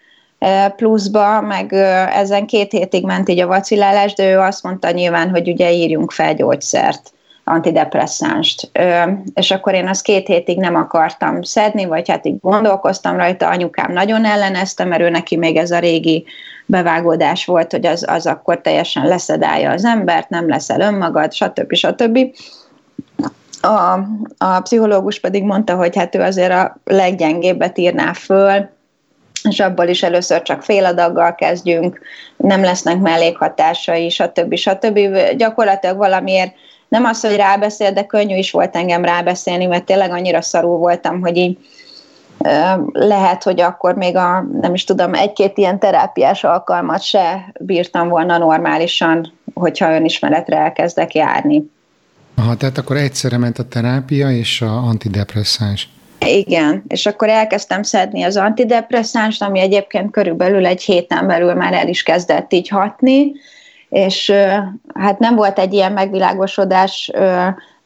pluszba, 0.75 1.41
meg 1.41 1.73
ezen 2.13 2.45
két 2.45 2.71
hétig 2.71 3.05
ment 3.05 3.29
így 3.29 3.39
a 3.39 3.47
vacilálás, 3.47 4.13
de 4.13 4.31
ő 4.31 4.39
azt 4.39 4.63
mondta 4.63 4.91
nyilván, 4.91 5.29
hogy 5.29 5.49
ugye 5.49 5.71
írjunk 5.71 6.11
fel 6.11 6.33
gyógyszert, 6.33 7.13
antidepresszánst. 7.43 8.71
És 9.33 9.51
akkor 9.51 9.73
én 9.73 9.87
azt 9.87 10.03
két 10.03 10.27
hétig 10.27 10.57
nem 10.57 10.75
akartam 10.75 11.41
szedni, 11.41 11.85
vagy 11.85 12.09
hát 12.09 12.25
így 12.25 12.39
gondolkoztam 12.39 13.17
rajta, 13.17 13.49
anyukám 13.49 13.91
nagyon 13.91 14.25
ellenezte, 14.25 14.83
mert 14.83 15.01
ő 15.01 15.09
neki 15.09 15.37
még 15.37 15.55
ez 15.55 15.71
a 15.71 15.79
régi 15.79 16.25
bevágódás 16.65 17.45
volt, 17.45 17.71
hogy 17.71 17.85
az, 17.85 18.05
az 18.07 18.25
akkor 18.25 18.61
teljesen 18.61 19.07
leszedálja 19.07 19.71
az 19.71 19.85
embert, 19.85 20.29
nem 20.29 20.49
leszel 20.49 20.81
önmagad, 20.81 21.33
stb. 21.33 21.73
stb. 21.73 22.19
A, 23.61 23.99
a 24.37 24.61
pszichológus 24.61 25.19
pedig 25.19 25.43
mondta, 25.43 25.75
hogy 25.75 25.95
hát 25.95 26.15
ő 26.15 26.21
azért 26.21 26.51
a 26.51 26.77
leggyengébbet 26.83 27.77
írná 27.77 28.13
föl, 28.13 28.69
és 29.49 29.59
abból 29.59 29.87
is 29.87 30.03
először 30.03 30.41
csak 30.41 30.63
féladaggal 30.63 31.35
kezdjünk, 31.35 31.99
nem 32.37 32.61
lesznek 32.61 32.99
mellékhatásai, 32.99 34.09
stb. 34.09 34.55
stb. 34.55 34.99
Gyakorlatilag 35.37 35.97
valamiért 35.97 36.53
nem 36.93 37.05
az, 37.05 37.21
hogy 37.21 37.35
rábeszél, 37.35 37.91
de 37.91 38.05
könnyű 38.05 38.35
is 38.35 38.51
volt 38.51 38.75
engem 38.75 39.05
rábeszélni, 39.05 39.65
mert 39.65 39.83
tényleg 39.83 40.11
annyira 40.11 40.41
szarul 40.41 40.77
voltam, 40.77 41.21
hogy 41.21 41.37
így 41.37 41.57
lehet, 42.91 43.43
hogy 43.43 43.61
akkor 43.61 43.95
még 43.95 44.15
a, 44.15 44.45
nem 44.61 44.73
is 44.73 44.83
tudom, 44.83 45.13
egy-két 45.13 45.57
ilyen 45.57 45.79
terápiás 45.79 46.43
alkalmat 46.43 47.01
se 47.01 47.51
bírtam 47.59 48.09
volna 48.09 48.37
normálisan, 48.37 49.33
hogyha 49.53 49.95
önismeretre 49.95 50.57
elkezdek 50.57 51.13
járni. 51.13 51.63
Aha, 52.35 52.55
tehát 52.55 52.77
akkor 52.77 52.97
egyszerre 52.97 53.37
ment 53.37 53.59
a 53.59 53.67
terápia 53.67 54.31
és 54.31 54.61
a 54.61 54.75
antidepresszáns. 54.75 55.89
Igen, 56.25 56.83
és 56.87 57.05
akkor 57.05 57.29
elkezdtem 57.29 57.83
szedni 57.83 58.23
az 58.23 58.37
antidepresszánst, 58.37 59.41
ami 59.41 59.59
egyébként 59.59 60.11
körülbelül 60.11 60.65
egy 60.65 60.81
héten 60.81 61.27
belül 61.27 61.53
már 61.53 61.73
el 61.73 61.87
is 61.87 62.03
kezdett 62.03 62.53
így 62.53 62.67
hatni, 62.67 63.31
és 63.93 64.33
hát 64.93 65.19
nem 65.19 65.35
volt 65.35 65.59
egy 65.59 65.73
ilyen 65.73 65.91
megvilágosodás 65.91 67.11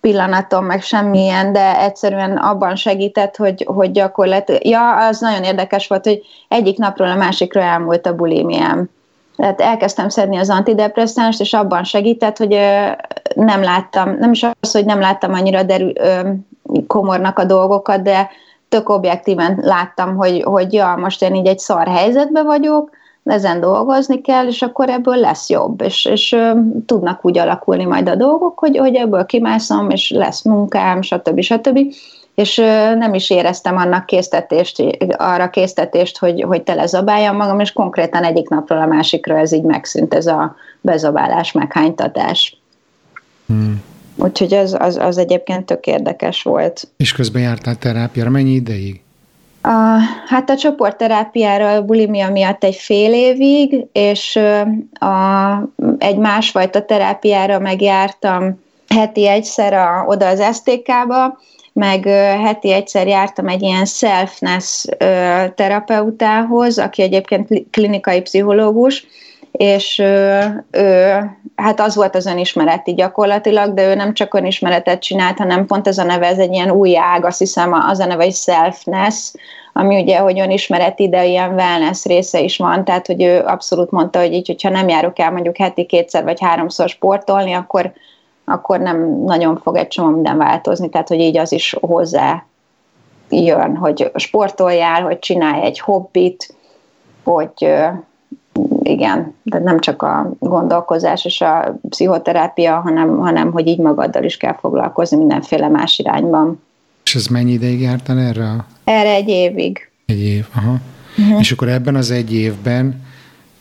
pillanatom, 0.01 0.65
meg 0.65 0.81
semmilyen, 0.81 1.53
de 1.53 1.79
egyszerűen 1.81 2.37
abban 2.37 2.75
segített, 2.75 3.35
hogy, 3.35 3.63
hogy 3.67 3.91
gyakorlatilag, 3.91 4.65
ja, 4.65 5.07
az 5.07 5.19
nagyon 5.19 5.43
érdekes 5.43 5.87
volt, 5.87 6.05
hogy 6.05 6.21
egyik 6.47 6.77
napról 6.77 7.07
a 7.07 7.15
másikra 7.15 7.61
elmúlt 7.61 8.05
a 8.05 8.15
bulimiám. 8.15 8.89
Tehát 9.37 9.61
elkezdtem 9.61 10.09
szedni 10.09 10.37
az 10.37 10.49
antidepresszánst, 10.49 11.39
és 11.39 11.53
abban 11.53 11.83
segített, 11.83 12.37
hogy 12.37 12.57
nem 13.35 13.63
láttam, 13.63 14.17
nem 14.19 14.31
is 14.31 14.45
az, 14.59 14.71
hogy 14.71 14.85
nem 14.85 14.99
láttam 14.99 15.33
annyira 15.33 15.63
derű, 15.63 15.91
komornak 16.87 17.39
a 17.39 17.45
dolgokat, 17.45 18.01
de 18.01 18.29
tök 18.69 18.89
objektíven 18.89 19.59
láttam, 19.61 20.15
hogy, 20.15 20.43
hogy 20.43 20.73
ja, 20.73 20.95
most 20.95 21.21
én 21.21 21.35
így 21.35 21.47
egy 21.47 21.59
szar 21.59 21.87
helyzetben 21.87 22.45
vagyok, 22.45 22.89
ezen 23.29 23.59
dolgozni 23.59 24.21
kell, 24.21 24.47
és 24.47 24.61
akkor 24.61 24.89
ebből 24.89 25.15
lesz 25.15 25.49
jobb, 25.49 25.81
és, 25.81 26.05
és 26.05 26.35
tudnak 26.85 27.25
úgy 27.25 27.37
alakulni 27.37 27.85
majd 27.85 28.09
a 28.09 28.15
dolgok, 28.15 28.59
hogy, 28.59 28.77
hogy 28.77 28.95
ebből 28.95 29.25
kimászom, 29.25 29.89
és 29.89 30.09
lesz 30.09 30.41
munkám, 30.41 31.01
stb. 31.01 31.39
stb. 31.41 31.79
És 32.35 32.55
nem 32.97 33.13
is 33.13 33.29
éreztem 33.29 33.77
annak 33.77 34.05
késztetést, 34.05 34.83
arra 35.17 35.49
késztetést, 35.49 36.17
hogy, 36.17 36.41
hogy 36.41 36.63
telezabáljam 36.63 37.35
magam, 37.35 37.59
és 37.59 37.73
konkrétan 37.73 38.23
egyik 38.23 38.49
napról 38.49 38.81
a 38.81 38.85
másikra 38.85 39.37
ez 39.37 39.51
így 39.51 39.63
megszűnt, 39.63 40.13
ez 40.13 40.27
a 40.27 40.55
bezabálás, 40.81 41.51
meghánytatás. 41.51 42.61
Hmm. 43.47 43.81
Úgyhogy 44.15 44.53
az, 44.53 44.75
az, 44.79 44.95
az 44.95 45.17
egyébként 45.17 45.65
tök 45.65 45.85
érdekes 45.85 46.43
volt. 46.43 46.87
És 46.97 47.13
közben 47.13 47.41
jártál 47.41 47.75
terápiára, 47.75 48.29
mennyi 48.29 48.51
ideig? 48.51 49.01
A, 49.67 49.99
hát 50.27 50.49
a 50.49 50.55
csoportterápiára 50.55 51.73
a 51.73 51.85
bulimia 51.85 52.29
miatt 52.29 52.63
egy 52.63 52.75
fél 52.75 53.13
évig, 53.13 53.85
és 53.91 54.39
a, 54.99 55.53
egy 55.97 56.17
másfajta 56.17 56.85
terápiára 56.85 57.59
megjártam 57.59 58.59
heti 58.87 59.27
egyszer 59.27 59.73
a, 59.73 60.03
oda 60.07 60.27
az 60.27 60.55
STK-ba, 60.55 61.39
meg 61.73 62.03
heti 62.43 62.71
egyszer 62.71 63.07
jártam 63.07 63.47
egy 63.47 63.61
ilyen 63.61 63.85
selfness 63.85 64.85
terapeutához, 65.55 66.79
aki 66.79 67.01
egyébként 67.01 67.47
klinikai 67.71 68.21
pszichológus, 68.21 69.05
és 69.57 69.99
ő, 69.99 70.65
ő, 70.71 71.19
hát 71.55 71.79
az 71.79 71.95
volt 71.95 72.15
az 72.15 72.25
önismereti 72.25 72.93
gyakorlatilag, 72.93 73.73
de 73.73 73.89
ő 73.89 73.95
nem 73.95 74.13
csak 74.13 74.33
önismeretet 74.33 75.01
csinált, 75.01 75.37
hanem 75.37 75.65
pont 75.65 75.87
ez 75.87 75.97
a 75.97 76.03
neve, 76.03 76.25
ez 76.25 76.37
egy 76.37 76.51
ilyen 76.53 76.71
új 76.71 76.97
ág, 76.97 77.25
azt 77.25 77.39
hiszem 77.39 77.73
az 77.73 77.99
a 77.99 78.05
neve, 78.05 78.23
hogy 78.23 78.33
selfness, 78.33 79.33
ami 79.73 80.01
ugye, 80.01 80.17
hogy 80.17 80.39
önismereti, 80.39 81.09
de 81.09 81.25
ilyen 81.25 81.53
wellness 81.53 82.05
része 82.05 82.39
is 82.39 82.57
van, 82.57 82.85
tehát 82.85 83.07
hogy 83.07 83.23
ő 83.23 83.39
abszolút 83.39 83.91
mondta, 83.91 84.19
hogy 84.19 84.33
így, 84.33 84.47
hogyha 84.47 84.69
nem 84.69 84.87
járok 84.87 85.19
el 85.19 85.31
mondjuk 85.31 85.57
heti 85.57 85.85
kétszer 85.85 86.23
vagy 86.23 86.41
háromszor 86.41 86.89
sportolni, 86.89 87.53
akkor, 87.53 87.91
akkor 88.45 88.79
nem 88.79 89.23
nagyon 89.25 89.59
fog 89.63 89.75
egy 89.75 89.87
csomó 89.87 90.09
minden 90.09 90.37
változni, 90.37 90.89
tehát 90.89 91.07
hogy 91.07 91.19
így 91.19 91.37
az 91.37 91.51
is 91.51 91.75
hozzá 91.81 92.45
jön, 93.29 93.75
hogy 93.75 94.11
sportoljál, 94.15 95.01
hogy 95.01 95.19
csinálj 95.19 95.63
egy 95.63 95.79
hobbit, 95.79 96.55
hogy 97.23 97.75
igen, 98.81 99.33
de 99.43 99.59
nem 99.59 99.79
csak 99.79 100.01
a 100.01 100.31
gondolkozás 100.39 101.25
és 101.25 101.41
a 101.41 101.79
pszichoterápia, 101.89 102.79
hanem, 102.79 103.17
hanem 103.17 103.51
hogy 103.51 103.67
így 103.67 103.79
magaddal 103.79 104.23
is 104.23 104.37
kell 104.37 104.55
foglalkozni 104.59 105.17
mindenféle 105.17 105.67
más 105.67 105.99
irányban. 105.99 106.61
És 107.03 107.15
ez 107.15 107.27
mennyi 107.27 107.51
ideig 107.51 107.81
jártál 107.81 108.19
erre? 108.19 108.65
Erre 108.83 109.09
egy 109.13 109.29
évig. 109.29 109.89
Egy 110.05 110.19
év, 110.19 110.47
aha. 110.55 110.75
Uh-huh. 111.17 111.39
És 111.39 111.51
akkor 111.51 111.67
ebben 111.67 111.95
az 111.95 112.11
egy 112.11 112.33
évben 112.33 113.01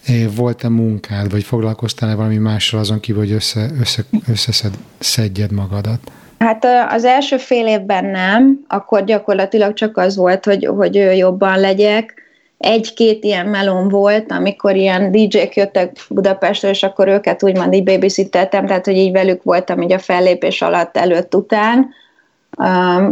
eh, 0.07 0.15
volt-e 0.37 0.69
munkád, 0.69 1.31
vagy 1.31 1.43
foglalkoztál-e 1.43 2.15
valami 2.15 2.37
mással 2.37 2.81
azon 2.81 3.01
kívül, 3.01 3.21
hogy 3.21 3.33
össze, 3.33 3.71
össze, 3.81 4.03
összeszedjed 4.29 5.53
magadat? 5.53 6.01
Hát 6.39 6.67
az 6.91 7.05
első 7.05 7.37
fél 7.37 7.67
évben 7.67 8.05
nem, 8.05 8.65
akkor 8.69 9.05
gyakorlatilag 9.05 9.73
csak 9.73 9.97
az 9.97 10.17
volt, 10.17 10.45
hogy, 10.45 10.67
hogy 10.67 10.95
jobban 10.95 11.61
legyek, 11.61 12.26
egy-két 12.59 13.25
ilyen 13.25 13.47
melon 13.47 13.89
volt, 13.89 14.33
amikor 14.33 14.77
ilyen 14.77 15.13
DJ-k 15.13 15.55
jöttek 15.55 15.97
Budapestre, 16.09 16.69
és 16.69 16.83
akkor 16.83 17.09
őket 17.09 17.43
úgymond 17.43 17.73
így 17.73 17.85
babysitteltem, 17.85 18.67
tehát 18.67 18.85
hogy 18.85 18.97
így 18.97 19.13
velük 19.13 19.43
voltam 19.43 19.83
így 19.83 19.93
a 19.93 19.99
fellépés 19.99 20.63
alatt, 20.63 20.97
előtt, 20.97 21.35
után, 21.35 21.89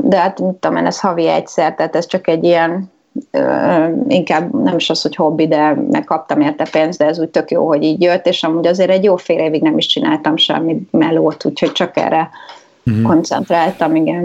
de 0.02 0.16
hát 0.16 0.40
mit 0.40 0.54
tudom 0.54 0.76
én, 0.76 0.86
ez 0.86 1.00
havi 1.00 1.28
egyszer, 1.28 1.74
tehát 1.74 1.96
ez 1.96 2.06
csak 2.06 2.28
egy 2.28 2.44
ilyen 2.44 2.92
inkább 4.08 4.62
nem 4.62 4.76
is 4.76 4.90
az, 4.90 5.02
hogy 5.02 5.14
hobbi, 5.14 5.48
de 5.48 5.74
megkaptam 5.90 6.40
érte 6.40 6.66
pénzt, 6.70 6.98
de 6.98 7.06
ez 7.06 7.18
úgy 7.18 7.28
tök 7.28 7.50
jó, 7.50 7.66
hogy 7.66 7.82
így 7.82 8.02
jött, 8.02 8.26
és 8.26 8.42
amúgy 8.42 8.66
azért 8.66 8.90
egy 8.90 9.04
jó 9.04 9.16
fél 9.16 9.38
évig 9.38 9.62
nem 9.62 9.78
is 9.78 9.86
csináltam 9.86 10.36
semmi 10.36 10.86
melót, 10.90 11.44
úgyhogy 11.44 11.72
csak 11.72 11.96
erre 11.96 12.30
uh-huh. 12.86 13.02
koncentráltam, 13.02 13.96
igen, 13.96 14.24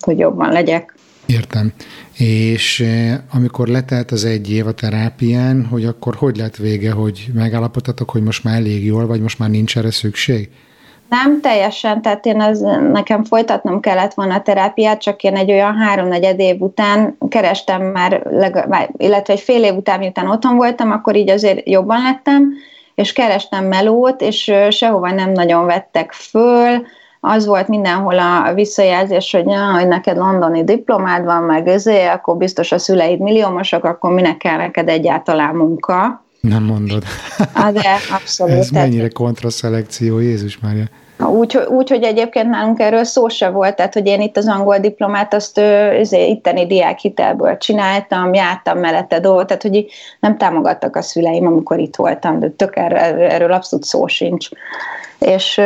hogy 0.00 0.18
jobban 0.18 0.52
legyek. 0.52 0.94
Értem. 1.26 1.72
És 2.18 2.80
eh, 2.80 3.18
amikor 3.34 3.68
letelt 3.68 4.10
az 4.10 4.24
egy 4.24 4.52
év 4.52 4.66
a 4.66 4.72
terápián, 4.72 5.66
hogy 5.66 5.84
akkor 5.84 6.14
hogy 6.14 6.36
lett 6.36 6.56
vége, 6.56 6.92
hogy 6.92 7.26
megállapodtatok, 7.34 8.10
hogy 8.10 8.22
most 8.22 8.44
már 8.44 8.54
elég 8.54 8.84
jól, 8.84 9.06
vagy 9.06 9.20
most 9.20 9.38
már 9.38 9.50
nincs 9.50 9.76
erre 9.76 9.90
szükség? 9.90 10.48
Nem 11.08 11.40
teljesen, 11.40 12.02
tehát 12.02 12.26
én 12.26 12.40
az, 12.40 12.60
nekem 12.92 13.24
folytatnom 13.24 13.80
kellett 13.80 14.14
volna 14.14 14.34
a 14.34 14.42
terápiát, 14.42 15.00
csak 15.00 15.22
én 15.22 15.36
egy 15.36 15.50
olyan 15.50 15.76
háromnegyed 15.76 16.40
év 16.40 16.60
után 16.60 17.18
kerestem 17.28 17.82
már, 17.82 18.22
illetve 18.96 19.32
egy 19.32 19.40
fél 19.40 19.64
év 19.64 19.74
után, 19.74 19.98
miután 19.98 20.28
otthon 20.28 20.56
voltam, 20.56 20.90
akkor 20.90 21.16
így 21.16 21.30
azért 21.30 21.68
jobban 21.68 22.02
lettem, 22.02 22.52
és 22.94 23.12
kerestem 23.12 23.64
melót, 23.64 24.20
és 24.20 24.52
sehova 24.70 25.10
nem 25.10 25.32
nagyon 25.32 25.66
vettek 25.66 26.12
föl, 26.12 26.86
az 27.20 27.46
volt 27.46 27.68
mindenhol 27.68 28.18
a 28.18 28.52
visszajelzés, 28.54 29.30
hogy, 29.30 29.46
ja, 29.46 29.72
hogy 29.72 29.88
neked 29.88 30.16
londoni 30.16 30.64
diplomád 30.64 31.24
van, 31.24 31.42
meg 31.42 31.68
ezé, 31.68 32.06
akkor 32.06 32.36
biztos 32.36 32.72
a 32.72 32.78
szüleid 32.78 33.18
milliómosok, 33.20 33.84
akkor 33.84 34.12
minek 34.12 34.36
kell 34.36 34.56
neked 34.56 34.88
egyáltalán 34.88 35.54
munka. 35.54 36.24
Nem 36.40 36.62
mondod. 36.62 37.02
Ah, 37.54 37.72
de 37.72 37.96
abszolút. 38.14 38.54
Ez 38.54 38.70
mennyire 38.70 39.08
kontraszelekció, 39.08 40.18
Jézus 40.18 40.58
Mária. 40.58 40.84
Úgy, 41.26 41.56
úgy, 41.68 41.88
hogy 41.88 42.02
egyébként 42.02 42.48
nálunk 42.48 42.80
erről 42.80 43.04
szó 43.04 43.28
se 43.28 43.48
volt, 43.48 43.76
tehát 43.76 43.94
hogy 43.94 44.06
én 44.06 44.20
itt 44.20 44.36
az 44.36 44.48
angol 44.48 44.78
diplomát 44.78 45.34
azt 45.34 45.58
azért 46.00 46.28
itteni 46.28 46.66
diákhitelből 46.66 47.56
csináltam, 47.56 48.34
jártam 48.34 48.78
mellette 48.78 49.20
dolgot, 49.20 49.46
tehát 49.46 49.62
hogy 49.62 49.86
nem 50.20 50.36
támogattak 50.36 50.96
a 50.96 51.02
szüleim, 51.02 51.46
amikor 51.46 51.78
itt 51.78 51.96
voltam, 51.96 52.38
de 52.40 52.48
tök 52.48 52.76
erről, 52.76 52.98
erről 53.22 53.52
abszolút 53.52 53.84
szó 53.84 54.06
sincs. 54.06 54.48
És 55.18 55.60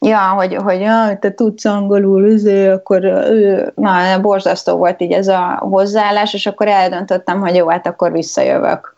ja, 0.00 0.18
hogy, 0.18 0.54
hogy 0.54 0.80
ja, 0.80 1.18
te 1.20 1.34
tudsz 1.34 1.64
angolul, 1.64 2.32
azért, 2.32 2.72
akkor 2.72 3.04
ő, 3.04 3.72
na, 3.74 4.20
borzasztó 4.20 4.76
volt 4.76 5.00
így 5.00 5.12
ez 5.12 5.28
a 5.28 5.56
hozzáállás, 5.60 6.34
és 6.34 6.46
akkor 6.46 6.68
eldöntöttem, 6.68 7.40
hogy 7.40 7.54
jó, 7.54 7.68
hát 7.68 7.86
akkor 7.86 8.12
visszajövök. 8.12 8.96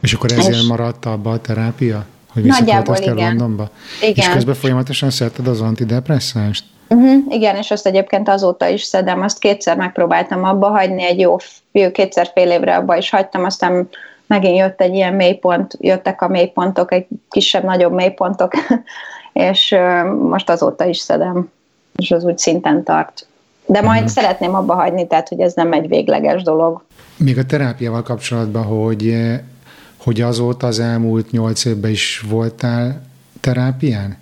És 0.00 0.12
akkor 0.12 0.32
ezért 0.32 0.54
és... 0.54 0.66
maradt 0.66 1.04
abba 1.04 1.30
a 1.30 1.40
terápia? 1.40 2.04
Hogy 2.32 2.44
igen. 2.44 2.84
Londonba? 3.14 3.68
Igen. 4.00 4.14
És 4.14 4.28
közben 4.28 4.54
folyamatosan 4.54 5.10
szedted 5.10 5.46
az 5.46 5.60
antidepresszást? 5.60 6.64
Uh-huh, 6.88 7.24
igen, 7.28 7.56
és 7.56 7.70
azt 7.70 7.86
egyébként 7.86 8.28
azóta 8.28 8.68
is 8.68 8.82
szedem, 8.82 9.22
azt 9.22 9.38
kétszer 9.38 9.76
megpróbáltam 9.76 10.44
abba 10.44 10.68
hagyni, 10.68 11.02
egy 11.02 11.20
jó, 11.20 11.36
jó 11.72 11.90
kétszer 11.90 12.30
fél 12.34 12.50
évre 12.50 12.76
abba 12.76 12.96
is 12.96 13.10
hagytam, 13.10 13.44
aztán 13.44 13.88
megint 14.26 14.56
jött 14.56 14.80
egy 14.80 14.94
ilyen 14.94 15.14
mélypont, 15.14 15.76
jöttek 15.80 16.22
a 16.22 16.28
mélypontok, 16.28 16.92
egy 16.92 17.06
kisebb-nagyobb 17.30 17.92
mélypontok, 17.92 18.52
és 19.32 19.76
most 20.28 20.50
azóta 20.50 20.84
is 20.84 20.98
szedem, 20.98 21.50
és 21.96 22.10
az 22.10 22.24
úgy 22.24 22.38
szinten 22.38 22.82
tart. 22.82 23.26
De 23.66 23.80
majd 23.80 24.00
uh-huh. 24.00 24.14
szeretném 24.14 24.54
abba 24.54 24.74
hagyni, 24.74 25.06
tehát 25.06 25.28
hogy 25.28 25.40
ez 25.40 25.54
nem 25.54 25.72
egy 25.72 25.88
végleges 25.88 26.42
dolog. 26.42 26.82
Még 27.16 27.38
a 27.38 27.44
terápiával 27.44 28.02
kapcsolatban, 28.02 28.62
hogy 28.62 29.16
hogy 30.04 30.20
azóta 30.20 30.66
az 30.66 30.78
elmúlt 30.78 31.30
nyolc 31.30 31.64
évben 31.64 31.90
is 31.90 32.24
voltál 32.28 33.02
terápián? 33.40 34.16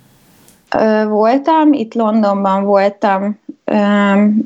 Voltam, 1.07 1.73
itt 1.73 1.93
Londonban 1.93 2.63
voltam 2.63 3.39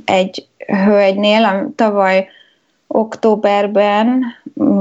egy 0.05 0.47
hölgynél, 0.85 1.71
tavaly 1.75 2.27
októberben 2.93 4.23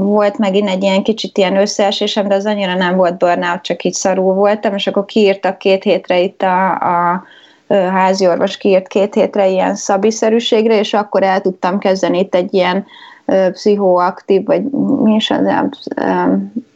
volt 0.03 0.37
megint 0.37 0.69
egy 0.69 0.83
ilyen 0.83 1.03
kicsit 1.03 1.37
ilyen 1.37 1.57
összeesésem, 1.57 2.27
de 2.27 2.35
az 2.35 2.45
annyira 2.45 2.75
nem 2.75 2.95
volt 2.95 3.17
burnout, 3.17 3.61
csak 3.61 3.83
így 3.83 3.93
szarul 3.93 4.33
voltam, 4.33 4.75
és 4.75 4.87
akkor 4.87 5.05
kiírtak 5.05 5.57
két 5.57 5.83
hétre 5.83 6.19
itt 6.19 6.41
a, 6.41 6.71
a 6.71 7.23
háziorvos 7.67 8.57
kiírt 8.57 8.87
két 8.87 9.13
hétre 9.13 9.47
ilyen 9.47 9.75
szabiszerűségre, 9.75 10.79
és 10.79 10.93
akkor 10.93 11.23
el 11.23 11.41
tudtam 11.41 11.79
kezdeni 11.79 12.19
itt 12.19 12.35
egy 12.35 12.53
ilyen 12.53 12.85
pszichoaktív, 13.51 14.45
vagy 14.45 14.63
mi 15.03 15.13
is 15.13 15.31
az, 15.31 15.39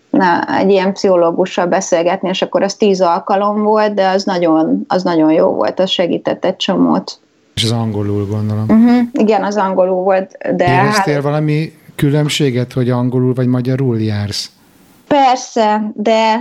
na, 0.10 0.58
egy 0.58 0.69
ilyen 0.69 0.93
pszichológussal 0.93 1.65
beszélgetni, 1.65 2.30
és 2.30 2.41
akkor 2.41 2.63
az 2.63 2.76
tíz 2.76 3.02
alkalom 3.02 3.63
volt, 3.63 3.93
de 3.93 4.10
az 4.10 4.23
nagyon, 4.23 4.86
az 4.88 5.04
nagyon 5.04 5.32
jó 5.32 5.47
volt, 5.47 5.80
az 5.80 5.89
segített 5.89 6.45
egy 6.45 6.56
csomót. 6.56 7.19
És 7.58 7.63
az 7.63 7.72
angolul 7.72 8.26
gondolom. 8.26 8.65
Uh-huh, 8.67 9.08
igen, 9.13 9.43
az 9.43 9.58
angolul 9.58 10.04
volt, 10.04 10.38
de... 10.56 10.65
Éreztél 10.65 11.13
hát... 11.13 11.24
valami 11.24 11.72
különbséget, 11.96 12.74
hogy 12.74 12.89
angolul 12.89 13.34
vagy 13.34 13.48
magyarul 13.48 14.02
jársz? 14.02 14.52
Persze, 15.08 15.91
de 15.93 16.39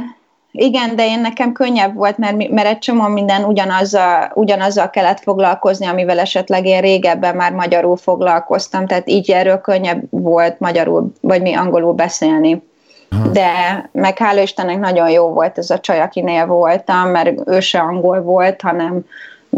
igen, 0.50 0.96
de 0.96 1.06
én 1.06 1.20
nekem 1.20 1.52
könnyebb 1.52 1.94
volt, 1.94 2.18
mert, 2.18 2.48
mert 2.50 2.68
egy 2.68 2.78
csomó 2.78 3.06
minden 3.06 3.44
ugyanazzal, 3.44 4.30
ugyanazzal 4.34 4.90
kellett 4.90 5.20
foglalkozni, 5.20 5.86
amivel 5.86 6.18
esetleg 6.18 6.66
én 6.66 6.80
régebben 6.80 7.36
már 7.36 7.52
magyarul 7.52 7.96
foglalkoztam, 7.96 8.86
tehát 8.86 9.08
így 9.08 9.30
erről 9.30 9.60
könnyebb 9.60 10.02
volt 10.10 10.60
magyarul, 10.60 11.12
vagy 11.20 11.42
mi 11.42 11.54
angolul 11.54 11.92
beszélni. 11.92 12.62
Aha. 13.10 13.28
De 13.28 13.50
meg 13.92 14.18
hála 14.18 14.40
Istennek 14.40 14.78
nagyon 14.78 15.10
jó 15.10 15.28
volt 15.28 15.58
ez 15.58 15.70
a 15.70 15.78
csaj, 15.78 16.00
akinél 16.00 16.46
voltam, 16.46 17.08
mert 17.08 17.48
ő 17.48 17.60
se 17.60 17.78
angol 17.78 18.20
volt, 18.20 18.60
hanem 18.60 19.04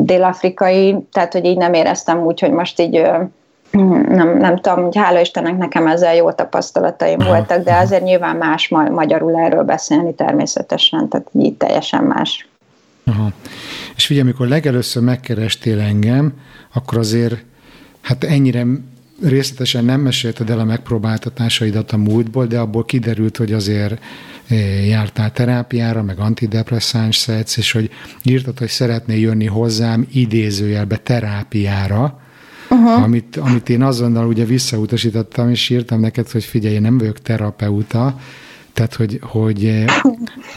dél-afrikai, 0.01 0.97
tehát 1.13 1.33
hogy 1.33 1.45
így 1.45 1.57
nem 1.57 1.73
éreztem 1.73 2.21
úgy, 2.21 2.41
hogy 2.41 2.51
most 2.51 2.81
így 2.81 3.03
nem, 4.09 4.39
nem 4.39 4.57
tudom, 4.57 4.85
hogy 4.85 4.97
hála 4.97 5.21
Istennek 5.21 5.57
nekem 5.57 5.87
ezzel 5.87 6.15
jó 6.15 6.31
tapasztalataim 6.31 7.21
Aha. 7.21 7.29
voltak, 7.29 7.65
de 7.65 7.75
azért 7.75 8.03
nyilván 8.03 8.37
más 8.37 8.69
ma- 8.69 8.89
magyarul 8.89 9.37
erről 9.37 9.63
beszélni 9.63 10.15
természetesen, 10.15 11.09
tehát 11.09 11.27
így 11.39 11.55
teljesen 11.55 12.05
más. 12.05 12.49
Aha. 13.07 13.29
És 13.97 14.07
figyelj, 14.07 14.27
amikor 14.27 14.49
legelőször 14.49 15.03
megkerestél 15.03 15.81
engem, 15.81 16.33
akkor 16.75 16.99
azért 16.99 17.35
hát 18.01 18.25
ennyire 18.25 18.65
részletesen 19.23 19.85
nem 19.85 20.01
mesélted 20.01 20.51
el 20.51 20.59
a 20.59 20.65
megpróbáltatásaidat 20.65 21.93
a 21.93 21.97
múltból, 21.97 22.47
de 22.47 22.59
abból 22.59 22.85
kiderült, 22.85 23.37
hogy 23.37 23.53
azért 23.53 24.03
eh, 24.49 24.89
jártál 24.89 25.33
terápiára, 25.33 26.03
meg 26.03 26.19
antidepresszáns 26.19 27.17
szedsz, 27.17 27.57
és 27.57 27.73
hogy 27.73 27.91
írtad, 28.23 28.59
hogy 28.59 28.69
szeretnél 28.69 29.19
jönni 29.19 29.47
hozzám 29.47 30.07
idézőjelbe 30.13 30.97
terápiára, 30.97 32.21
uh-huh. 32.71 33.03
amit, 33.03 33.37
amit 33.37 33.69
én 33.69 33.83
azonnal 33.83 34.27
ugye 34.27 34.45
visszautasítottam, 34.45 35.51
és 35.51 35.71
írtam 35.71 36.01
neked, 36.01 36.31
hogy 36.31 36.45
figyelj, 36.45 36.75
én 36.75 36.81
nem 36.81 36.99
vagyok 36.99 37.19
terapeuta, 37.19 38.21
tehát 38.73 38.95
hogy, 38.95 39.19
hogy, 39.23 39.65
eh, 39.65 39.85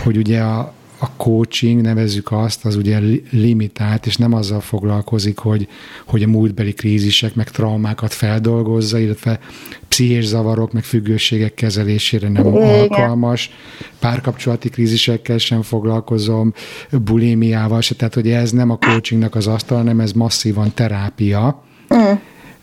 hogy 0.03 0.17
ugye 0.17 0.41
a, 0.41 0.73
a 1.01 1.09
coaching, 1.17 1.81
nevezzük 1.81 2.31
azt, 2.31 2.65
az 2.65 2.75
ugye 2.75 2.99
limitált, 3.31 4.05
és 4.05 4.15
nem 4.15 4.33
azzal 4.33 4.59
foglalkozik, 4.59 5.37
hogy, 5.37 5.67
hogy 6.05 6.23
a 6.23 6.27
múltbeli 6.27 6.73
krízisek, 6.73 7.35
meg 7.35 7.49
traumákat 7.49 8.13
feldolgozza, 8.13 8.99
illetve 8.99 9.39
pszichés 9.87 10.25
zavarok, 10.25 10.71
meg 10.71 10.83
függőségek 10.83 11.53
kezelésére 11.53 12.29
nem 12.29 12.45
Igen. 12.45 12.79
alkalmas, 12.79 13.51
párkapcsolati 13.99 14.69
krízisekkel 14.69 15.37
sem 15.37 15.61
foglalkozom, 15.61 16.53
bulimiával 16.91 17.81
se, 17.81 17.95
tehát 17.95 18.13
hogy 18.13 18.29
ez 18.29 18.51
nem 18.51 18.69
a 18.69 18.77
coachingnak 18.77 19.35
az 19.35 19.47
asztal, 19.47 19.77
hanem 19.77 19.99
ez 19.99 20.11
masszívan 20.11 20.73
terápia, 20.73 21.63
Mm. 21.95 22.13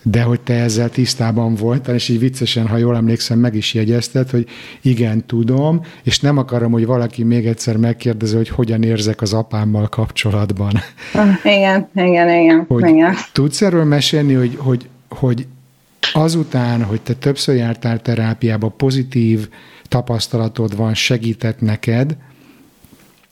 De 0.03 0.21
hogy 0.21 0.41
te 0.41 0.53
ezzel 0.53 0.89
tisztában 0.89 1.55
voltál, 1.55 1.95
és 1.95 2.09
így 2.09 2.19
viccesen, 2.19 2.67
ha 2.67 2.77
jól 2.77 2.95
emlékszem, 2.95 3.39
meg 3.39 3.55
is 3.55 3.73
jegyezted, 3.73 4.29
hogy 4.29 4.47
igen, 4.81 5.25
tudom, 5.25 5.81
és 6.03 6.19
nem 6.19 6.37
akarom, 6.37 6.71
hogy 6.71 6.85
valaki 6.85 7.23
még 7.23 7.45
egyszer 7.45 7.77
megkérdezi, 7.77 8.35
hogy 8.35 8.49
hogyan 8.49 8.83
érzek 8.83 9.21
az 9.21 9.33
apámmal 9.33 9.87
kapcsolatban. 9.87 10.73
Ah, 11.13 11.27
igen, 11.43 11.89
igen, 11.95 12.29
igen. 12.29 12.65
Hogy 12.67 12.87
igen. 12.87 13.13
Tudsz 13.33 13.61
erről 13.61 13.83
mesélni, 13.83 14.33
hogy, 14.33 14.55
hogy, 14.57 14.87
hogy 15.09 15.47
azután, 16.13 16.83
hogy 16.83 17.01
te 17.01 17.13
többször 17.13 17.55
jártál 17.55 18.01
terápiába, 18.01 18.69
pozitív 18.69 19.49
tapasztalatod 19.87 20.75
van, 20.75 20.93
segített 20.93 21.61
neked, 21.61 22.17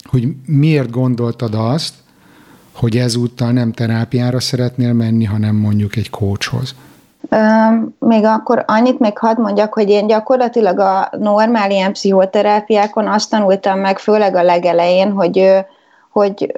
hogy 0.04 0.28
miért 0.46 0.92
gondoltad 0.92 1.54
azt, 1.56 1.94
hogy 2.80 2.98
ezúttal 2.98 3.52
nem 3.52 3.72
terápiára 3.72 4.40
szeretnél 4.40 4.94
menni, 4.94 5.24
hanem 5.24 5.56
mondjuk 5.56 5.96
egy 5.96 6.10
coachhoz? 6.10 6.76
Még 8.00 8.26
akkor 8.26 8.64
annyit 8.68 9.00
még 9.00 9.18
hadd 9.18 9.42
mondjak, 9.42 9.74
hogy 9.74 9.90
én 9.90 10.08
gyakorlatilag 10.08 10.80
a 10.80 11.10
normál 11.20 11.72
ilyen 11.72 11.92
pszichoterápiákon 11.92 13.08
azt 13.08 13.30
tanultam 13.30 13.80
meg, 13.80 14.00
főleg 14.00 14.36
a 14.36 14.44
legelején, 14.44 15.12
hogy 15.12 15.66
hogy, 16.18 16.56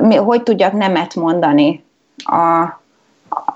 hogy, 0.00 0.16
hogy 0.16 0.42
tudjak 0.42 0.72
nemet 0.72 1.14
mondani 1.14 1.84
a, 2.16 2.79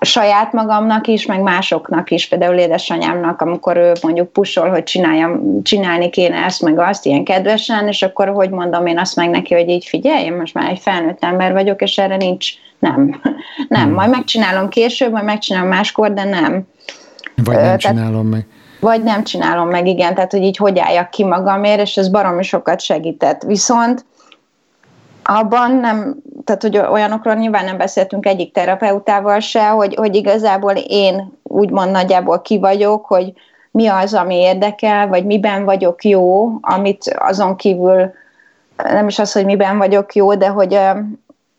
saját 0.04 0.52
magamnak 0.52 1.06
is, 1.06 1.26
meg 1.26 1.40
másoknak 1.40 2.10
is, 2.10 2.28
például 2.28 2.56
édesanyámnak, 2.56 3.40
amikor 3.40 3.76
ő 3.76 3.92
mondjuk 4.02 4.32
pusol, 4.32 4.68
hogy 4.68 4.82
csináljam, 4.82 5.62
csinálni 5.62 6.10
kéne 6.10 6.44
ezt, 6.44 6.62
meg 6.62 6.78
azt, 6.78 7.06
ilyen 7.06 7.24
kedvesen, 7.24 7.88
és 7.88 8.02
akkor 8.02 8.28
hogy 8.28 8.50
mondom 8.50 8.86
én 8.86 8.98
azt 8.98 9.16
meg 9.16 9.30
neki, 9.30 9.54
hogy 9.54 9.68
így 9.68 9.84
figyelj, 9.84 10.24
én 10.24 10.32
most 10.32 10.54
már 10.54 10.70
egy 10.70 10.78
felnőtt 10.78 11.24
ember 11.24 11.52
vagyok, 11.52 11.82
és 11.82 11.98
erre 11.98 12.16
nincs, 12.16 12.50
nem, 12.78 13.20
nem, 13.68 13.84
hmm. 13.84 13.94
majd 13.94 14.10
megcsinálom 14.10 14.68
később, 14.68 15.12
majd 15.12 15.24
megcsinálom 15.24 15.68
máskor, 15.68 16.12
de 16.12 16.24
nem. 16.24 16.66
Vagy 17.44 17.56
nem 17.56 17.78
csinálom 17.78 18.26
meg. 18.26 18.46
Vagy 18.80 19.02
nem 19.02 19.24
csinálom 19.24 19.68
meg, 19.68 19.86
igen, 19.86 20.14
tehát 20.14 20.32
hogy 20.32 20.42
így 20.42 20.56
hogy 20.56 20.78
álljak 20.78 21.10
ki 21.10 21.24
magamért, 21.24 21.80
és 21.80 21.96
ez 21.96 22.08
baromi 22.08 22.42
sokat 22.42 22.80
segített. 22.80 23.42
Viszont 23.42 24.04
abban 25.24 25.76
nem, 25.76 26.16
tehát 26.44 26.62
hogy 26.62 26.78
olyanokról 26.78 27.34
nyilván 27.34 27.64
nem 27.64 27.76
beszéltünk 27.76 28.26
egyik 28.26 28.52
terapeutával 28.52 29.40
se, 29.40 29.68
hogy, 29.68 29.94
hogy 29.94 30.14
igazából 30.14 30.72
én 30.72 31.32
úgymond 31.42 31.90
nagyjából 31.90 32.40
ki 32.40 32.58
vagyok, 32.58 33.06
hogy 33.06 33.32
mi 33.70 33.86
az, 33.86 34.14
ami 34.14 34.34
érdekel, 34.34 35.08
vagy 35.08 35.24
miben 35.24 35.64
vagyok 35.64 36.04
jó, 36.04 36.50
amit 36.60 37.14
azon 37.18 37.56
kívül 37.56 38.12
nem 38.76 39.08
is 39.08 39.18
az, 39.18 39.32
hogy 39.32 39.44
miben 39.44 39.78
vagyok 39.78 40.14
jó, 40.14 40.34
de 40.34 40.48
hogy 40.48 40.74
ö, 40.74 40.90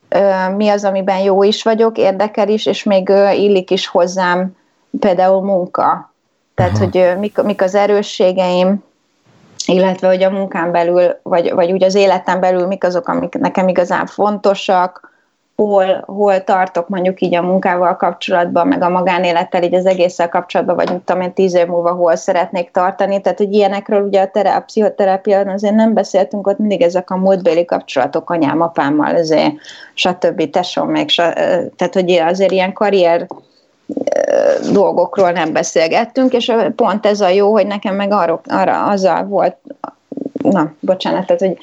ö, 0.09 0.49
mi 0.55 0.69
az, 0.69 0.83
amiben 0.83 1.19
jó 1.19 1.43
is 1.43 1.63
vagyok, 1.63 1.97
érdekel 1.97 2.49
is, 2.49 2.65
és 2.65 2.83
még 2.83 3.09
ö, 3.09 3.29
illik 3.29 3.71
is 3.71 3.87
hozzám 3.87 4.55
például 4.99 5.41
munka. 5.41 6.13
Tehát, 6.55 6.75
Aha. 6.75 6.83
hogy 6.83 6.97
ö, 6.97 7.15
mik, 7.15 7.41
mik 7.41 7.61
az 7.61 7.75
erősségeim, 7.75 8.83
illetve 9.65 10.07
hogy 10.07 10.23
a 10.23 10.29
munkán 10.29 10.71
belül, 10.71 11.19
vagy, 11.23 11.53
vagy 11.53 11.71
úgy 11.71 11.83
az 11.83 11.95
életen 11.95 12.39
belül 12.39 12.67
mik 12.67 12.83
azok, 12.83 13.07
amik 13.07 13.33
nekem 13.37 13.67
igazán 13.67 14.05
fontosak, 14.05 15.13
hol, 15.55 16.03
hol 16.05 16.43
tartok 16.43 16.89
mondjuk 16.89 17.21
így 17.21 17.35
a 17.35 17.41
munkával 17.41 17.95
kapcsolatban, 17.95 18.67
meg 18.67 18.81
a 18.81 18.89
magánélettel, 18.89 19.63
így 19.63 19.73
az 19.73 19.85
egésszel 19.85 20.29
kapcsolatban, 20.29 20.75
vagy 20.75 21.01
tudom 21.03 21.21
én 21.21 21.33
tíz 21.33 21.53
év 21.53 21.67
múlva 21.67 21.91
hol 21.91 22.15
szeretnék 22.15 22.71
tartani. 22.71 23.21
Tehát, 23.21 23.37
hogy 23.37 23.53
ilyenekről 23.53 24.01
ugye 24.01 24.21
a, 24.21 24.27
terá, 24.27 24.55
a 24.55 24.61
pszichoterápián 24.61 25.49
azért 25.49 25.75
nem 25.75 25.93
beszéltünk, 25.93 26.47
ott 26.47 26.57
mindig 26.57 26.81
ezek 26.81 27.09
a 27.09 27.17
múltbéli 27.17 27.65
kapcsolatok 27.65 28.29
anyám, 28.29 28.61
apámmal, 28.61 29.15
azért, 29.15 29.53
stb. 29.93 30.49
tesom, 30.49 30.89
meg, 30.89 31.05
tehát, 31.75 31.93
hogy 31.93 32.11
azért 32.11 32.51
ilyen 32.51 32.73
karrier 32.73 33.27
dolgokról 34.71 35.31
nem 35.31 35.53
beszélgettünk, 35.53 36.33
és 36.33 36.51
pont 36.75 37.05
ez 37.05 37.21
a 37.21 37.27
jó, 37.27 37.51
hogy 37.51 37.67
nekem 37.67 37.95
meg 37.95 38.11
arra, 38.11 38.41
arra 38.45 38.85
azzal 38.85 39.23
volt, 39.23 39.55
na, 40.33 40.73
bocsánat, 40.79 41.25
tehát, 41.25 41.41
hogy 41.41 41.57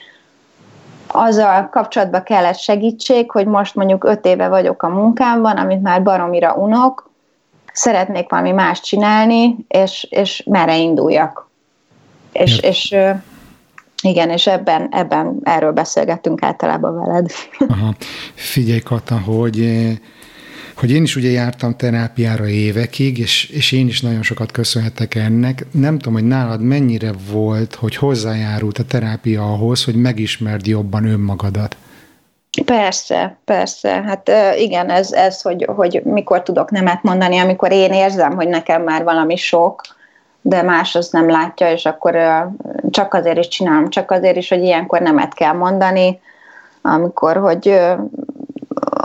azzal 1.06 1.68
kapcsolatban 1.68 2.22
kellett 2.22 2.58
segítség, 2.58 3.30
hogy 3.30 3.46
most 3.46 3.74
mondjuk 3.74 4.04
öt 4.04 4.26
éve 4.26 4.48
vagyok 4.48 4.82
a 4.82 4.88
munkámban, 4.88 5.56
amit 5.56 5.82
már 5.82 6.02
baromira 6.02 6.54
unok, 6.54 7.10
szeretnék 7.72 8.30
valami 8.30 8.50
más 8.50 8.80
csinálni, 8.80 9.56
és, 9.68 10.06
és 10.10 10.42
merre 10.46 10.76
induljak. 10.76 11.50
És, 12.32 12.58
és 12.58 12.96
igen, 14.02 14.30
és 14.30 14.46
ebben, 14.46 14.88
ebben 14.90 15.38
erről 15.42 15.72
beszélgettünk 15.72 16.42
általában 16.42 16.98
veled. 16.98 17.30
Aha. 17.68 17.94
Figyelj, 18.34 18.80
Kata, 18.80 19.20
hogy 19.20 19.58
hogy 20.76 20.90
én 20.90 21.02
is 21.02 21.16
ugye 21.16 21.30
jártam 21.30 21.76
terápiára 21.76 22.46
évekig, 22.46 23.18
és, 23.18 23.50
és 23.50 23.72
én 23.72 23.86
is 23.86 24.00
nagyon 24.00 24.22
sokat 24.22 24.50
köszönhetek 24.52 25.14
ennek. 25.14 25.66
Nem 25.70 25.98
tudom, 25.98 26.12
hogy 26.14 26.26
nálad 26.26 26.60
mennyire 26.60 27.10
volt, 27.30 27.74
hogy 27.74 27.96
hozzájárult 27.96 28.78
a 28.78 28.84
terápia 28.84 29.42
ahhoz, 29.52 29.84
hogy 29.84 29.94
megismerd 29.94 30.66
jobban 30.66 31.04
önmagadat. 31.04 31.76
Persze, 32.64 33.36
persze. 33.44 34.02
Hát 34.02 34.30
igen, 34.58 34.90
ez, 34.90 35.12
ez 35.12 35.42
hogy, 35.42 35.68
hogy 35.76 36.02
mikor 36.04 36.42
tudok 36.42 36.70
nemet 36.70 37.02
mondani, 37.02 37.38
amikor 37.38 37.72
én 37.72 37.92
érzem, 37.92 38.34
hogy 38.34 38.48
nekem 38.48 38.82
már 38.82 39.04
valami 39.04 39.36
sok, 39.36 39.80
de 40.40 40.62
más 40.62 40.94
az 40.94 41.08
nem 41.10 41.30
látja, 41.30 41.70
és 41.70 41.84
akkor 41.84 42.16
csak 42.90 43.14
azért 43.14 43.38
is 43.38 43.48
csinálom, 43.48 43.88
csak 43.88 44.10
azért 44.10 44.36
is, 44.36 44.48
hogy 44.48 44.62
ilyenkor 44.62 45.00
nemet 45.00 45.34
kell 45.34 45.52
mondani, 45.52 46.20
amikor, 46.82 47.36
hogy 47.36 47.80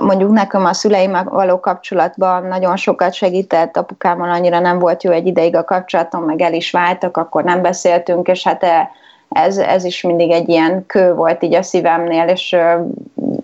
mondjuk 0.02 0.32
nekem 0.32 0.66
a 0.66 0.74
szüleimmel 0.74 1.24
való 1.24 1.60
kapcsolatban 1.60 2.44
nagyon 2.44 2.76
sokat 2.76 3.14
segített, 3.14 3.78
apukámmal 3.78 4.30
annyira 4.30 4.60
nem 4.60 4.80
volt 4.80 5.04
jó 5.04 5.12
egy 5.12 5.28
ideig 5.28 5.56
a 5.56 5.64
kapcsolatom, 5.64 6.24
meg 6.24 6.42
el 6.42 6.54
is 6.54 6.72
váltak, 6.72 7.18
akkor 7.18 7.44
nem 7.44 7.62
beszéltünk, 7.62 8.28
és 8.28 8.44
hát 8.44 8.64
e, 8.64 8.92
ez, 9.30 9.58
ez 9.58 9.84
is 9.84 10.02
mindig 10.02 10.32
egy 10.32 10.50
ilyen 10.50 10.86
kő 10.86 11.14
volt 11.14 11.44
így 11.44 11.56
a 11.56 11.64
szívemnél, 11.64 12.28
és 12.28 12.56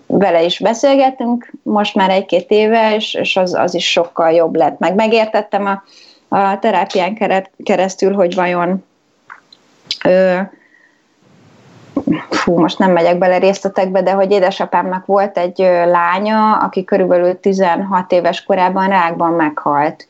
vele 0.06 0.42
is 0.42 0.58
beszélgettünk 0.58 1.50
most 1.62 1.94
már 1.94 2.10
egy-két 2.10 2.50
éve, 2.50 2.94
és, 2.94 3.14
és 3.14 3.36
az, 3.36 3.54
az 3.54 3.74
is 3.74 3.90
sokkal 3.90 4.30
jobb 4.30 4.56
lett. 4.56 4.78
Meg 4.78 4.94
megértettem 4.94 5.66
a, 5.66 5.82
a 6.36 6.58
terápián 6.58 7.18
keresztül, 7.64 8.14
hogy 8.14 8.34
vajon 8.34 8.84
ö, 10.04 10.38
fú, 12.30 12.58
most 12.58 12.78
nem 12.78 12.92
megyek 12.92 13.18
bele 13.18 13.38
részletekbe, 13.38 14.02
de 14.02 14.12
hogy 14.12 14.30
édesapámnak 14.30 15.06
volt 15.06 15.38
egy 15.38 15.58
lánya, 15.84 16.56
aki 16.56 16.84
körülbelül 16.84 17.40
16 17.40 18.12
éves 18.12 18.44
korában 18.44 18.88
rákban 18.88 19.32
meghalt. 19.32 20.06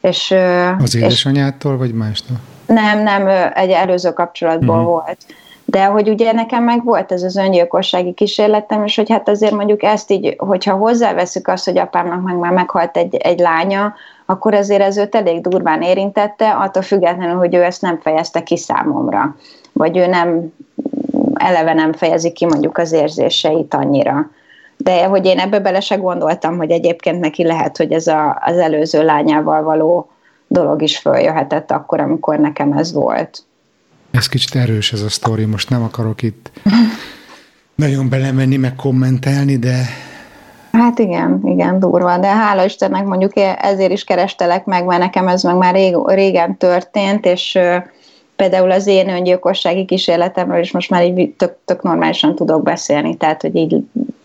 És, 0.00 0.34
Az 0.78 0.96
édesanyától, 0.96 1.72
és 1.72 1.78
vagy 1.78 1.94
mástól? 1.94 2.36
Nem, 2.66 3.02
nem, 3.02 3.50
egy 3.54 3.70
előző 3.70 4.12
kapcsolatból 4.12 4.76
uh-huh. 4.76 4.90
volt. 4.90 5.18
De 5.64 5.84
hogy 5.84 6.08
ugye 6.08 6.32
nekem 6.32 6.64
meg 6.64 6.84
volt 6.84 7.12
ez 7.12 7.22
az 7.22 7.36
öngyilkossági 7.36 8.12
kísérletem, 8.12 8.84
és 8.84 8.96
hogy 8.96 9.10
hát 9.10 9.28
azért 9.28 9.52
mondjuk 9.52 9.82
ezt 9.82 10.10
így, 10.10 10.34
hogyha 10.38 10.74
hozzáveszük 10.74 11.48
azt, 11.48 11.64
hogy 11.64 11.78
apámnak 11.78 12.22
meg 12.22 12.36
már 12.36 12.52
meghalt 12.52 12.96
egy, 12.96 13.14
egy 13.14 13.38
lánya, 13.38 13.94
akkor 14.26 14.54
azért 14.54 14.82
ez 14.82 14.96
őt 14.96 15.14
elég 15.14 15.40
durván 15.40 15.82
érintette, 15.82 16.50
attól 16.50 16.82
függetlenül, 16.82 17.36
hogy 17.36 17.54
ő 17.54 17.62
ezt 17.62 17.82
nem 17.82 17.98
fejezte 18.00 18.42
ki 18.42 18.56
számomra. 18.56 19.36
Vagy 19.72 19.96
ő 19.96 20.06
nem 20.06 20.52
eleve 21.38 21.72
nem 21.72 21.92
fejezi 21.92 22.32
ki 22.32 22.46
mondjuk 22.46 22.78
az 22.78 22.92
érzéseit 22.92 23.74
annyira. 23.74 24.30
De 24.76 25.04
hogy 25.04 25.26
én 25.26 25.38
ebbe 25.38 25.58
bele 25.58 25.80
se 25.80 25.96
gondoltam, 25.96 26.56
hogy 26.56 26.70
egyébként 26.70 27.20
neki 27.20 27.44
lehet, 27.44 27.76
hogy 27.76 27.92
ez 27.92 28.06
a, 28.06 28.42
az 28.44 28.56
előző 28.56 29.04
lányával 29.04 29.62
való 29.62 30.10
dolog 30.46 30.82
is 30.82 30.98
följöhetett 30.98 31.70
akkor, 31.70 32.00
amikor 32.00 32.38
nekem 32.38 32.72
ez 32.72 32.92
volt. 32.92 33.42
Ez 34.10 34.28
kicsit 34.28 34.54
erős 34.54 34.92
ez 34.92 35.00
a 35.00 35.08
sztori, 35.08 35.44
most 35.44 35.70
nem 35.70 35.82
akarok 35.82 36.22
itt 36.22 36.50
nagyon 37.74 38.08
belemenni, 38.08 38.56
meg 38.56 38.74
kommentelni, 38.74 39.56
de... 39.56 39.82
Hát 40.72 40.98
igen, 40.98 41.40
igen, 41.44 41.78
durva, 41.78 42.18
de 42.18 42.26
hála 42.26 42.64
Istennek 42.64 43.04
mondjuk 43.04 43.32
ezért 43.58 43.92
is 43.92 44.04
kerestelek 44.04 44.64
meg, 44.64 44.84
mert 44.84 45.00
nekem 45.00 45.28
ez 45.28 45.42
meg 45.42 45.56
már 45.56 45.74
rég, 45.74 45.96
régen 46.06 46.56
történt, 46.56 47.26
és 47.26 47.58
például 48.38 48.70
az 48.70 48.86
én 48.86 49.08
öngyilkossági 49.08 49.84
kísérletemről 49.84 50.60
is 50.60 50.72
most 50.72 50.90
már 50.90 51.04
így 51.04 51.30
tök, 51.30 51.56
tök 51.64 51.82
normálisan 51.82 52.34
tudok 52.34 52.62
beszélni, 52.62 53.16
tehát 53.16 53.42
hogy 53.42 53.56
így 53.56 53.76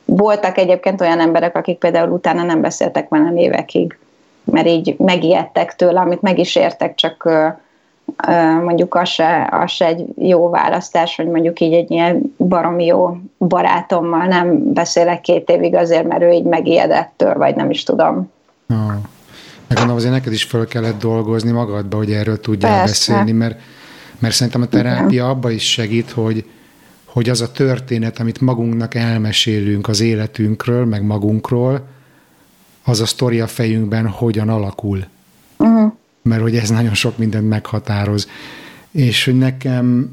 voltak 0.06 0.58
egyébként 0.58 1.02
olyan 1.02 1.19
emberek, 1.19 1.56
akik 1.56 1.78
például 1.78 2.12
utána 2.12 2.43
nem 2.43 2.62
beszéltek 2.62 3.10
velem 3.10 3.38
évekig, 3.38 3.97
mert 4.43 4.67
így 4.67 4.95
megijedtek 4.97 5.76
tőle, 5.76 5.99
amit 5.99 6.21
meg 6.21 6.39
is 6.39 6.56
értek, 6.56 6.95
csak 6.95 7.30
mondjuk 8.63 8.95
az 8.95 9.10
se, 9.10 9.49
az 9.52 9.71
se 9.71 9.86
egy 9.86 10.06
jó 10.17 10.49
választás, 10.49 11.15
hogy 11.15 11.28
mondjuk 11.28 11.60
így 11.60 11.73
egy 11.73 11.91
ilyen 11.91 12.36
baromi 12.38 12.86
jó 12.86 13.17
barátommal 13.38 14.26
nem 14.26 14.73
beszélek 14.73 15.21
két 15.21 15.49
évig 15.49 15.76
azért, 15.76 16.08
mert 16.08 16.21
ő 16.21 16.30
így 16.30 16.43
megijedettől, 16.43 17.34
vagy 17.34 17.56
nem 17.56 17.69
is 17.69 17.84
tudom. 17.84 18.32
Ah. 18.69 18.78
Meg 19.67 19.78
gondolom, 19.78 19.95
azért 19.95 20.13
neked 20.13 20.34
is 20.34 20.43
föl 20.43 20.67
kellett 20.67 20.99
dolgozni 20.99 21.52
magadba, 21.52 21.97
hogy 21.97 22.12
erről 22.12 22.39
tudjál 22.39 22.78
Persze. 22.78 23.13
beszélni, 23.13 23.32
mert 23.32 23.60
mert 24.23 24.36
szerintem 24.36 24.62
a 24.62 24.65
terápia 24.67 25.29
abba 25.29 25.51
is 25.51 25.71
segít, 25.71 26.12
hogy, 26.12 26.45
hogy 27.03 27.29
az 27.29 27.41
a 27.41 27.51
történet, 27.51 28.19
amit 28.19 28.41
magunknak 28.41 28.95
elmesélünk 28.95 29.88
az 29.88 29.99
életünkről, 29.99 30.86
meg 30.86 31.03
magunkról, 31.03 31.88
az 32.83 33.01
a 33.01 33.05
sztori 33.05 33.39
a 33.39 33.47
fejünkben 33.47 34.07
hogyan 34.07 34.49
alakul. 34.49 35.05
Uh-huh. 35.57 35.93
Mert 36.21 36.41
hogy 36.41 36.55
ez 36.55 36.69
nagyon 36.69 36.93
sok 36.93 37.17
mindent 37.17 37.49
meghatároz. 37.49 38.27
És 38.91 39.25
hogy 39.25 39.38
nekem 39.38 40.12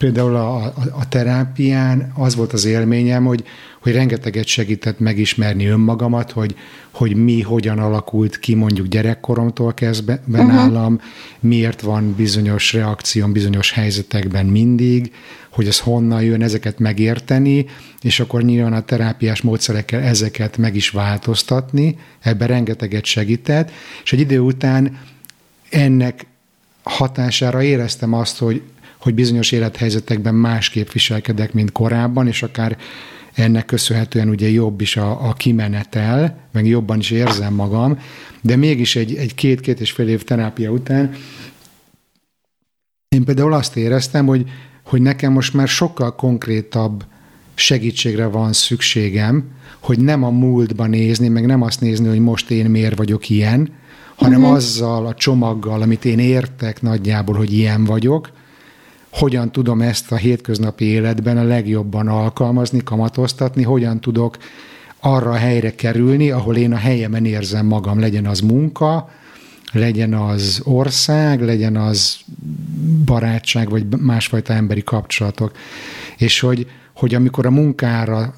például 0.00 0.36
a, 0.36 0.56
a, 0.64 0.72
a 0.92 1.08
terápián 1.08 2.12
az 2.16 2.34
volt 2.34 2.52
az 2.52 2.64
élményem, 2.64 3.24
hogy, 3.24 3.44
hogy 3.80 3.92
rengeteget 3.92 4.46
segített 4.46 4.98
megismerni 4.98 5.66
önmagamat, 5.66 6.30
hogy, 6.30 6.54
hogy 6.90 7.16
mi 7.16 7.40
hogyan 7.40 7.78
alakult 7.78 8.38
ki 8.38 8.54
mondjuk 8.54 8.86
gyerekkoromtól 8.86 9.74
kezdve 9.74 10.22
uh-huh. 10.28 10.46
nálam, 10.46 11.00
miért 11.40 11.80
van 11.80 12.14
bizonyos 12.14 12.72
reakció 12.72 13.26
bizonyos 13.26 13.72
helyzetekben 13.72 14.46
mindig, 14.46 15.12
hogy 15.50 15.66
ez 15.66 15.78
honnan 15.78 16.22
jön, 16.22 16.42
ezeket 16.42 16.78
megérteni, 16.78 17.66
és 18.00 18.20
akkor 18.20 18.42
nyilván 18.42 18.72
a 18.72 18.84
terápiás 18.84 19.40
módszerekkel 19.40 20.00
ezeket 20.00 20.56
meg 20.56 20.76
is 20.76 20.90
változtatni, 20.90 21.98
ebben 22.20 22.48
rengeteget 22.48 23.04
segített, 23.04 23.70
és 24.04 24.12
egy 24.12 24.20
idő 24.20 24.38
után 24.38 24.98
ennek 25.70 26.26
hatására 26.82 27.62
éreztem 27.62 28.12
azt, 28.12 28.38
hogy 28.38 28.62
hogy 29.00 29.14
bizonyos 29.14 29.52
élethelyzetekben 29.52 30.34
másképp 30.34 30.90
viselkedek, 30.90 31.52
mint 31.52 31.72
korábban, 31.72 32.26
és 32.26 32.42
akár 32.42 32.76
ennek 33.34 33.64
köszönhetően 33.64 34.28
ugye 34.28 34.48
jobb 34.48 34.80
is 34.80 34.96
a, 34.96 35.28
a 35.28 35.32
kimenetel, 35.32 36.38
meg 36.52 36.66
jobban 36.66 36.98
is 36.98 37.10
érzem 37.10 37.54
magam, 37.54 37.98
de 38.40 38.56
mégis 38.56 38.96
egy, 38.96 39.14
egy 39.14 39.34
két-két 39.34 39.80
és 39.80 39.90
fél 39.90 40.08
év 40.08 40.24
terápia 40.24 40.70
után 40.70 41.14
én 43.16 43.24
például 43.24 43.52
azt 43.52 43.76
éreztem, 43.76 44.26
hogy, 44.26 44.44
hogy 44.84 45.02
nekem 45.02 45.32
most 45.32 45.54
már 45.54 45.68
sokkal 45.68 46.14
konkrétabb 46.14 47.04
segítségre 47.54 48.26
van 48.26 48.52
szükségem, 48.52 49.44
hogy 49.78 49.98
nem 49.98 50.22
a 50.22 50.30
múltba 50.30 50.86
nézni, 50.86 51.28
meg 51.28 51.46
nem 51.46 51.62
azt 51.62 51.80
nézni, 51.80 52.08
hogy 52.08 52.18
most 52.18 52.50
én 52.50 52.66
miért 52.66 52.96
vagyok 52.96 53.28
ilyen, 53.28 53.72
hanem 54.14 54.40
uh-huh. 54.40 54.56
azzal 54.56 55.06
a 55.06 55.14
csomaggal, 55.14 55.82
amit 55.82 56.04
én 56.04 56.18
értek 56.18 56.82
nagyjából, 56.82 57.36
hogy 57.36 57.52
ilyen 57.52 57.84
vagyok, 57.84 58.30
hogyan 59.10 59.52
tudom 59.52 59.80
ezt 59.80 60.12
a 60.12 60.16
hétköznapi 60.16 60.84
életben 60.84 61.38
a 61.38 61.42
legjobban 61.42 62.08
alkalmazni, 62.08 62.82
kamatoztatni, 62.82 63.62
hogyan 63.62 64.00
tudok 64.00 64.36
arra 65.00 65.30
a 65.30 65.36
helyre 65.36 65.74
kerülni, 65.74 66.30
ahol 66.30 66.56
én 66.56 66.72
a 66.72 66.76
helyemen 66.76 67.24
érzem 67.24 67.66
magam, 67.66 68.00
legyen 68.00 68.26
az 68.26 68.40
munka, 68.40 69.10
legyen 69.72 70.14
az 70.14 70.60
ország, 70.64 71.42
legyen 71.42 71.76
az 71.76 72.18
barátság, 73.04 73.70
vagy 73.70 73.86
másfajta 74.00 74.52
emberi 74.52 74.82
kapcsolatok. 74.82 75.52
És 76.16 76.40
hogy, 76.40 76.66
hogy 76.92 77.14
amikor 77.14 77.46
a 77.46 77.50
munkára 77.50 78.34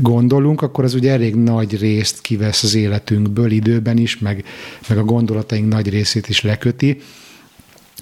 gondolunk, 0.00 0.62
akkor 0.62 0.84
az 0.84 0.94
ugye 0.94 1.12
elég 1.12 1.34
nagy 1.34 1.78
részt 1.78 2.20
kivesz 2.20 2.62
az 2.62 2.74
életünkből 2.74 3.50
időben 3.50 3.98
is, 3.98 4.18
meg, 4.18 4.44
meg 4.88 4.98
a 4.98 5.04
gondolataink 5.04 5.72
nagy 5.72 5.88
részét 5.88 6.28
is 6.28 6.42
leköti, 6.42 7.00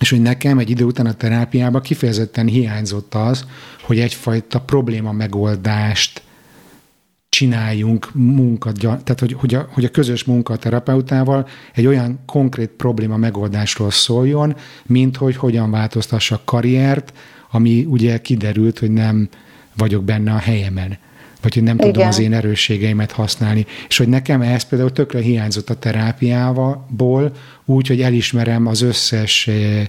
és 0.03 0.11
hogy 0.11 0.23
nekem 0.23 0.59
egy 0.59 0.71
idő 0.71 0.85
után 0.85 1.07
a 1.07 1.13
terápiában 1.13 1.83
kifejezetten 1.83 2.47
hiányzott 2.47 3.15
az, 3.15 3.47
hogy 3.83 3.99
egyfajta 3.99 4.61
probléma 4.61 5.13
megoldást 5.13 6.23
csináljunk 7.29 8.11
munkat, 8.15 8.79
tehát 8.81 9.21
hogy, 9.21 9.33
hogy, 9.33 9.55
a, 9.55 9.69
hogy 9.71 9.85
a 9.85 9.89
közös 9.91 10.25
munka 10.25 10.53
a 10.53 10.57
terapeutával 10.57 11.49
egy 11.75 11.87
olyan 11.87 12.21
konkrét 12.27 12.69
probléma 12.69 13.17
megoldásról 13.17 13.91
szóljon, 13.91 14.57
mint 14.87 15.17
hogy 15.17 15.37
hogyan 15.37 15.71
változtassak 15.71 16.45
karriert, 16.45 17.13
ami 17.51 17.85
ugye 17.85 18.21
kiderült, 18.21 18.79
hogy 18.79 18.91
nem 18.91 19.29
vagyok 19.77 20.05
benne 20.05 20.33
a 20.33 20.39
helyemen 20.39 20.99
vagy 21.43 21.55
hogy 21.55 21.63
nem 21.63 21.75
Igen. 21.75 21.93
tudom 21.93 22.09
az 22.09 22.19
én 22.19 22.33
erősségeimet 22.33 23.13
használni. 23.13 23.67
És 23.89 23.97
hogy 23.97 24.09
nekem 24.09 24.43
ez 24.43 24.63
például 24.63 24.93
tökre 24.93 25.21
hiányzott 25.21 25.71
a 25.71 25.75
terápiából, 25.75 27.37
úgy, 27.65 27.87
hogy 27.87 28.01
elismerem 28.01 28.67
az 28.67 28.81
összes 28.81 29.47
eh, 29.47 29.87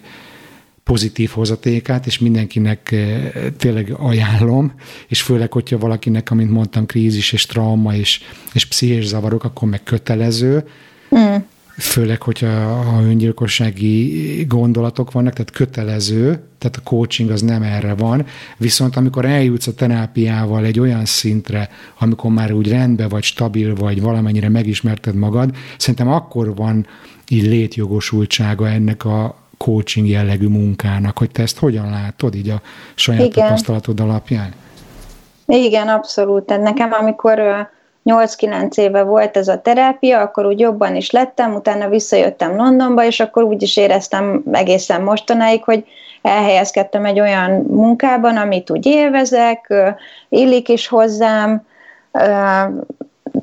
pozitív 0.83 1.29
hozatékát, 1.29 2.05
és 2.05 2.19
mindenkinek 2.19 2.91
eh, 2.91 3.31
tényleg 3.57 3.93
ajánlom, 3.97 4.73
és 5.07 5.21
főleg, 5.21 5.51
hogyha 5.51 5.77
valakinek, 5.77 6.31
amint 6.31 6.51
mondtam, 6.51 6.85
krízis 6.85 7.31
és 7.31 7.45
trauma 7.45 7.95
és, 7.95 8.21
és 8.53 8.65
pszichés 8.65 9.05
zavarok, 9.05 9.43
akkor 9.43 9.69
meg 9.69 9.83
kötelező, 9.83 10.63
mm 11.15 11.35
főleg, 11.77 12.21
hogyha 12.21 12.47
a 12.97 13.01
öngyilkossági 13.01 14.45
gondolatok 14.47 15.11
vannak, 15.11 15.33
tehát 15.33 15.51
kötelező, 15.51 16.41
tehát 16.57 16.77
a 16.77 16.83
coaching 16.83 17.29
az 17.29 17.41
nem 17.41 17.61
erre 17.61 17.93
van, 17.95 18.25
viszont 18.57 18.95
amikor 18.95 19.25
eljutsz 19.25 19.67
a 19.67 19.73
terápiával 19.73 20.65
egy 20.65 20.79
olyan 20.79 21.05
szintre, 21.05 21.69
amikor 21.99 22.31
már 22.31 22.51
úgy 22.51 22.69
rendben 22.69 23.09
vagy, 23.09 23.23
stabil 23.23 23.75
vagy, 23.75 24.01
valamennyire 24.01 24.49
megismerted 24.49 25.15
magad, 25.15 25.55
szerintem 25.77 26.07
akkor 26.07 26.55
van 26.55 26.87
így 27.27 27.47
létjogosultsága 27.47 28.67
ennek 28.67 29.05
a 29.05 29.35
coaching 29.57 30.07
jellegű 30.07 30.47
munkának, 30.47 31.17
hogy 31.17 31.31
te 31.31 31.41
ezt 31.41 31.59
hogyan 31.59 31.89
látod 31.89 32.35
így 32.35 32.49
a 32.49 32.61
saját 32.95 33.25
Igen. 33.25 33.43
tapasztalatod 33.43 33.99
alapján? 33.99 34.53
Igen, 35.45 35.87
abszolút. 35.87 36.45
Tehát 36.45 36.63
nekem, 36.63 36.91
amikor 36.91 37.41
8-9 38.05 38.77
éve 38.77 39.03
volt 39.03 39.37
ez 39.37 39.47
a 39.47 39.61
terápia, 39.61 40.19
akkor 40.19 40.45
úgy 40.45 40.59
jobban 40.59 40.95
is 40.95 41.11
lettem, 41.11 41.53
utána 41.53 41.89
visszajöttem 41.89 42.55
Londonba, 42.55 43.05
és 43.05 43.19
akkor 43.19 43.43
úgy 43.43 43.61
is 43.61 43.77
éreztem 43.77 44.43
egészen 44.51 45.01
mostanáig, 45.01 45.63
hogy 45.63 45.85
elhelyezkedtem 46.21 47.05
egy 47.05 47.19
olyan 47.19 47.51
munkában, 47.51 48.37
amit 48.37 48.69
úgy 48.69 48.85
élvezek, 48.85 49.73
illik 50.29 50.69
is 50.69 50.87
hozzám, 50.87 51.65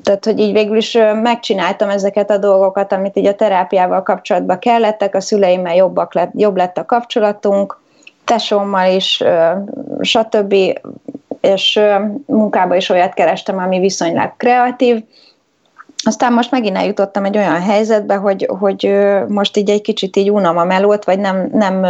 tehát, 0.03 0.25
hogy 0.25 0.39
így 0.39 0.53
végül 0.53 0.77
is 0.77 0.99
megcsináltam 1.23 1.89
ezeket 1.89 2.31
a 2.31 2.39
dolgokat, 2.39 2.93
amit 2.93 3.17
így 3.17 3.27
a 3.27 3.35
terápiával 3.35 4.03
kapcsolatban 4.03 4.59
kellettek, 4.59 5.15
a 5.15 5.21
szüleimmel 5.21 5.75
jobbak 5.75 6.15
lett, 6.15 6.31
jobb 6.35 6.57
lett 6.57 6.79
a 6.79 6.87
kapcsolatunk, 6.87 7.81
tesómmal 8.25 8.91
is, 8.91 9.25
stb 10.01 10.55
és 11.41 11.81
munkába 12.27 12.75
is 12.77 12.89
olyat 12.89 13.15
kerestem, 13.15 13.59
ami 13.59 13.79
viszonylag 13.79 14.33
kreatív. 14.37 15.03
Aztán 16.05 16.33
most 16.33 16.51
megint 16.51 16.77
eljutottam 16.77 17.25
egy 17.25 17.37
olyan 17.37 17.63
helyzetbe, 17.63 18.15
hogy, 18.15 18.49
hogy 18.59 18.99
most 19.29 19.57
így 19.57 19.71
egy 19.71 19.83
kicsit 19.83 20.17
így 20.17 20.31
unom 20.31 20.57
a 20.57 20.65
melót, 20.65 21.05
vagy 21.05 21.19
nem, 21.19 21.49
nem 21.53 21.87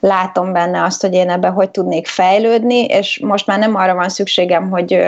látom 0.00 0.52
benne 0.52 0.82
azt, 0.82 1.00
hogy 1.00 1.14
én 1.14 1.30
ebben 1.30 1.52
hogy 1.52 1.70
tudnék 1.70 2.06
fejlődni, 2.06 2.84
és 2.84 3.20
most 3.24 3.46
már 3.46 3.58
nem 3.58 3.74
arra 3.74 3.94
van 3.94 4.08
szükségem, 4.08 4.70
hogy 4.70 4.98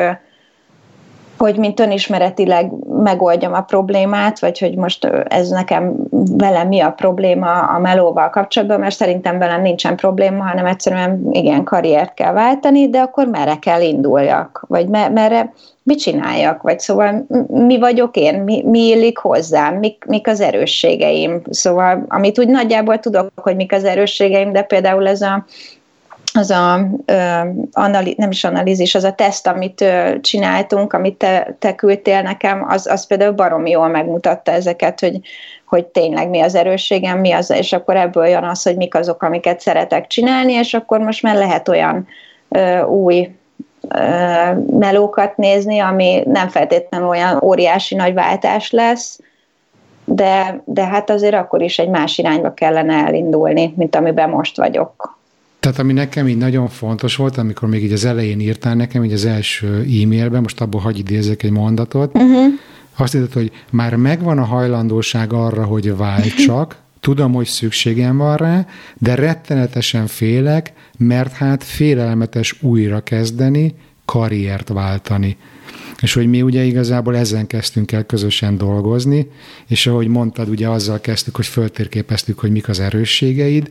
hogy 1.39 1.57
mint 1.57 1.81
önismeretileg 1.81 2.73
megoldjam 3.03 3.53
a 3.53 3.61
problémát, 3.63 4.39
vagy 4.39 4.59
hogy 4.59 4.75
most 4.75 5.05
ez 5.29 5.49
nekem 5.49 5.95
velem 6.37 6.69
mi 6.69 6.81
a 6.81 6.91
probléma 6.91 7.61
a 7.61 7.79
melóval 7.79 8.31
kapcsolatban, 8.31 8.81
mert 8.81 8.95
szerintem 8.95 9.39
velem 9.39 9.63
nincsen 9.63 9.97
probléma, 9.97 10.43
hanem 10.43 10.67
egyszerűen 10.67 11.29
igen, 11.31 11.65
karriert 11.65 12.15
kell 12.15 12.33
váltani, 12.33 12.89
de 12.89 13.01
akkor 13.01 13.27
merre 13.27 13.59
kell 13.59 13.81
induljak, 13.81 14.65
vagy 14.69 14.89
merre, 14.89 15.53
mit 15.83 15.99
csináljak, 15.99 16.63
vagy 16.63 16.81
szóval 16.81 17.27
mi 17.49 17.79
vagyok 17.79 18.17
én, 18.17 18.35
mi, 18.35 18.63
mi 18.67 18.87
illik 18.87 19.19
hozzám, 19.19 19.75
mik, 19.75 20.05
mik 20.07 20.27
az 20.27 20.41
erősségeim, 20.41 21.43
szóval 21.51 22.05
amit 22.09 22.39
úgy 22.39 22.49
nagyjából 22.49 22.99
tudok, 22.99 23.31
hogy 23.37 23.57
mik 23.57 23.73
az 23.73 23.85
erősségeim, 23.85 24.53
de 24.53 24.63
például 24.63 25.09
ez 25.09 25.21
a 25.21 25.45
az 26.39 26.51
a, 26.51 26.89
anali, 27.73 28.15
nem 28.17 28.31
is 28.31 28.45
analízis, 28.45 28.95
az 28.95 29.05
a 29.05 29.13
teszt, 29.13 29.47
amit 29.47 29.85
csináltunk, 30.21 30.93
amit 30.93 31.17
te, 31.17 31.57
te 31.59 31.75
küldtél 31.75 32.23
nekem, 32.23 32.65
az, 32.69 32.87
az 32.87 33.07
például 33.07 33.33
baromi 33.33 33.71
jól 33.71 33.89
megmutatta 33.89 34.51
ezeket, 34.53 35.01
hogy, 35.01 35.21
hogy 35.65 35.87
tényleg 35.87 36.29
mi 36.29 36.41
az 36.41 36.55
erősségem, 36.55 37.19
mi 37.19 37.33
az, 37.33 37.51
és 37.51 37.73
akkor 37.73 37.97
ebből 37.97 38.27
jön 38.27 38.45
az, 38.45 38.63
hogy 38.63 38.77
mik 38.77 38.95
azok, 38.95 39.23
amiket 39.23 39.61
szeretek 39.61 40.07
csinálni, 40.07 40.53
és 40.53 40.75
akkor 40.75 40.99
most 40.99 41.23
már 41.23 41.37
lehet 41.37 41.69
olyan 41.69 42.07
ö, 42.49 42.83
új 42.83 43.31
ö, 43.89 43.99
melókat 44.79 45.37
nézni, 45.37 45.79
ami 45.79 46.23
nem 46.27 46.49
feltétlenül 46.49 47.09
olyan 47.09 47.41
óriási 47.43 47.95
nagy 47.95 48.15
váltás 48.15 48.71
lesz, 48.71 49.21
de, 50.05 50.63
de 50.65 50.85
hát 50.85 51.11
azért 51.11 51.35
akkor 51.35 51.63
is 51.63 51.79
egy 51.79 51.89
más 51.89 52.19
irányba 52.19 52.55
kellene 52.55 52.95
elindulni, 52.95 53.75
mint 53.77 53.97
amiben 53.97 54.31
most 54.31 54.57
vagyok. 54.57 55.18
Tehát 55.61 55.79
ami 55.79 55.93
nekem 55.93 56.29
így 56.29 56.37
nagyon 56.37 56.69
fontos 56.69 57.17
volt, 57.17 57.37
amikor 57.37 57.69
még 57.69 57.83
így 57.83 57.93
az 57.93 58.05
elején 58.05 58.41
írtál 58.41 58.75
nekem, 58.75 59.05
így 59.05 59.13
az 59.13 59.25
első 59.25 59.67
e-mailben, 60.03 60.43
most 60.43 60.61
abból 60.61 60.81
hagy 60.81 60.99
idézek 60.99 61.43
egy 61.43 61.51
mondatot, 61.51 62.15
uh-huh. 62.15 62.47
azt 62.97 63.15
írtad, 63.15 63.33
hogy 63.33 63.53
már 63.71 63.97
megvan 63.97 64.39
a 64.39 64.45
hajlandóság 64.45 65.33
arra, 65.33 65.65
hogy 65.65 65.97
váltsak, 65.97 66.77
tudom, 67.01 67.33
hogy 67.33 67.47
szükségem 67.47 68.17
van 68.17 68.37
rá, 68.37 68.67
de 68.99 69.15
rettenetesen 69.15 70.07
félek, 70.07 70.73
mert 70.99 71.33
hát 71.33 71.65
félelmetes 71.65 72.63
újra 72.63 73.01
kezdeni, 73.01 73.75
karriert 74.05 74.69
váltani. 74.69 75.37
És 76.01 76.13
hogy 76.15 76.27
mi 76.27 76.43
ugye 76.43 76.65
igazából 76.65 77.17
ezen 77.17 77.47
kezdtünk 77.47 77.93
el 77.93 78.05
közösen 78.05 78.57
dolgozni, 78.57 79.31
és 79.67 79.87
ahogy 79.87 80.09
mondtad, 80.09 80.49
ugye 80.49 80.69
azzal 80.69 81.01
kezdtük, 81.01 81.37
hogy 81.37 81.47
föltérképeztük, 81.47 82.39
hogy 82.39 82.51
mik 82.51 82.69
az 82.69 82.81
erősségeid, 82.81 83.69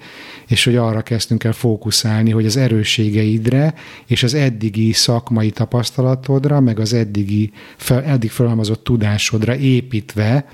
és 0.47 0.63
hogy 0.63 0.75
arra 0.75 1.01
kezdtünk 1.01 1.43
el 1.43 1.53
fókuszálni, 1.53 2.31
hogy 2.31 2.45
az 2.45 2.57
erősségeidre 2.57 3.73
és 4.05 4.23
az 4.23 4.33
eddigi 4.33 4.91
szakmai 4.91 5.49
tapasztalatodra, 5.49 6.59
meg 6.59 6.79
az 6.79 6.93
eddigi 6.93 7.51
fel, 7.77 8.03
eddig 8.03 8.31
felhalmozott 8.31 8.83
tudásodra 8.83 9.55
építve, 9.55 10.45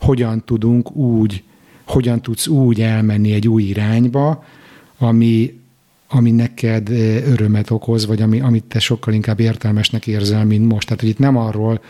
hogyan 0.00 0.44
tudunk 0.44 0.96
úgy, 0.96 1.42
hogyan 1.84 2.22
tudsz 2.22 2.46
úgy 2.46 2.80
elmenni 2.80 3.32
egy 3.32 3.48
új 3.48 3.62
irányba, 3.62 4.44
ami, 4.98 5.62
ami 6.08 6.30
neked 6.30 6.90
örömet 7.26 7.70
okoz, 7.70 8.06
vagy 8.06 8.22
ami, 8.22 8.40
amit 8.40 8.64
te 8.64 8.78
sokkal 8.78 9.14
inkább 9.14 9.40
értelmesnek 9.40 10.06
érzel, 10.06 10.44
mint 10.44 10.68
most. 10.68 10.86
Tehát, 10.86 11.00
hogy 11.00 11.10
itt 11.10 11.18
nem 11.18 11.36
arról 11.36 11.80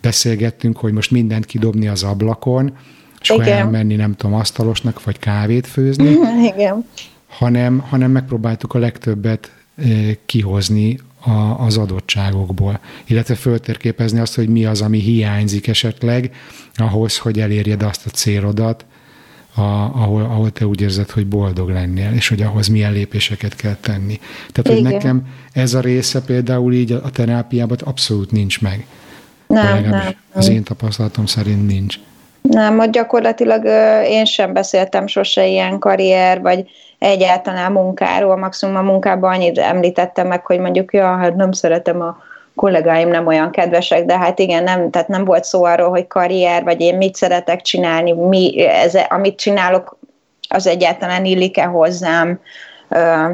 beszélgettünk, 0.00 0.76
hogy 0.76 0.92
most 0.92 1.10
mindent 1.10 1.44
kidobni 1.44 1.88
az 1.88 2.02
ablakon, 2.02 2.76
és 3.20 3.30
Igen. 3.30 3.58
elmenni, 3.58 3.94
nem 3.94 4.14
tudom, 4.14 4.36
asztalosnak, 4.36 5.04
vagy 5.04 5.18
kávét 5.18 5.66
főzni, 5.66 6.16
Igen. 6.54 6.84
Hanem, 7.28 7.78
hanem 7.78 8.10
megpróbáltuk 8.10 8.74
a 8.74 8.78
legtöbbet 8.78 9.52
kihozni 10.26 10.98
a, 11.20 11.64
az 11.64 11.76
adottságokból, 11.76 12.80
illetve 13.06 13.34
föltérképezni 13.34 14.18
azt, 14.18 14.34
hogy 14.34 14.48
mi 14.48 14.64
az, 14.64 14.80
ami 14.80 14.98
hiányzik 14.98 15.66
esetleg 15.66 16.34
ahhoz, 16.74 17.18
hogy 17.18 17.40
elérjed 17.40 17.82
azt 17.82 18.06
a 18.06 18.10
célodat, 18.10 18.84
a, 19.54 19.60
ahol, 20.02 20.22
ahol 20.22 20.50
te 20.50 20.66
úgy 20.66 20.80
érzed, 20.80 21.10
hogy 21.10 21.26
boldog 21.26 21.68
lennél, 21.68 22.12
és 22.14 22.28
hogy 22.28 22.42
ahhoz 22.42 22.68
milyen 22.68 22.92
lépéseket 22.92 23.56
kell 23.56 23.76
tenni. 23.80 24.20
Tehát, 24.52 24.70
hogy 24.70 24.78
Igen. 24.78 24.92
nekem 24.92 25.22
ez 25.52 25.74
a 25.74 25.80
része 25.80 26.20
például 26.22 26.72
így 26.72 26.92
a, 26.92 27.10
terápiában 27.10 27.78
abszolút 27.84 28.30
nincs 28.30 28.60
meg. 28.60 28.86
Nem, 29.46 29.80
nem, 29.80 29.90
nem. 29.90 30.14
Az 30.32 30.48
én 30.48 30.62
tapasztalatom 30.62 31.26
szerint 31.26 31.66
nincs. 31.66 31.96
Nem, 32.42 32.76
hogy 32.76 32.90
gyakorlatilag 32.90 33.64
én 34.08 34.24
sem 34.24 34.52
beszéltem 34.52 35.06
sose 35.06 35.46
ilyen 35.46 35.78
karrier, 35.78 36.40
vagy 36.40 36.70
egyáltalán 36.98 37.72
munkáról, 37.72 38.36
maximum 38.36 38.76
a 38.76 38.82
munkában 38.82 39.32
annyit 39.32 39.58
említettem 39.58 40.26
meg, 40.26 40.46
hogy 40.46 40.58
mondjuk, 40.58 40.92
ja, 40.92 41.16
hát 41.16 41.34
nem 41.34 41.52
szeretem 41.52 42.00
a 42.00 42.16
kollégáim 42.54 43.08
nem 43.08 43.26
olyan 43.26 43.50
kedvesek, 43.50 44.04
de 44.04 44.18
hát 44.18 44.38
igen, 44.38 44.62
nem, 44.62 44.90
tehát 44.90 45.08
nem 45.08 45.24
volt 45.24 45.44
szó 45.44 45.64
arról, 45.64 45.88
hogy 45.88 46.06
karrier, 46.06 46.64
vagy 46.64 46.80
én 46.80 46.96
mit 46.96 47.14
szeretek 47.14 47.60
csinálni, 47.60 48.12
mi, 48.12 48.66
ez, 48.66 48.94
amit 49.08 49.36
csinálok, 49.36 49.98
az 50.48 50.66
egyáltalán 50.66 51.24
illik-e 51.24 51.64
hozzám, 51.64 52.40
ö, 52.88 53.30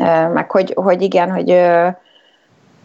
ö, 0.00 0.28
meg 0.28 0.50
hogy, 0.50 0.72
hogy 0.74 1.02
igen, 1.02 1.30
hogy 1.30 1.50
ö, 1.50 1.88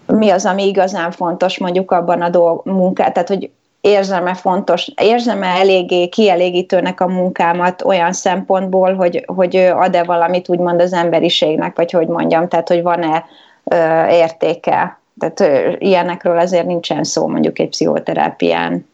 mi 0.05 0.29
az, 0.29 0.45
ami 0.45 0.67
igazán 0.67 1.11
fontos 1.11 1.57
mondjuk 1.57 1.91
abban 1.91 2.21
a 2.21 2.29
dolg, 2.29 2.65
munkát, 2.65 3.13
tehát 3.13 3.27
hogy 3.27 3.49
érzem-e 3.81 4.33
fontos, 4.33 4.91
érzem-e 5.01 5.47
eléggé 5.47 6.07
kielégítőnek 6.07 7.01
a 7.01 7.07
munkámat 7.07 7.83
olyan 7.85 8.13
szempontból, 8.13 8.93
hogy, 8.93 9.23
hogy 9.25 9.55
ad-e 9.55 10.03
valamit 10.03 10.49
úgymond 10.49 10.81
az 10.81 10.93
emberiségnek, 10.93 11.75
vagy 11.75 11.91
hogy 11.91 12.07
mondjam, 12.07 12.47
tehát 12.47 12.67
hogy 12.67 12.81
van-e 12.81 13.25
ö, 13.63 14.05
értéke 14.07 15.01
tehát 15.17 15.77
ilyenekről 15.81 16.37
azért 16.37 16.65
nincsen 16.65 17.03
szó 17.03 17.27
mondjuk 17.27 17.59
egy 17.59 17.69
pszichoterápián. 17.69 18.85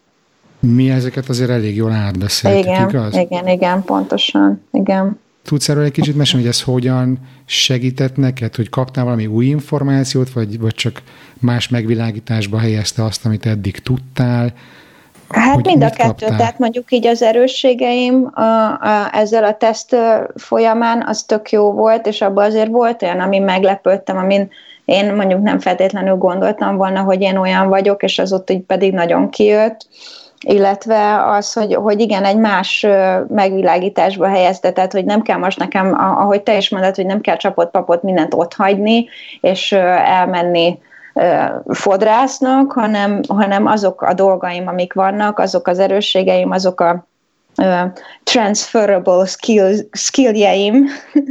Mi 0.59 0.89
ezeket 0.89 1.29
azért 1.29 1.49
elég 1.49 1.75
jól 1.75 1.91
átbeszéltük, 1.91 2.65
igen, 2.65 2.89
igaz? 2.89 3.15
Igen, 3.15 3.47
igen, 3.47 3.83
pontosan, 3.83 4.61
igen. 4.71 5.19
tudsz 5.45 5.69
erről 5.69 5.83
egy 5.83 5.91
kicsit 5.91 6.15
mesélni, 6.15 6.45
hogy 6.45 6.53
ez 6.53 6.61
hogyan 6.61 7.19
segített 7.45 8.15
neked, 8.15 8.55
hogy 8.55 8.69
kaptál 8.69 9.03
valami 9.03 9.25
új 9.25 9.45
információt, 9.45 10.29
vagy, 10.29 10.59
vagy 10.59 10.73
csak 10.73 11.01
más 11.39 11.69
megvilágításba 11.69 12.57
helyezte 12.57 13.03
azt, 13.03 13.25
amit 13.25 13.45
eddig 13.45 13.79
tudtál? 13.79 14.53
Hát 15.29 15.53
hogy 15.53 15.65
mind 15.65 15.83
a 15.83 15.89
kettő, 15.89 16.03
kaptál? 16.07 16.37
tehát 16.37 16.59
mondjuk 16.59 16.91
így 16.91 17.07
az 17.07 17.21
erősségeim 17.21 18.31
a, 18.33 18.41
a, 18.41 19.09
ezzel 19.11 19.43
a 19.43 19.57
teszt 19.57 19.95
folyamán 20.35 21.03
az 21.07 21.23
tök 21.23 21.51
jó 21.51 21.71
volt, 21.71 22.07
és 22.07 22.21
abban 22.21 22.45
azért 22.45 22.69
volt 22.69 23.01
olyan, 23.01 23.19
ami 23.19 23.39
meglepődtem, 23.39 24.17
amin 24.17 24.49
én 24.89 25.13
mondjuk 25.13 25.41
nem 25.41 25.59
feltétlenül 25.59 26.15
gondoltam 26.15 26.75
volna, 26.75 27.01
hogy 27.01 27.21
én 27.21 27.37
olyan 27.37 27.69
vagyok, 27.69 28.03
és 28.03 28.19
az 28.19 28.33
ott 28.33 28.49
így 28.49 28.61
pedig 28.61 28.93
nagyon 28.93 29.29
kijött. 29.29 29.87
Illetve 30.45 31.25
az, 31.25 31.53
hogy, 31.53 31.73
hogy 31.73 31.99
igen, 31.99 32.23
egy 32.23 32.37
más 32.37 32.87
megvilágításba 33.27 34.27
helyezte, 34.27 34.71
tehát 34.71 34.91
hogy 34.91 35.05
nem 35.05 35.21
kell 35.21 35.37
most 35.37 35.59
nekem, 35.59 35.93
ahogy 35.93 36.43
te 36.43 36.57
is 36.57 36.69
mondod, 36.69 36.95
hogy 36.95 37.05
nem 37.05 37.21
kell 37.21 37.35
csapott 37.35 37.71
papot 37.71 38.03
mindent 38.03 38.33
ott 38.33 38.53
hagyni, 38.53 39.07
és 39.41 39.71
elmenni 39.71 40.79
fodrásznak, 41.67 42.71
hanem, 42.71 43.19
hanem 43.27 43.65
azok 43.65 44.01
a 44.01 44.13
dolgaim, 44.13 44.67
amik 44.67 44.93
vannak, 44.93 45.39
azok 45.39 45.67
az 45.67 45.79
erősségeim, 45.79 46.51
azok 46.51 46.81
a 46.81 47.08
transferable 48.23 49.25
skill, 49.25 49.73
skilljeim, 49.91 50.87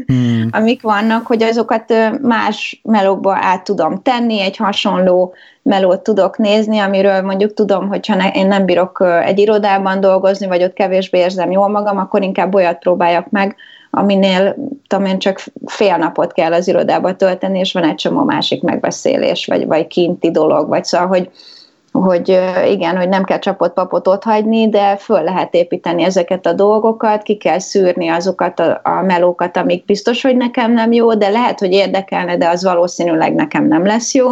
hmm. 0.06 0.48
amik 0.58 0.82
vannak, 0.82 1.26
hogy 1.26 1.42
azokat 1.42 1.94
más 2.22 2.80
melókba 2.84 3.38
át 3.40 3.64
tudom 3.64 4.02
tenni, 4.02 4.40
egy 4.40 4.56
hasonló 4.56 5.34
melót 5.62 6.02
tudok 6.02 6.38
nézni, 6.38 6.78
amiről 6.78 7.20
mondjuk 7.20 7.54
tudom, 7.54 7.88
hogyha 7.88 8.14
ne, 8.14 8.30
én 8.30 8.46
nem 8.46 8.64
bírok 8.64 9.04
egy 9.24 9.38
irodában 9.38 10.00
dolgozni, 10.00 10.46
vagy 10.46 10.62
ott 10.62 10.72
kevésbé 10.72 11.18
érzem 11.18 11.50
jól 11.50 11.68
magam, 11.68 11.98
akkor 11.98 12.22
inkább 12.22 12.54
olyat 12.54 12.78
próbáljak 12.78 13.30
meg, 13.30 13.56
aminél 13.90 14.56
tudom 14.86 15.04
én 15.04 15.18
csak 15.18 15.44
fél 15.66 15.96
napot 15.96 16.32
kell 16.32 16.52
az 16.52 16.68
irodába 16.68 17.16
tölteni, 17.16 17.58
és 17.58 17.72
van 17.72 17.84
egy 17.84 17.94
csomó 17.94 18.24
másik 18.24 18.62
megbeszélés, 18.62 19.46
vagy, 19.46 19.66
vagy 19.66 19.86
kinti 19.86 20.30
dolog, 20.30 20.68
vagy 20.68 20.84
szóval, 20.84 21.06
hogy, 21.06 21.30
hogy 22.00 22.40
igen, 22.66 22.96
hogy 22.96 23.08
nem 23.08 23.24
kell 23.24 23.38
csapott 23.38 23.72
papot 23.72 24.08
ott 24.08 24.24
de 24.68 24.96
föl 24.96 25.22
lehet 25.22 25.54
építeni 25.54 26.02
ezeket 26.02 26.46
a 26.46 26.52
dolgokat, 26.52 27.22
ki 27.22 27.36
kell 27.36 27.58
szűrni 27.58 28.08
azokat 28.08 28.60
a, 28.60 28.80
a 28.82 29.02
melókat, 29.02 29.56
amik 29.56 29.84
biztos, 29.84 30.22
hogy 30.22 30.36
nekem 30.36 30.72
nem 30.72 30.92
jó, 30.92 31.14
de 31.14 31.28
lehet, 31.28 31.58
hogy 31.58 31.72
érdekelne, 31.72 32.36
de 32.36 32.48
az 32.48 32.64
valószínűleg 32.64 33.34
nekem 33.34 33.66
nem 33.66 33.86
lesz 33.86 34.14
jó, 34.14 34.28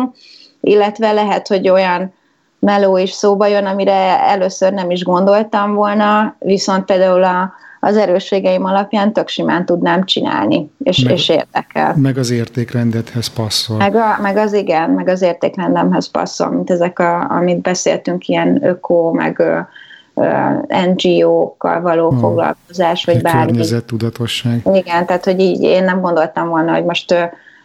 illetve 0.60 1.12
lehet, 1.12 1.48
hogy 1.48 1.68
olyan 1.68 2.14
meló 2.58 2.96
is 2.96 3.10
szóba 3.10 3.46
jön, 3.46 3.66
amire 3.66 4.20
először 4.20 4.72
nem 4.72 4.90
is 4.90 5.02
gondoltam 5.02 5.74
volna, 5.74 6.36
viszont 6.38 6.84
például 6.84 7.24
a, 7.24 7.52
az 7.86 7.96
erősségeim 7.96 8.64
alapján 8.64 9.12
tök 9.12 9.28
simán 9.28 9.64
tudnám 9.64 10.04
csinálni, 10.04 10.70
és, 10.82 11.02
meg, 11.02 11.12
és 11.12 11.28
érdekel. 11.28 11.94
Meg 11.96 12.18
az 12.18 12.30
értékrendedhez 12.30 13.26
passzol. 13.26 13.76
Meg, 13.76 13.94
a, 13.94 14.18
meg 14.22 14.36
az 14.36 14.52
igen, 14.52 14.90
meg 14.90 15.08
az 15.08 15.22
értékrendemhez 15.22 16.10
passzol, 16.10 16.50
mint 16.50 16.70
ezek, 16.70 16.98
a, 16.98 17.30
amit 17.30 17.60
beszéltünk, 17.60 18.28
ilyen 18.28 18.64
öko, 18.64 19.10
meg 19.12 19.42
NGO-kkal 20.94 21.80
való 21.80 22.08
hmm. 22.08 22.18
foglalkozás, 22.18 23.04
vagy 23.04 23.22
bármi. 23.22 23.62
tudatosság. 23.86 24.60
Igen, 24.72 25.06
tehát 25.06 25.24
hogy 25.24 25.40
így 25.40 25.62
én 25.62 25.84
nem 25.84 26.00
gondoltam 26.00 26.48
volna, 26.48 26.72
hogy 26.72 26.84
most 26.84 27.14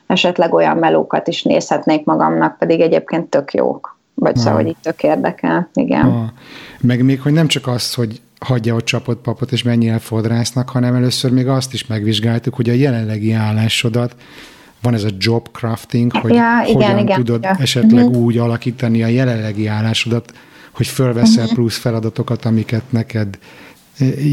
esetleg 0.08 0.54
olyan 0.54 0.78
melókat 0.78 1.28
is 1.28 1.44
nézhetnék 1.44 2.06
magamnak, 2.06 2.58
pedig 2.58 2.80
egyébként 2.82 3.30
tök 3.30 3.54
jók. 3.54 4.00
Vagy 4.14 4.36
szóval, 4.36 4.54
hogy 4.54 4.68
itt 4.68 4.82
tök 4.82 5.04
érdekel, 5.04 5.70
igen. 5.74 6.06
Ah. 6.06 6.24
Meg 6.82 7.04
még, 7.04 7.22
hogy 7.22 7.32
nem 7.34 7.48
csak 7.48 7.68
az, 7.68 7.94
hogy 7.94 8.22
hagyja 8.46 8.76
ott 8.76 8.86
csapott 8.86 9.22
papot, 9.22 9.52
és 9.52 9.64
mennyire 9.64 10.00
fodrásznak, 10.00 10.70
hanem 10.70 10.96
először 10.96 11.32
még 11.32 11.48
azt 11.48 11.74
is 11.74 11.88
megvizsgáltuk, 11.88 12.54
hogy 12.54 12.70
a 12.70 12.74
jelenlegi 12.74 13.32
állásodat, 13.32 14.16
van 14.82 14.94
ez 14.94 15.04
a 15.04 15.10
job 15.18 15.50
crafting, 15.52 16.18
hogy 16.18 16.34
ja, 16.34 16.64
igen, 16.68 16.74
hogyan 16.74 16.98
igen, 16.98 17.18
tudod 17.18 17.44
ja. 17.44 17.56
esetleg 17.60 18.06
uh-huh. 18.06 18.24
úgy 18.24 18.38
alakítani 18.38 19.04
a 19.04 19.08
jelenlegi 19.08 19.68
állásodat, 19.68 20.34
hogy 20.72 20.88
fölveszel 20.88 21.44
uh-huh. 21.44 21.54
plusz 21.54 21.78
feladatokat, 21.78 22.46
amiket 22.46 22.84
neked 22.90 23.38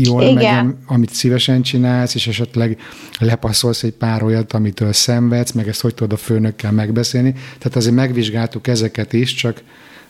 jól 0.02 0.22
Igen. 0.22 0.66
megy, 0.66 0.74
amit 0.86 1.10
szívesen 1.10 1.62
csinálsz, 1.62 2.14
és 2.14 2.26
esetleg 2.26 2.78
lepasszolsz 3.18 3.82
egy 3.82 3.92
pár 3.92 4.22
olyat, 4.22 4.52
amitől 4.52 4.92
szenvedsz, 4.92 5.52
meg 5.52 5.68
ezt 5.68 5.80
hogy 5.80 5.94
tudod 5.94 6.12
a 6.12 6.16
főnökkel 6.16 6.72
megbeszélni. 6.72 7.32
Tehát 7.32 7.76
azért 7.76 7.94
megvizsgáltuk 7.94 8.66
ezeket 8.66 9.12
is, 9.12 9.34
csak 9.34 9.62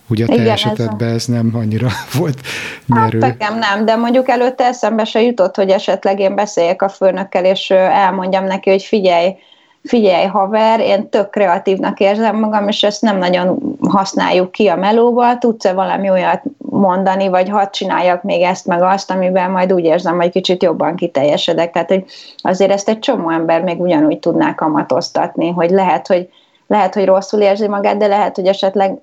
Ugye 0.08 0.24
a 0.24 0.28
te 0.28 0.34
Igen, 0.34 0.48
esetedben 0.48 1.08
ez, 1.08 1.14
ez 1.14 1.24
nem 1.24 1.50
annyira 1.54 1.88
volt 2.18 2.40
nyerő. 2.86 3.20
Hát 3.20 3.30
nekem 3.30 3.58
nem, 3.58 3.84
de 3.84 3.96
mondjuk 3.96 4.28
előtte 4.28 4.64
eszembe 4.64 5.04
se 5.04 5.22
jutott, 5.22 5.56
hogy 5.56 5.70
esetleg 5.70 6.20
én 6.20 6.34
beszéljek 6.34 6.82
a 6.82 6.88
főnökkel, 6.88 7.44
és 7.44 7.70
elmondjam 7.70 8.44
neki, 8.44 8.70
hogy 8.70 8.82
figyelj, 8.82 9.34
figyelj 9.82 10.26
haver, 10.26 10.80
én 10.80 11.08
tök 11.08 11.30
kreatívnak 11.30 12.00
érzem 12.00 12.38
magam, 12.38 12.68
és 12.68 12.82
ezt 12.82 13.02
nem 13.02 13.18
nagyon 13.18 13.76
használjuk 13.88 14.52
ki 14.52 14.66
a 14.66 14.76
melóba, 14.76 15.38
tudsz-e 15.38 15.72
valami 15.72 16.10
olyat 16.10 16.42
mondani, 16.58 17.28
vagy 17.28 17.48
hadd 17.48 17.70
csináljak 17.70 18.22
még 18.22 18.42
ezt 18.42 18.66
meg 18.66 18.82
azt, 18.82 19.10
amiben 19.10 19.50
majd 19.50 19.72
úgy 19.72 19.84
érzem, 19.84 20.16
hogy 20.16 20.30
kicsit 20.30 20.62
jobban 20.62 20.96
kiteljesedek. 20.96 21.72
Tehát, 21.72 21.88
hogy 21.88 22.04
azért 22.36 22.70
ezt 22.70 22.88
egy 22.88 22.98
csomó 22.98 23.30
ember 23.30 23.62
még 23.62 23.80
ugyanúgy 23.80 24.18
tudná 24.18 24.54
kamatoztatni, 24.54 25.50
hogy 25.50 25.70
lehet, 25.70 26.06
hogy 26.06 26.28
lehet, 26.68 26.94
hogy 26.94 27.04
rosszul 27.04 27.40
érzi 27.40 27.68
magát, 27.68 27.96
de 27.96 28.06
lehet, 28.06 28.36
hogy 28.36 28.46
esetleg 28.46 28.98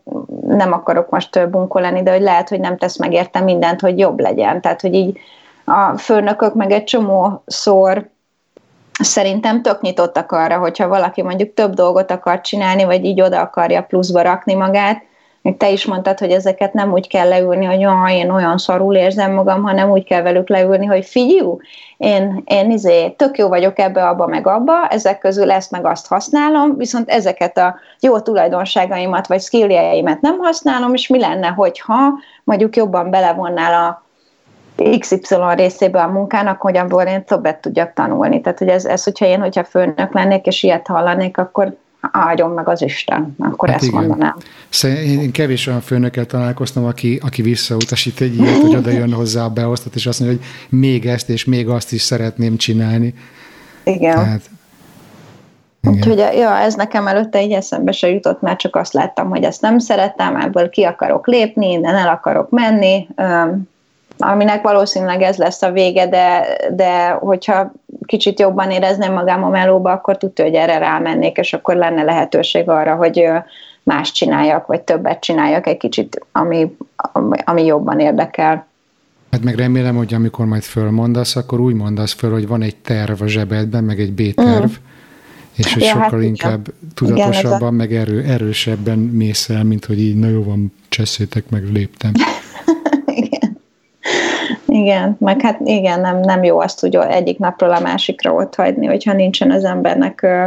nem 0.48 0.72
akarok 0.72 1.10
most 1.10 1.50
bunkó 1.50 1.80
lenni, 1.80 2.04
de 2.04 2.12
hogy 2.12 2.22
lehet, 2.22 2.50
hogy 2.50 2.60
nem 2.60 2.78
tesz 2.78 2.98
meg 2.98 3.14
érte 3.14 3.40
mindent, 3.40 3.82
hogy 3.82 4.00
jobb 4.00 4.20
legyen. 4.20 4.62
Tehát, 4.62 4.82
hogy 4.82 4.94
így 4.94 5.20
a 5.66 5.98
főnökök 5.98 6.54
meg 6.54 6.72
egy 6.72 6.84
csomó 6.84 7.44
szor 7.46 8.10
szerintem 8.92 9.62
tök 9.62 9.82
nyitottak 9.82 10.32
arra, 10.32 10.58
hogyha 10.58 10.88
valaki 10.88 11.22
mondjuk 11.22 11.54
több 11.54 11.74
dolgot 11.74 12.12
akar 12.12 12.42
csinálni, 12.42 12.84
vagy 12.84 13.06
így 13.06 13.22
oda 13.22 13.42
akarja 13.42 13.84
pluszba 13.84 14.22
rakni 14.22 14.54
magát, 14.54 15.04
te 15.54 15.72
is 15.72 15.86
mondtad, 15.86 16.20
hogy 16.20 16.32
ezeket 16.32 16.74
nem 16.74 16.92
úgy 16.92 17.08
kell 17.08 17.28
leülni, 17.28 17.66
hogy 17.66 17.80
jaj, 17.80 18.16
én 18.16 18.30
olyan 18.30 18.58
szarul 18.58 18.96
érzem 18.96 19.34
magam, 19.34 19.64
hanem 19.64 19.90
úgy 19.90 20.04
kell 20.04 20.22
velük 20.22 20.50
leülni, 20.50 20.86
hogy 20.86 21.06
figyelj, 21.06 21.58
én, 21.98 22.44
én 22.46 22.72
izé, 22.72 23.10
tök 23.10 23.38
jó 23.38 23.48
vagyok 23.48 23.80
ebbe, 23.80 24.08
abba, 24.08 24.28
meg 24.28 24.48
abba, 24.48 24.88
ezek 24.88 25.20
közül 25.20 25.52
ezt 25.52 25.72
meg 25.72 25.86
azt 25.86 26.08
használom, 26.08 26.78
viszont 26.78 27.10
ezeket 27.10 27.58
a 27.58 27.76
jó 28.00 28.20
tulajdonságaimat 28.20 29.28
vagy 29.28 29.42
skilljeimet 29.42 30.22
nem 30.22 30.38
használom, 30.38 30.94
és 30.94 31.08
mi 31.08 31.20
lenne, 31.20 31.48
hogyha 31.48 32.14
mondjuk 32.44 32.76
jobban 32.76 33.10
belevonnál 33.10 33.74
a 33.74 34.04
XY 35.00 35.36
részébe 35.56 36.02
a 36.02 36.08
munkának, 36.08 36.62
hogy 36.62 36.78
abból 36.78 37.04
én 37.04 37.24
többet 37.24 37.62
tudjak 37.62 37.94
tanulni. 37.94 38.42
Tehát, 38.42 38.60
hogy 38.60 38.68
ez, 38.68 38.86
ez 38.86 39.04
hogyha 39.04 39.26
én, 39.26 39.40
hogyha 39.40 39.64
főnök 39.64 40.14
lennék, 40.14 40.46
és 40.46 40.64
ilyet 40.64 40.88
hallanék, 40.88 41.38
akkor 41.38 41.76
áldjon 42.12 42.50
meg 42.50 42.68
az 42.68 42.82
Isten, 42.82 43.36
akkor 43.40 43.70
hát 43.70 43.78
ezt 43.78 43.88
igen. 43.88 44.00
mondanám. 44.00 44.36
Szóval 44.70 44.98
én 44.98 45.32
kevés 45.32 45.68
olyan 45.68 45.82
főnökkel 45.82 46.26
találkoztam, 46.26 46.86
aki, 46.86 47.20
aki 47.24 47.42
visszautasít 47.42 48.22
egy 48.22 48.36
ilyet, 48.36 48.62
hogy 48.62 48.76
oda 48.76 48.90
jön 48.90 49.14
hozzá 49.14 49.44
a 49.44 49.50
beosztott, 49.50 49.96
és 49.96 50.06
azt 50.06 50.20
mondja, 50.20 50.38
hogy 50.38 50.48
még 50.80 51.06
ezt 51.06 51.30
és 51.30 51.46
még 51.46 51.70
azt 51.70 51.92
is 51.92 52.02
szeretném 52.02 52.58
csinálni. 52.58 53.14
Igen. 53.84 54.16
Tehát, 54.16 54.42
igen. 55.82 55.98
Úgyhogy 55.98 56.18
ja, 56.18 56.58
ez 56.58 56.74
nekem 56.76 57.08
előtte 57.08 57.38
egy 57.38 57.52
eszembe 57.52 57.92
se 57.92 58.10
jutott, 58.10 58.42
mert 58.42 58.60
csak 58.60 58.76
azt 58.76 58.94
láttam, 58.94 59.30
hogy 59.30 59.44
ezt 59.44 59.62
nem 59.62 59.80
szeretem, 59.80 60.36
ebből 60.36 60.70
ki 60.70 60.84
akarok 60.84 61.28
lépni, 61.28 61.72
innen 61.72 61.96
el 61.96 62.08
akarok 62.08 62.50
menni, 62.50 63.08
aminek 64.18 64.62
valószínűleg 64.62 65.22
ez 65.22 65.38
lesz 65.38 65.62
a 65.62 65.72
vége, 65.72 66.08
de, 66.08 66.58
de 66.72 67.10
hogyha 67.10 67.72
kicsit 68.06 68.40
jobban 68.40 68.72
érezném 68.72 69.14
magam 69.14 69.44
a 69.44 69.50
melóba, 69.50 69.92
akkor 69.92 70.18
tudja, 70.18 70.46
hogy 70.46 70.54
erre 70.54 70.78
rámennék, 70.78 71.38
és 71.38 71.54
akkor 71.54 71.76
lenne 71.76 72.04
lehetőség 72.04 72.70
arra, 72.70 72.96
hogy 72.96 73.28
más 73.84 74.12
csináljak, 74.12 74.66
vagy 74.66 74.82
többet 74.82 75.20
csináljak 75.20 75.68
egy 75.68 75.78
kicsit, 75.78 76.26
ami, 76.32 76.76
ami 77.46 77.66
jobban 77.66 78.00
érdekel. 78.00 78.68
Hát 79.32 79.44
meg 79.44 79.56
remélem, 79.56 79.96
hogy 79.96 80.14
amikor 80.14 80.46
majd 80.46 80.64
fölmondasz, 80.64 81.36
akkor 81.36 81.60
úgy 81.60 81.74
mondasz 81.74 82.14
föl, 82.14 82.32
hogy 82.32 82.48
van 82.48 82.62
egy 82.62 82.76
terv 82.76 83.22
a 83.22 83.28
zsebedben, 83.28 83.84
meg 83.84 84.00
egy 84.00 84.14
B-terv, 84.14 84.64
mm. 84.64 84.74
és 85.56 85.74
hogy 85.74 85.84
ja, 85.84 85.88
sokkal 85.88 86.10
hát 86.10 86.22
inkább 86.22 86.68
igen. 86.68 86.94
tudatosabban, 86.96 87.58
igen, 87.58 87.74
meg 87.74 87.94
erő, 87.94 88.24
erősebben 88.24 89.00
mész 89.00 89.50
el, 89.50 89.64
mint 89.64 89.86
hogy 89.86 90.00
így, 90.00 90.16
na 90.16 90.28
jó 90.28 90.44
van, 90.44 90.74
cseszétek 90.90 91.50
meg, 91.50 91.64
léptem. 91.72 92.12
Igen, 94.86 95.16
meg 95.20 95.42
hát 95.42 95.60
igen, 95.64 96.02
nem, 96.02 96.20
nem 96.20 96.44
jó 96.44 96.60
azt 96.60 96.86
úgy 96.86 96.96
egyik 96.96 97.40
napról 97.40 97.72
a 97.72 97.80
másikra 97.80 98.34
ott 98.34 98.56
hagyni, 98.56 98.86
hogyha 98.86 99.14
nincsen 99.14 99.52
az 99.52 99.64
embernek 99.64 100.22
ö, 100.22 100.46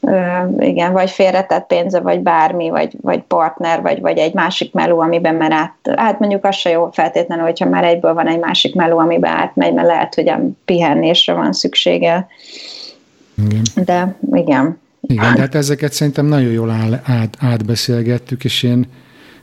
ö, 0.00 0.18
igen, 0.58 0.92
vagy 0.92 1.10
félretett 1.10 1.66
pénze, 1.66 2.00
vagy 2.00 2.20
bármi, 2.20 2.70
vagy, 2.70 2.96
vagy 3.00 3.22
partner, 3.22 3.82
vagy, 3.82 4.00
vagy 4.00 4.18
egy 4.18 4.34
másik 4.34 4.72
meló, 4.72 5.00
amiben 5.00 5.34
már 5.34 5.52
át, 5.52 5.74
hát 5.96 6.18
mondjuk 6.18 6.44
az 6.44 6.54
se 6.54 6.70
jó 6.70 6.88
feltétlenül, 6.92 7.44
hogyha 7.44 7.68
már 7.68 7.84
egyből 7.84 8.14
van 8.14 8.28
egy 8.28 8.38
másik 8.38 8.74
meló, 8.74 8.98
amiben 8.98 9.32
átmegy, 9.32 9.74
mert 9.74 9.86
lehet, 9.86 10.14
hogy 10.14 10.28
a 10.28 10.40
pihenésre 10.64 11.32
van 11.32 11.52
szüksége. 11.52 12.26
Igen. 13.46 13.62
De 13.84 14.16
igen. 14.32 14.78
Igen, 15.00 15.34
de 15.34 15.40
hát 15.40 15.54
ezeket 15.54 15.92
szerintem 15.92 16.26
nagyon 16.26 16.52
jól 16.52 16.70
áll, 16.70 17.00
át, 17.04 17.36
átbeszélgettük, 17.40 18.44
és 18.44 18.62
én 18.62 18.86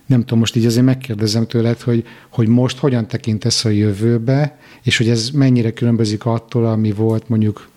nem 0.08 0.20
tudom, 0.20 0.40
most 0.40 0.56
így 0.56 0.66
azért 0.66 0.86
megkérdezem 0.86 1.48
tőled, 1.48 1.82
hogy, 1.82 2.04
hogy 2.30 2.48
most 2.48 2.78
hogyan 2.78 3.08
tekintesz 3.08 3.66
a 3.66 3.70
jövőbe, 3.70 4.58
és 4.84 4.98
hogy 4.98 5.10
ez 5.10 5.30
mennyire 5.34 5.72
különbözik 5.72 6.26
attól, 6.26 6.66
ami 6.66 6.92
volt 6.92 7.30
mondjuk 7.30 7.70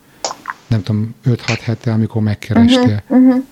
nem 0.66 0.82
tudom, 0.82 1.14
5-6 1.26 1.36
hete, 1.64 1.92
amikor 1.92 2.22
megkerestél. 2.22 3.02
Uh-huh, 3.08 3.26
uh-huh. 3.26 3.42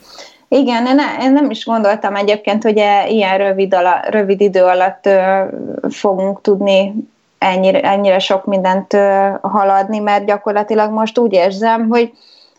Igen, 0.48 0.86
én, 0.86 0.98
én 1.20 1.32
nem 1.32 1.50
is 1.50 1.64
gondoltam 1.64 2.14
egyébként, 2.14 2.62
hogy 2.62 2.76
e, 2.76 3.08
ilyen 3.08 3.38
rövid, 3.38 3.74
ala, 3.74 4.00
rövid 4.10 4.40
idő 4.40 4.62
alatt 4.62 5.06
ö, 5.06 5.44
fogunk 5.90 6.40
tudni 6.40 6.94
ennyire, 7.38 7.80
ennyire 7.80 8.18
sok 8.18 8.44
mindent 8.44 8.92
ö, 8.92 9.28
haladni, 9.40 9.98
mert 9.98 10.24
gyakorlatilag 10.24 10.92
most 10.92 11.18
úgy 11.18 11.32
érzem, 11.32 11.88
hogy 11.88 12.12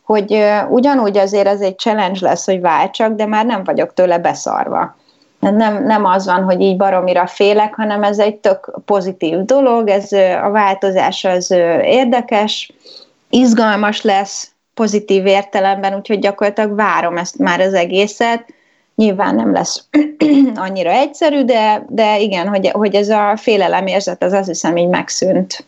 hogy 0.04 0.44
ugyanúgy 0.70 1.18
azért 1.18 1.48
ez 1.48 1.62
egy 1.62 1.78
challenge 1.78 2.20
lesz, 2.22 2.46
hogy 2.46 2.62
váltsak, 2.62 3.16
de 3.16 3.26
már 3.26 3.46
nem 3.46 3.64
vagyok 3.64 3.94
tőle 3.94 4.20
beszarva. 4.20 4.96
Nem, 5.40 5.84
nem 5.84 6.06
az 6.06 6.26
van, 6.26 6.44
hogy 6.44 6.62
így 6.62 6.78
baromira 6.78 7.28
félek, 7.28 7.74
hanem 7.76 8.04
ez 8.04 8.20
egy 8.20 8.36
tök 8.36 8.74
pozitív 8.86 9.40
dolog, 9.40 9.88
ez 9.88 10.12
a 10.44 10.50
változás 10.50 11.24
az 11.24 11.52
érdekes, 11.82 12.72
izgalmas 13.30 14.02
lesz, 14.02 14.52
pozitív 14.74 15.26
értelemben, 15.26 15.96
úgyhogy 15.96 16.20
gyakorlatilag 16.20 16.76
várom 16.76 17.18
ezt 17.18 17.38
már 17.38 17.60
az 17.60 17.74
egészet. 17.74 18.46
Nyilván 18.96 19.36
nem 19.36 19.54
lesz 19.54 19.84
annyira 20.56 20.92
egyszerű, 20.92 21.44
de, 21.44 21.86
de 21.90 22.20
igen, 22.20 22.48
hogy, 22.48 22.70
hogy 22.70 22.96
ez 22.96 23.10
a 23.10 23.34
félelemérzet 23.38 24.24
az 24.24 24.34
azt 24.34 24.48
hiszem 24.48 24.78
így 24.78 24.88
megszűnt. 24.88 25.66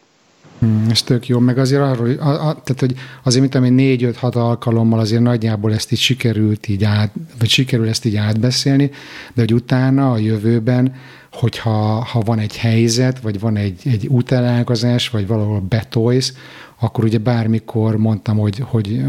Hmm, 0.62 0.88
ez 0.90 1.02
tök 1.02 1.28
jó, 1.28 1.40
meg 1.40 1.58
azért 1.58 1.82
arról, 1.82 2.10
a, 2.20 2.30
a, 2.30 2.38
tehát, 2.38 2.80
hogy 2.80 2.94
azért, 3.24 3.42
mint 3.42 3.56
ami 3.56 3.70
négy-öt-hat 3.70 4.36
alkalommal 4.36 5.00
azért 5.00 5.22
nagyjából 5.22 5.74
ezt 5.74 5.92
így 5.92 6.00
sikerült 6.00 6.68
így 6.68 6.84
át, 6.84 7.12
vagy 7.40 7.50
sikerül 7.50 7.88
ezt 7.88 8.06
így 8.06 8.16
átbeszélni, 8.16 8.90
de 9.34 9.42
hogy 9.42 9.54
utána 9.54 10.12
a 10.12 10.18
jövőben, 10.18 10.94
hogyha 11.32 12.06
ha 12.12 12.20
van 12.20 12.40
egy 12.40 12.58
helyzet, 12.58 13.20
vagy 13.20 13.40
van 13.40 13.58
egy, 13.58 13.82
egy 13.86 14.08
útelálkozás, 14.08 15.10
vagy 15.10 15.28
valahol 15.28 15.60
betolsz, 15.70 16.34
akkor 16.80 17.04
ugye 17.04 17.18
bármikor 17.18 17.98
mondtam, 17.98 18.38
hogy, 18.38 18.64
hogy, 18.66 19.02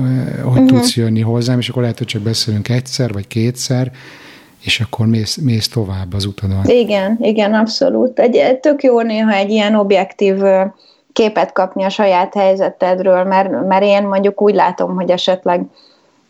hogy 0.42 0.62
uh-huh. 0.62 0.66
tudsz 0.66 0.96
jönni 0.96 1.20
hozzám, 1.20 1.58
és 1.58 1.68
akkor 1.68 1.82
lehet, 1.82 1.98
hogy 1.98 2.06
csak 2.06 2.22
beszélünk 2.22 2.68
egyszer, 2.68 3.12
vagy 3.12 3.26
kétszer, 3.26 3.92
és 4.60 4.80
akkor 4.80 5.06
mész, 5.06 5.36
mész 5.36 5.68
tovább 5.68 6.14
az 6.14 6.24
utadon. 6.24 6.64
Igen, 6.64 7.18
igen, 7.20 7.54
abszolút. 7.54 8.18
Egy, 8.18 8.58
tök 8.60 8.82
jó 8.82 9.00
néha 9.00 9.32
egy 9.32 9.50
ilyen 9.50 9.74
objektív 9.74 10.34
képet 11.12 11.52
kapni 11.52 11.84
a 11.84 11.88
saját 11.88 12.34
helyzetedről, 12.34 13.24
mert, 13.24 13.66
mert 13.66 13.82
én 13.82 14.02
mondjuk 14.02 14.42
úgy 14.42 14.54
látom, 14.54 14.94
hogy 14.94 15.10
esetleg 15.10 15.62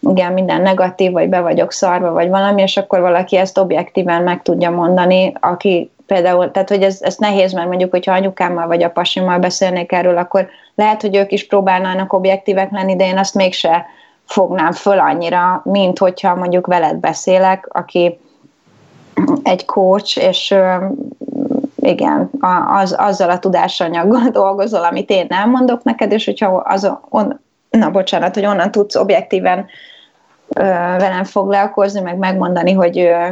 igen, 0.01 0.33
minden 0.33 0.63
negatív, 0.63 1.13
vagy 1.13 1.29
be 1.29 1.41
vagyok 1.41 1.73
szarva, 1.73 2.13
vagy 2.13 2.29
valami, 2.29 2.63
és 2.63 2.77
akkor 2.77 3.01
valaki 3.01 3.37
ezt 3.37 3.59
objektíven 3.59 4.23
meg 4.23 4.43
tudja 4.43 4.71
mondani, 4.71 5.33
aki 5.41 5.91
például, 6.07 6.51
tehát 6.51 6.69
hogy 6.69 6.83
ez, 6.83 6.99
ez 7.03 7.17
nehéz, 7.17 7.53
mert 7.53 7.69
mondjuk, 7.69 7.91
hogyha 7.91 8.13
anyukámmal 8.13 8.67
vagy 8.67 8.83
a 8.83 8.91
pasimmal 8.91 9.39
beszélnék 9.39 9.93
erről, 9.93 10.17
akkor 10.17 10.49
lehet, 10.75 11.01
hogy 11.01 11.17
ők 11.17 11.33
is 11.33 11.47
próbálnának 11.47 12.13
objektívek 12.13 12.71
lenni, 12.71 12.97
de 12.97 13.07
én 13.07 13.19
azt 13.19 13.35
mégse 13.35 13.87
fognám 14.25 14.73
föl 14.73 14.99
annyira, 14.99 15.63
mint 15.65 15.99
hogyha 15.99 16.35
mondjuk 16.35 16.67
veled 16.67 16.97
beszélek, 16.97 17.69
aki 17.69 18.19
egy 19.43 19.65
coach, 19.65 20.19
és 20.29 20.55
igen, 21.83 22.31
az, 22.75 22.95
azzal 22.99 23.31
a 23.31 23.39
tudásanyaggal 23.39 24.29
dolgozol, 24.41 24.85
amit 24.85 25.11
én 25.11 25.27
nem 25.29 25.51
mondok 25.51 25.85
neked, 25.85 26.13
és 26.13 26.25
hogyha 26.25 26.47
az, 26.57 26.91
on, 27.09 27.41
na 27.71 27.91
bocsánat, 27.91 28.35
hogy 28.35 28.47
onnan 28.47 28.71
tudsz 28.71 28.97
objektíven 28.97 29.67
ö, 30.49 30.63
velem 30.99 31.25
foglalkozni, 31.25 32.01
meg 32.01 32.17
megmondani, 32.17 32.73
hogy 32.73 32.99
ö, 32.99 33.27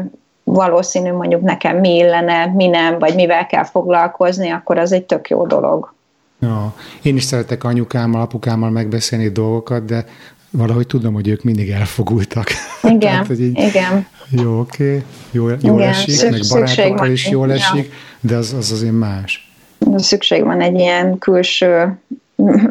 valószínű 0.45 1.13
mondjuk 1.13 1.43
nekem 1.43 1.77
mi 1.77 1.95
illene, 1.95 2.47
mi 2.47 2.67
nem, 2.67 2.99
vagy 2.99 3.15
mivel 3.15 3.47
kell 3.47 3.65
foglalkozni, 3.65 4.51
akkor 4.51 4.79
az 4.79 4.93
egy 4.93 5.05
tök 5.05 5.29
jó 5.29 5.47
dolog. 5.47 5.95
Ja, 6.41 6.75
én 7.03 7.17
is 7.17 7.25
szeretek 7.25 7.65
anyukámmal, 7.65 8.21
apukámmal 8.21 8.71
megbeszélni 8.71 9.29
dolgokat, 9.29 9.85
de 9.85 10.05
valahogy 10.51 10.87
tudom, 10.87 11.15
hogy 11.15 11.29
ők 11.29 11.43
mindig 11.43 11.71
elfogultak. 11.71 12.49
Igen, 12.83 12.99
Tehát, 12.99 13.27
hogy 13.27 13.41
így, 13.41 13.59
igen. 13.59 14.07
Jó, 14.31 14.59
oké, 14.59 14.85
okay, 14.85 15.03
jó, 15.31 15.49
jó 15.49 15.57
igen, 15.77 15.89
esik, 15.89 16.15
szükség, 16.15 16.31
meg 16.31 16.41
barátokkal 16.51 17.11
is 17.11 17.29
jól 17.29 17.53
esik, 17.53 17.93
de 18.21 18.37
az, 18.37 18.53
az 18.59 18.73
azért 18.73 18.99
más. 18.99 19.53
Szükség 19.97 20.45
van 20.45 20.61
egy 20.61 20.79
ilyen 20.79 21.19
külső 21.19 21.99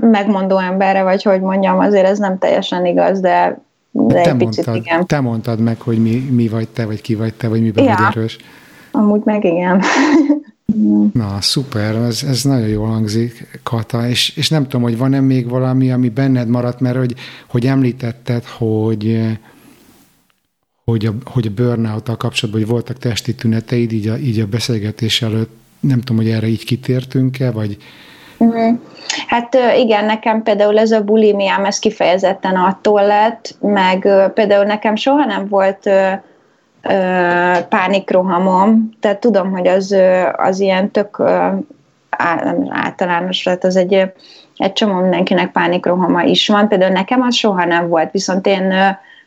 megmondó 0.02 0.58
emberre, 0.58 1.04
vagy 1.04 1.24
hogy 1.24 1.42
mondjam, 1.42 1.80
azért 1.80 2.06
ez 2.06 2.20
nem 2.20 2.38
teljesen 2.38 2.86
igaz, 2.86 3.20
de, 3.20 3.62
de 3.92 4.22
te 4.22 4.30
egy 4.30 4.38
picit 4.38 4.66
mondtad, 4.66 4.76
igen. 4.76 5.06
Te 5.06 5.20
mondtad 5.20 5.60
meg, 5.60 5.82
hogy 5.82 6.02
mi, 6.02 6.28
mi 6.32 6.48
vagy 6.48 6.68
te, 6.68 6.86
vagy 6.86 7.02
ki 7.02 7.16
vagy 7.16 7.34
te, 7.34 7.48
vagy 7.48 7.62
miben 7.62 7.84
ja. 7.84 7.96
vagy 7.98 8.18
erős. 8.18 8.38
Amúgy 8.92 9.22
meg 9.24 9.44
igen. 9.44 9.82
Na, 11.14 11.42
szuper, 11.42 11.96
ez, 11.96 12.24
ez 12.24 12.44
nagyon 12.44 12.68
jól 12.68 12.88
hangzik, 12.88 13.60
Kata, 13.64 14.08
és, 14.08 14.38
és 14.38 14.50
nem 14.50 14.64
tudom, 14.64 14.82
hogy 14.82 14.98
van-e 14.98 15.20
még 15.20 15.50
valami, 15.50 15.92
ami 15.92 16.10
benned 16.10 16.48
maradt, 16.48 16.80
mert 16.80 16.98
hogy, 16.98 17.16
hogy 17.48 17.66
említetted, 17.66 18.46
hogy 18.46 19.20
hogy 20.90 21.06
a, 21.06 21.12
hogy 21.26 21.48
a 21.48 21.54
burnout 21.56 22.18
kapcsolatban, 22.18 22.62
hogy 22.62 22.72
voltak 22.72 22.98
testi 22.98 23.36
tüneteid, 23.36 23.92
így 23.92 24.08
a, 24.08 24.18
így 24.18 24.40
a 24.40 24.46
beszélgetés 24.46 25.22
előtt, 25.22 25.58
nem 25.80 26.00
tudom, 26.00 26.18
hogy 26.18 26.32
erre 26.32 26.48
így 26.48 26.66
kitértünk-e, 26.66 27.52
vagy... 27.52 27.78
Mm. 28.44 28.76
Hát 29.28 29.58
igen, 29.78 30.06
nekem 30.06 30.44
például 30.44 30.80
ez 30.80 30.92
a 30.92 31.04
bulimiám, 31.04 31.66
ez 31.66 31.80
kifejezetten 31.80 32.56
attól 32.56 33.06
lett, 33.06 33.58
meg 33.62 34.08
például 34.34 34.66
nekem 34.66 34.96
soha 34.96 35.26
nem 35.26 35.48
volt 35.48 35.90
pánikrohamom, 37.70 38.90
tehát 39.00 39.20
tudom, 39.20 39.52
hogy 39.52 39.68
az, 39.68 39.96
az 40.36 40.60
ilyen 40.60 40.92
tök 40.92 41.24
általános 42.70 43.44
lett, 43.44 43.64
az 43.64 43.76
egy, 43.76 44.12
egy 44.58 44.74
csomó 44.74 45.00
mindenkinek 45.00 45.52
pánikrohama 45.52 46.24
is 46.24 46.48
van, 46.48 46.68
például 46.68 46.92
nekem 46.92 47.22
az 47.22 47.36
soha 47.36 47.66
nem 47.66 47.88
volt, 47.88 48.12
viszont 48.12 48.48
én 48.48 48.74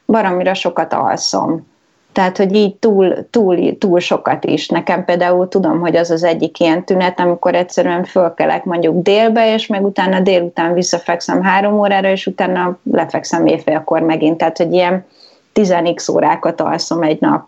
baromira 0.06 0.54
sokat 0.54 0.92
alszom. 0.92 1.70
Tehát, 2.12 2.36
hogy 2.36 2.54
így 2.54 2.74
túl, 2.74 3.30
túl, 3.30 3.78
túl 3.78 4.00
sokat 4.00 4.44
is. 4.44 4.68
Nekem 4.68 5.04
például 5.04 5.48
tudom, 5.48 5.80
hogy 5.80 5.96
az 5.96 6.10
az 6.10 6.24
egyik 6.24 6.60
ilyen 6.60 6.84
tünet, 6.84 7.20
amikor 7.20 7.54
egyszerűen 7.54 8.04
fölkelek 8.04 8.64
mondjuk 8.64 9.02
délbe, 9.02 9.54
és 9.54 9.66
meg 9.66 9.84
utána 9.84 10.20
délután 10.20 10.74
visszafekszem 10.74 11.42
három 11.42 11.78
órára, 11.78 12.08
és 12.08 12.26
utána 12.26 12.78
lefekszem 12.92 13.46
éjfélkor 13.46 14.00
megint. 14.00 14.36
Tehát, 14.36 14.56
hogy 14.56 14.72
ilyen 14.72 15.04
10 15.52 15.74
órákat 16.12 16.60
alszom 16.60 17.02
egy 17.02 17.20
nap. 17.20 17.44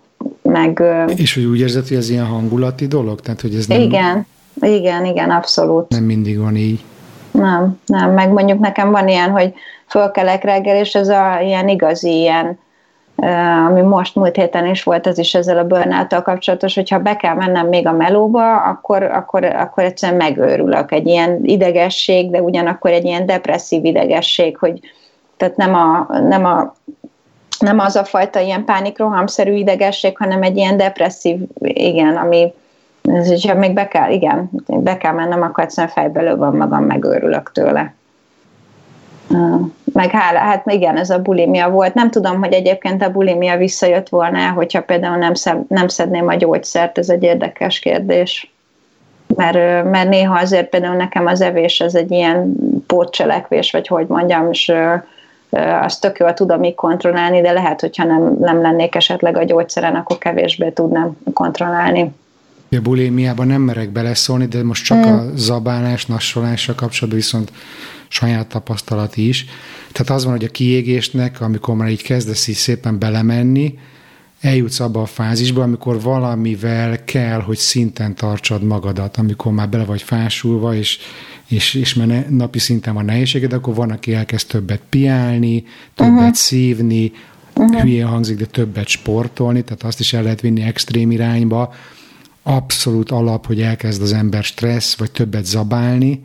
Meg, 0.54 0.82
és 1.16 1.34
hogy 1.34 1.44
úgy 1.44 1.60
érzed, 1.60 1.88
hogy 1.88 1.96
ez 1.96 2.10
ilyen 2.10 2.26
hangulati 2.26 2.86
dolog? 2.86 3.20
Tehát, 3.20 3.40
hogy 3.40 3.54
ez 3.54 3.66
nem... 3.66 3.80
Igen, 3.80 4.26
igen, 4.60 5.04
igen, 5.04 5.30
abszolút. 5.30 5.88
Nem 5.88 6.02
mindig 6.02 6.38
van 6.38 6.56
így. 6.56 6.84
Nem, 7.30 7.80
nem, 7.86 8.12
meg 8.12 8.30
mondjuk 8.30 8.58
nekem 8.58 8.90
van 8.90 9.08
ilyen, 9.08 9.30
hogy 9.30 9.54
fölkelek 9.86 10.44
reggel, 10.44 10.76
és 10.76 10.94
ez 10.94 11.08
a 11.08 11.40
ilyen 11.42 11.68
igazi 11.68 12.18
ilyen, 12.18 12.58
ami 13.68 13.80
most 13.80 14.14
múlt 14.14 14.36
héten 14.36 14.66
is 14.66 14.82
volt, 14.82 15.06
az 15.06 15.18
is 15.18 15.34
ezzel 15.34 15.58
a 15.58 15.66
burnout 15.66 16.22
kapcsolatos, 16.22 16.74
hogyha 16.74 16.98
be 16.98 17.16
kell 17.16 17.34
mennem 17.34 17.68
még 17.68 17.86
a 17.86 17.92
melóba, 17.92 18.56
akkor, 18.56 19.02
akkor, 19.02 19.44
akkor 19.44 19.84
egyszerűen 19.84 20.18
megőrülök. 20.18 20.92
Egy 20.92 21.06
ilyen 21.06 21.38
idegesség, 21.42 22.30
de 22.30 22.42
ugyanakkor 22.42 22.90
egy 22.90 23.04
ilyen 23.04 23.26
depresszív 23.26 23.84
idegesség, 23.84 24.56
hogy 24.56 24.80
tehát 25.36 25.56
nem 25.56 25.74
a, 25.74 26.18
nem 26.28 26.44
a 26.44 26.74
nem 27.64 27.78
az 27.78 27.96
a 27.96 28.04
fajta 28.04 28.40
ilyen 28.40 28.64
pánikrohamszerű 28.64 29.52
idegesség, 29.52 30.16
hanem 30.16 30.42
egy 30.42 30.56
ilyen 30.56 30.76
depresszív, 30.76 31.36
igen, 31.62 32.16
ami 32.16 32.52
ez, 33.02 33.28
hogyha 33.28 33.54
még 33.54 33.72
be 33.72 33.88
kell, 33.88 34.10
igen, 34.10 34.50
be 34.66 34.96
kell 34.96 35.12
mennem, 35.12 35.42
akkor 35.42 35.64
egyszerűen 35.64 35.92
fejbe 35.92 36.34
van 36.34 36.56
magam, 36.56 36.84
megőrülök 36.84 37.52
tőle. 37.52 37.94
Meg 39.92 40.10
hála, 40.10 40.38
hát 40.38 40.72
igen, 40.72 40.96
ez 40.96 41.10
a 41.10 41.18
bulimia 41.18 41.70
volt. 41.70 41.94
Nem 41.94 42.10
tudom, 42.10 42.38
hogy 42.38 42.52
egyébként 42.52 43.02
a 43.02 43.10
bulimia 43.10 43.56
visszajött 43.56 44.08
volna, 44.08 44.50
hogyha 44.50 44.82
például 44.82 45.16
nem, 45.16 45.34
szed, 45.34 45.58
nem 45.68 45.88
szedném 45.88 46.28
a 46.28 46.34
gyógyszert, 46.34 46.98
ez 46.98 47.08
egy 47.08 47.22
érdekes 47.22 47.78
kérdés. 47.78 48.52
Mert, 49.36 49.84
mert 49.90 50.08
néha 50.08 50.38
azért 50.38 50.68
például 50.68 50.96
nekem 50.96 51.26
az 51.26 51.40
evés 51.40 51.80
ez 51.80 51.94
egy 51.94 52.10
ilyen 52.10 52.56
pótcselekvés, 52.86 53.70
vagy 53.70 53.86
hogy 53.86 54.06
mondjam, 54.06 54.50
és 54.50 54.72
azt 55.82 56.00
tök 56.00 56.18
jól 56.18 56.34
tudom 56.34 56.62
így 56.62 56.74
kontrollálni, 56.74 57.40
de 57.40 57.52
lehet, 57.52 57.80
hogyha 57.80 58.04
nem, 58.04 58.36
nem 58.40 58.60
lennék 58.60 58.94
esetleg 58.94 59.36
a 59.36 59.44
gyógyszeren, 59.44 59.94
akkor 59.94 60.18
kevésbé 60.18 60.70
tudnám 60.70 61.16
kontrollálni. 61.32 62.12
A 62.70 62.80
bulémiában 62.82 63.46
nem 63.46 63.60
merek 63.60 63.90
beleszólni, 63.90 64.46
de 64.46 64.62
most 64.62 64.84
csak 64.84 64.98
mm. 64.98 65.12
a 65.12 65.22
zabálás, 65.34 66.06
nassolásra 66.06 66.74
kapcsolatban 66.74 67.22
viszont 67.22 67.52
saját 68.08 68.46
tapasztalat 68.46 69.16
is. 69.16 69.46
Tehát 69.92 70.12
az 70.12 70.24
van, 70.24 70.32
hogy 70.32 70.44
a 70.44 70.48
kiégésnek, 70.48 71.40
amikor 71.40 71.74
már 71.74 71.88
így 71.88 72.02
kezdesz 72.02 72.46
így 72.48 72.54
szépen 72.54 72.98
belemenni, 72.98 73.78
eljutsz 74.40 74.80
abba 74.80 75.02
a 75.02 75.06
fázisba, 75.06 75.62
amikor 75.62 76.00
valamivel 76.00 77.04
kell, 77.04 77.40
hogy 77.40 77.56
szinten 77.56 78.14
tartsad 78.14 78.62
magadat, 78.62 79.16
amikor 79.16 79.52
már 79.52 79.68
bele 79.68 79.84
vagy 79.84 80.02
fásulva, 80.02 80.74
és, 80.74 80.98
és, 81.48 81.74
és 81.74 81.94
már 81.94 82.30
napi 82.30 82.58
szinten 82.58 82.94
van 82.94 83.04
nehézséged, 83.04 83.52
akkor 83.52 83.74
van, 83.74 83.90
aki 83.90 84.14
elkezd 84.14 84.46
többet 84.46 84.80
piálni, 84.88 85.64
többet 85.94 86.12
uh-huh. 86.12 86.34
szívni, 86.34 87.12
uh-huh. 87.54 87.80
hülyén 87.80 88.06
hangzik, 88.06 88.38
de 88.38 88.44
többet 88.44 88.88
sportolni, 88.88 89.62
tehát 89.62 89.82
azt 89.82 90.00
is 90.00 90.12
el 90.12 90.22
lehet 90.22 90.40
vinni 90.40 90.62
extrém 90.62 91.10
irányba. 91.10 91.74
Abszolút 92.42 93.10
alap, 93.10 93.46
hogy 93.46 93.60
elkezd 93.60 94.02
az 94.02 94.12
ember 94.12 94.44
stressz, 94.44 94.96
vagy 94.96 95.10
többet 95.10 95.44
zabálni, 95.44 96.20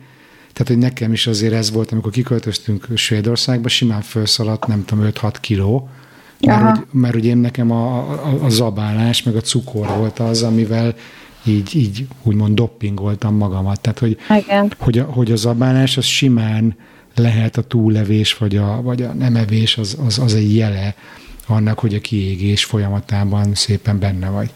Tehát, 0.52 0.68
hogy 0.68 0.78
nekem 0.78 1.12
is 1.12 1.26
azért 1.26 1.52
ez 1.52 1.70
volt, 1.70 1.92
amikor 1.92 2.12
kiköltöztünk 2.12 2.86
Svédországba, 2.94 3.68
simán 3.68 4.00
felszaladt, 4.00 4.66
nem 4.66 4.84
tudom, 4.84 5.10
5-6 5.10 5.34
kiló, 5.40 5.88
mert, 6.40 6.76
hogy, 6.76 6.86
mert 6.90 7.14
ugye 7.14 7.34
nekem 7.34 7.70
a, 7.70 7.98
a, 7.98 8.44
a 8.44 8.48
zabálás, 8.48 9.22
meg 9.22 9.36
a 9.36 9.40
cukor 9.40 9.86
volt 9.86 10.18
az, 10.18 10.42
amivel 10.42 10.94
így, 11.44 11.76
így 11.76 12.06
úgymond 12.22 12.54
doppingoltam 12.54 13.34
magamat. 13.34 13.80
Tehát, 13.80 13.98
hogy, 13.98 14.18
Igen. 14.44 14.72
hogy, 14.78 14.98
a, 14.98 15.04
hogy 15.04 15.32
a 15.32 15.36
zabálás 15.36 15.96
az 15.96 16.04
simán 16.04 16.76
lehet 17.16 17.56
a 17.56 17.62
túllevés, 17.62 18.36
vagy 18.36 18.56
a, 18.56 18.82
vagy 18.82 19.02
a 19.02 19.12
nemevés, 19.12 19.78
az, 19.78 19.98
az, 20.06 20.18
az 20.18 20.34
egy 20.34 20.56
jele 20.56 20.94
annak, 21.48 21.78
hogy 21.78 21.94
a 21.94 22.00
kiégés 22.00 22.64
folyamatában 22.64 23.54
szépen 23.54 23.98
benne 23.98 24.28
vagy. 24.28 24.50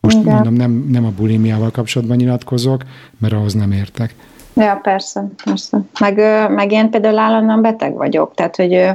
Most 0.00 0.16
Igen. 0.16 0.34
mondom, 0.34 0.54
nem, 0.54 0.86
nem 0.90 1.04
a 1.04 1.10
bulimiával 1.10 1.70
kapcsolatban 1.70 2.16
nyilatkozok, 2.16 2.82
mert 3.18 3.32
ahhoz 3.32 3.54
nem 3.54 3.72
értek. 3.72 4.14
Ja, 4.54 4.78
persze, 4.82 5.28
persze. 5.44 5.80
Meg, 6.00 6.16
meg 6.50 6.72
én 6.72 6.90
például 6.90 7.18
állandóan 7.18 7.62
beteg 7.62 7.94
vagyok, 7.94 8.34
tehát, 8.34 8.56
hogy 8.56 8.88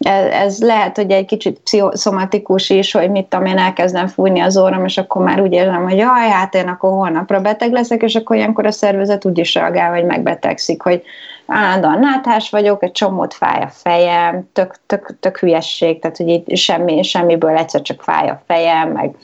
ez, 0.00 0.24
ez 0.32 0.62
lehet, 0.62 0.96
hogy 0.96 1.10
egy 1.10 1.24
kicsit 1.24 1.58
pszichoszomatikus 1.58 2.70
is, 2.70 2.92
hogy 2.92 3.10
mit 3.10 3.26
tudom 3.26 3.46
én, 3.46 3.58
elkezdem 3.58 4.06
fújni 4.06 4.40
az 4.40 4.56
orrom, 4.56 4.84
és 4.84 4.98
akkor 4.98 5.24
már 5.24 5.40
úgy 5.40 5.52
érzem, 5.52 5.82
hogy 5.82 5.96
jaj, 5.96 6.28
hát 6.28 6.54
én 6.54 6.68
akkor 6.68 6.90
holnapra 6.90 7.40
beteg 7.40 7.72
leszek, 7.72 8.02
és 8.02 8.14
akkor 8.14 8.36
ilyenkor 8.36 8.66
a 8.66 8.70
szervezet 8.70 9.24
úgy 9.24 9.38
is 9.38 9.54
reagál, 9.54 9.90
hogy 9.90 10.04
megbetegszik, 10.04 10.82
hogy 10.82 11.02
állandóan 11.46 11.98
náthás 11.98 12.50
vagyok, 12.50 12.82
egy 12.82 12.92
csomót 12.92 13.34
fáj 13.34 13.62
a 13.62 13.68
fejem, 13.68 14.48
tök, 14.52 14.74
tök, 14.86 15.16
tök 15.20 15.38
hülyesség, 15.38 16.00
tehát 16.00 16.16
hogy 16.16 16.28
itt 16.28 16.56
semmi, 16.56 17.02
semmiből 17.02 17.56
egyszer 17.56 17.82
csak 17.82 18.02
fáj 18.02 18.28
a 18.28 18.42
fejem, 18.46 18.92
meg 18.92 19.14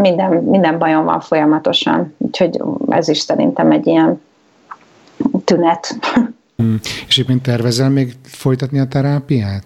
minden, 0.00 0.32
minden 0.32 0.78
bajom 0.78 1.04
van 1.04 1.20
folyamatosan, 1.20 2.14
úgyhogy 2.18 2.60
ez 2.88 3.08
is 3.08 3.18
szerintem 3.18 3.70
egy 3.70 3.86
ilyen 3.86 4.20
tünet. 5.44 5.96
Hmm. 6.56 6.80
És 7.06 7.18
éppen 7.18 7.40
tervezel 7.40 7.90
még 7.90 8.12
folytatni 8.22 8.78
a 8.78 8.86
terápiát? 8.86 9.64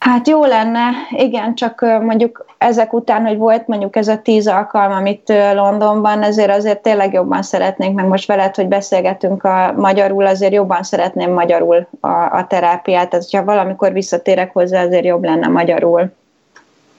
Hát 0.00 0.28
jó 0.28 0.44
lenne, 0.44 0.90
igen, 1.10 1.54
csak 1.54 1.80
mondjuk 1.80 2.46
ezek 2.58 2.92
után, 2.92 3.26
hogy 3.26 3.36
volt 3.36 3.66
mondjuk 3.66 3.96
ez 3.96 4.08
a 4.08 4.18
tíz 4.18 4.46
alkalom, 4.46 4.96
amit 4.96 5.32
Londonban, 5.54 6.22
ezért 6.22 6.50
azért 6.50 6.82
tényleg 6.82 7.12
jobban 7.12 7.42
szeretnénk, 7.42 7.94
meg 7.94 8.06
most 8.06 8.26
veled, 8.26 8.54
hogy 8.54 8.68
beszélgetünk 8.68 9.44
a 9.44 9.72
magyarul, 9.76 10.26
azért 10.26 10.52
jobban 10.52 10.82
szeretném 10.82 11.32
magyarul 11.32 11.88
a, 12.00 12.08
a 12.08 12.46
terápiát, 12.48 13.10
tehát 13.10 13.30
ha 13.30 13.44
valamikor 13.44 13.92
visszatérek 13.92 14.52
hozzá, 14.52 14.84
azért 14.84 15.04
jobb 15.04 15.24
lenne 15.24 15.46
magyarul. 15.46 16.12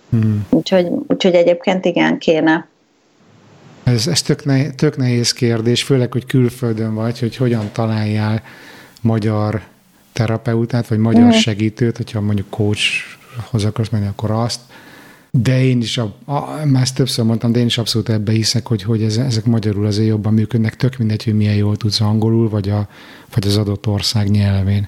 Hmm. 0.09 0.47
Úgyhogy, 0.49 0.87
úgyhogy 1.07 1.33
egyébként 1.33 1.85
igen, 1.85 2.17
kéne. 2.17 2.67
Ez, 3.83 4.07
ez 4.07 4.21
tök, 4.21 4.45
nehéz, 4.45 4.73
tök 4.75 4.97
nehéz 4.97 5.31
kérdés, 5.31 5.83
főleg, 5.83 6.11
hogy 6.11 6.25
külföldön 6.25 6.95
vagy, 6.95 7.19
hogy 7.19 7.37
hogyan 7.37 7.69
találjál 7.71 8.41
magyar 9.01 9.61
terapeutát, 10.13 10.87
vagy 10.87 10.97
magyar 10.97 11.23
uh-huh. 11.23 11.39
segítőt, 11.39 11.97
hogyha 11.97 12.21
mondjuk 12.21 12.49
coachhoz 12.49 13.65
akarsz 13.65 13.89
menni, 13.89 14.07
akkor 14.07 14.31
azt. 14.31 14.59
De 15.31 15.63
én 15.63 15.81
is, 15.81 15.97
a, 15.97 16.15
a, 16.25 16.65
már 16.65 16.81
ezt 16.81 16.95
többször 16.95 17.25
mondtam, 17.25 17.51
de 17.51 17.59
én 17.59 17.65
is 17.65 17.77
abszolút 17.77 18.09
ebbe 18.09 18.31
hiszek, 18.31 18.67
hogy, 18.67 18.83
hogy 18.83 19.03
ez, 19.03 19.17
ezek 19.17 19.45
magyarul 19.45 19.85
azért 19.85 20.07
jobban 20.07 20.33
működnek, 20.33 20.75
tök 20.75 20.97
mindegy, 20.97 21.23
hogy 21.23 21.35
milyen 21.35 21.55
jól 21.55 21.75
tudsz 21.75 22.01
angolul, 22.01 22.49
vagy, 22.49 22.69
a, 22.69 22.87
vagy 23.33 23.47
az 23.47 23.57
adott 23.57 23.87
ország 23.87 24.29
nyelvén. 24.29 24.87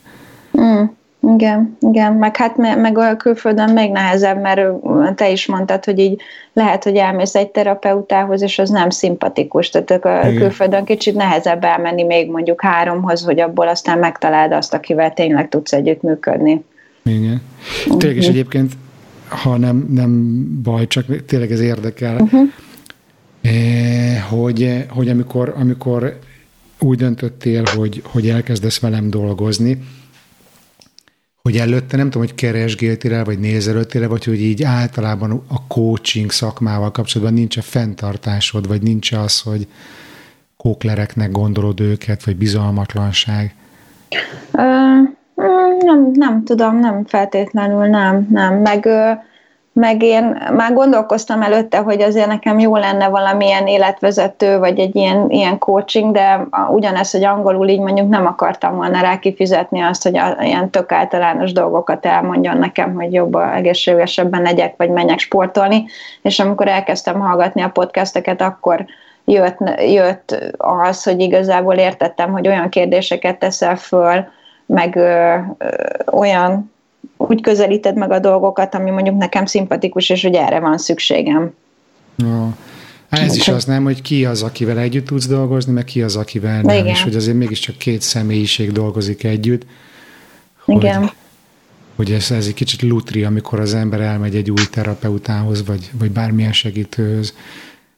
Mm. 0.60 0.84
Igen, 1.28 1.78
igen, 1.80 2.14
meg 2.14 2.38
hát 2.38 2.58
meg 2.58 2.98
a 2.98 3.18
külföldön 3.18 3.70
még 3.70 3.92
nehezebb, 3.92 4.42
mert 4.42 4.62
te 5.16 5.30
is 5.30 5.46
mondtad, 5.46 5.86
hogy 5.86 6.00
így 6.00 6.22
lehet, 6.54 6.84
hogy 6.84 6.96
elmész 6.96 7.36
egy 7.36 7.48
terapeutához, 7.48 8.42
és 8.42 8.60
az 8.60 8.70
nem 8.70 8.90
szimpatikus, 8.90 9.70
tehát 9.70 10.06
a 10.06 10.28
igen. 10.28 10.36
külföldön 10.36 10.84
kicsit 10.84 11.16
nehezebb 11.16 11.64
elmenni 11.64 12.04
még 12.04 12.32
mondjuk 12.32 12.62
háromhoz, 12.62 13.24
hogy 13.24 13.40
abból 13.40 13.68
aztán 13.68 14.00
megtaláld 14.00 14.52
azt, 14.52 14.74
akivel 14.74 15.14
tényleg 15.14 15.50
tudsz 15.50 15.74
együttműködni. 15.74 16.64
Igen. 17.04 17.42
Tényleg 17.98 18.18
is 18.18 18.26
mhm. 18.28 18.34
egyébként, 18.34 18.72
ha 19.28 19.58
nem, 19.58 19.88
nem 19.90 20.44
baj, 20.64 20.88
csak 20.88 21.26
tényleg 21.26 21.52
ez 21.52 21.60
érdekel, 21.60 22.18
uh-huh. 22.20 22.50
hogy, 24.30 24.86
hogy 24.90 25.10
amikor, 25.10 25.54
amikor 25.60 26.20
úgy 26.80 26.98
döntöttél, 26.98 27.64
hogy, 27.76 28.02
hogy 28.06 28.30
elkezdesz 28.30 28.80
velem 28.80 29.10
dolgozni, 29.10 29.78
hogy 31.44 31.58
előtte 31.58 31.98
nem 31.98 32.10
tudom, 32.10 32.28
hogy 32.28 32.36
keresgéltél 32.36 33.24
vagy 33.24 33.40
nézelődtél 33.40 34.08
vagy 34.08 34.24
hogy 34.24 34.42
így 34.42 34.64
általában 34.64 35.32
a 35.32 35.68
coaching 35.68 36.32
szakmával 36.32 36.92
kapcsolatban 36.92 37.38
nincs 37.38 37.58
a 37.58 37.62
fenntartásod, 37.62 38.68
vagy 38.68 38.82
nincs 38.82 39.12
az, 39.12 39.42
hogy 39.42 39.68
kóklereknek 40.58 41.32
gondolod 41.32 41.80
őket, 41.80 42.24
vagy 42.24 42.36
bizalmatlanság? 42.36 43.56
Uh, 44.52 44.64
nem, 45.80 46.12
nem 46.14 46.44
tudom, 46.44 46.80
nem 46.80 47.06
feltétlenül, 47.06 47.86
nem, 47.86 48.28
nem. 48.30 48.62
Meg 48.62 48.86
uh, 48.86 49.24
meg 49.74 50.04
én 50.04 50.38
már 50.56 50.74
gondolkoztam 50.74 51.42
előtte, 51.42 51.78
hogy 51.78 52.02
azért 52.02 52.28
nekem 52.28 52.60
jó 52.60 52.76
lenne 52.76 53.08
valamilyen 53.08 53.68
életvezető, 53.68 54.58
vagy 54.58 54.80
egy 54.80 54.96
ilyen, 54.96 55.30
ilyen 55.30 55.58
coaching, 55.58 56.14
de 56.14 56.48
ugyanez, 56.70 57.12
hogy 57.12 57.24
angolul 57.24 57.68
így 57.68 57.80
mondjuk 57.80 58.10
nem 58.10 58.26
akartam 58.26 58.76
volna 58.76 59.02
rá 59.02 59.20
kifizetni 59.20 59.82
azt, 59.82 60.04
hogy 60.04 60.18
a, 60.18 60.38
ilyen 60.42 60.70
tök 60.70 60.92
általános 60.92 61.52
dolgokat 61.52 62.06
elmondjon 62.06 62.58
nekem, 62.58 62.94
hogy 62.94 63.14
jobb, 63.14 63.36
egészségesebben 63.36 64.42
legyek, 64.42 64.74
vagy 64.78 64.90
menjek 64.90 65.20
sportolni, 65.20 65.86
és 66.22 66.40
amikor 66.40 66.68
elkezdtem 66.68 67.20
hallgatni 67.20 67.62
a 67.62 67.70
podcasteket, 67.70 68.42
akkor 68.42 68.86
jött, 69.26 69.58
jött 69.88 70.54
az, 70.58 71.04
hogy 71.04 71.20
igazából 71.20 71.76
értettem, 71.76 72.32
hogy 72.32 72.48
olyan 72.48 72.70
kérdéseket 72.70 73.40
teszel 73.40 73.76
föl, 73.76 74.26
meg 74.66 74.96
ö, 74.96 75.36
ö, 75.58 75.68
olyan 76.12 76.72
úgy 77.18 77.42
közelíted 77.42 77.98
meg 77.98 78.12
a 78.12 78.20
dolgokat, 78.20 78.76
ami 78.76 78.90
mondjuk 78.92 79.18
nekem 79.18 79.46
szimpatikus, 79.46 80.10
és 80.10 80.22
hogy 80.22 80.36
erre 80.36 80.60
van 80.60 80.78
szükségem. 80.78 81.54
Ja. 82.16 82.56
Hát 83.10 83.22
ez 83.22 83.36
is 83.36 83.48
az 83.48 83.66
nem, 83.66 83.84
hogy 83.84 84.02
ki 84.02 84.26
az, 84.26 84.44
akivel 84.44 84.78
együtt 84.78 85.06
tudsz 85.06 85.28
dolgozni, 85.28 85.72
meg 85.72 85.84
ki 85.84 86.02
az, 86.02 86.16
akivel 86.16 86.62
nem, 86.62 86.76
Igen. 86.76 86.88
és 86.88 87.04
hogy 87.04 87.16
azért 87.16 87.38
mégiscsak 87.38 87.78
két 87.78 88.02
személyiség 88.02 88.72
dolgozik 88.72 89.24
együtt. 89.24 89.66
Hogy, 90.64 90.76
Igen. 90.76 91.12
Hogy 91.96 92.12
ez, 92.12 92.32
ez 92.32 92.46
egy 92.48 92.54
kicsit 92.54 92.82
lutri, 92.82 93.24
amikor 93.24 93.60
az 93.60 93.74
ember 93.74 94.02
elmegy 94.02 94.36
egy 94.36 94.52
új 94.52 94.66
terapeutához, 94.72 95.66
vagy, 95.66 95.92
vagy 96.00 96.12
bármilyen 96.12 96.54
segítőhöz. 96.54 97.34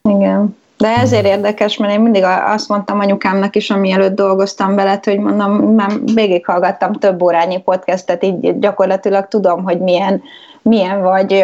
Igen. 0.01 0.56
De 0.78 0.88
ezért 0.88 1.26
érdekes, 1.26 1.78
mert 1.78 1.93
én 1.93 1.99
mindig 1.99 2.23
azt 2.47 2.69
mondtam 2.69 2.99
anyukámnak 2.99 3.55
is, 3.55 3.69
amielőtt 3.69 4.15
dolgoztam 4.15 4.76
veled, 4.76 5.03
hogy 5.03 5.19
mondom, 5.19 5.51
már 5.51 5.91
végighallgattam 6.13 6.93
több 6.93 7.21
órányi 7.21 7.61
podcastet, 7.61 8.23
így 8.23 8.59
gyakorlatilag 8.59 9.28
tudom, 9.28 9.63
hogy 9.63 9.80
milyen, 9.80 10.21
milyen 10.61 11.01
vagy 11.01 11.43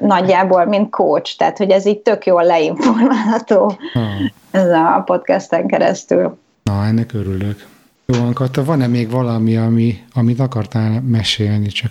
nagyjából, 0.00 0.64
mint 0.64 0.90
coach, 0.90 1.36
tehát 1.36 1.58
hogy 1.58 1.70
ez 1.70 1.86
így 1.86 1.98
tök 1.98 2.26
jól 2.26 2.44
leinformálható 2.44 3.72
hmm. 3.92 4.30
ez 4.50 4.68
a 4.68 5.02
podcasten 5.04 5.66
keresztül. 5.66 6.38
Na, 6.62 6.84
ennek 6.84 7.12
örülök. 7.14 7.66
Jó, 8.06 8.32
Kata, 8.34 8.64
van-e 8.64 8.86
még 8.86 9.10
valami, 9.10 9.56
ami, 9.56 10.04
amit 10.14 10.40
akartál 10.40 11.02
mesélni, 11.06 11.66
csak 11.66 11.90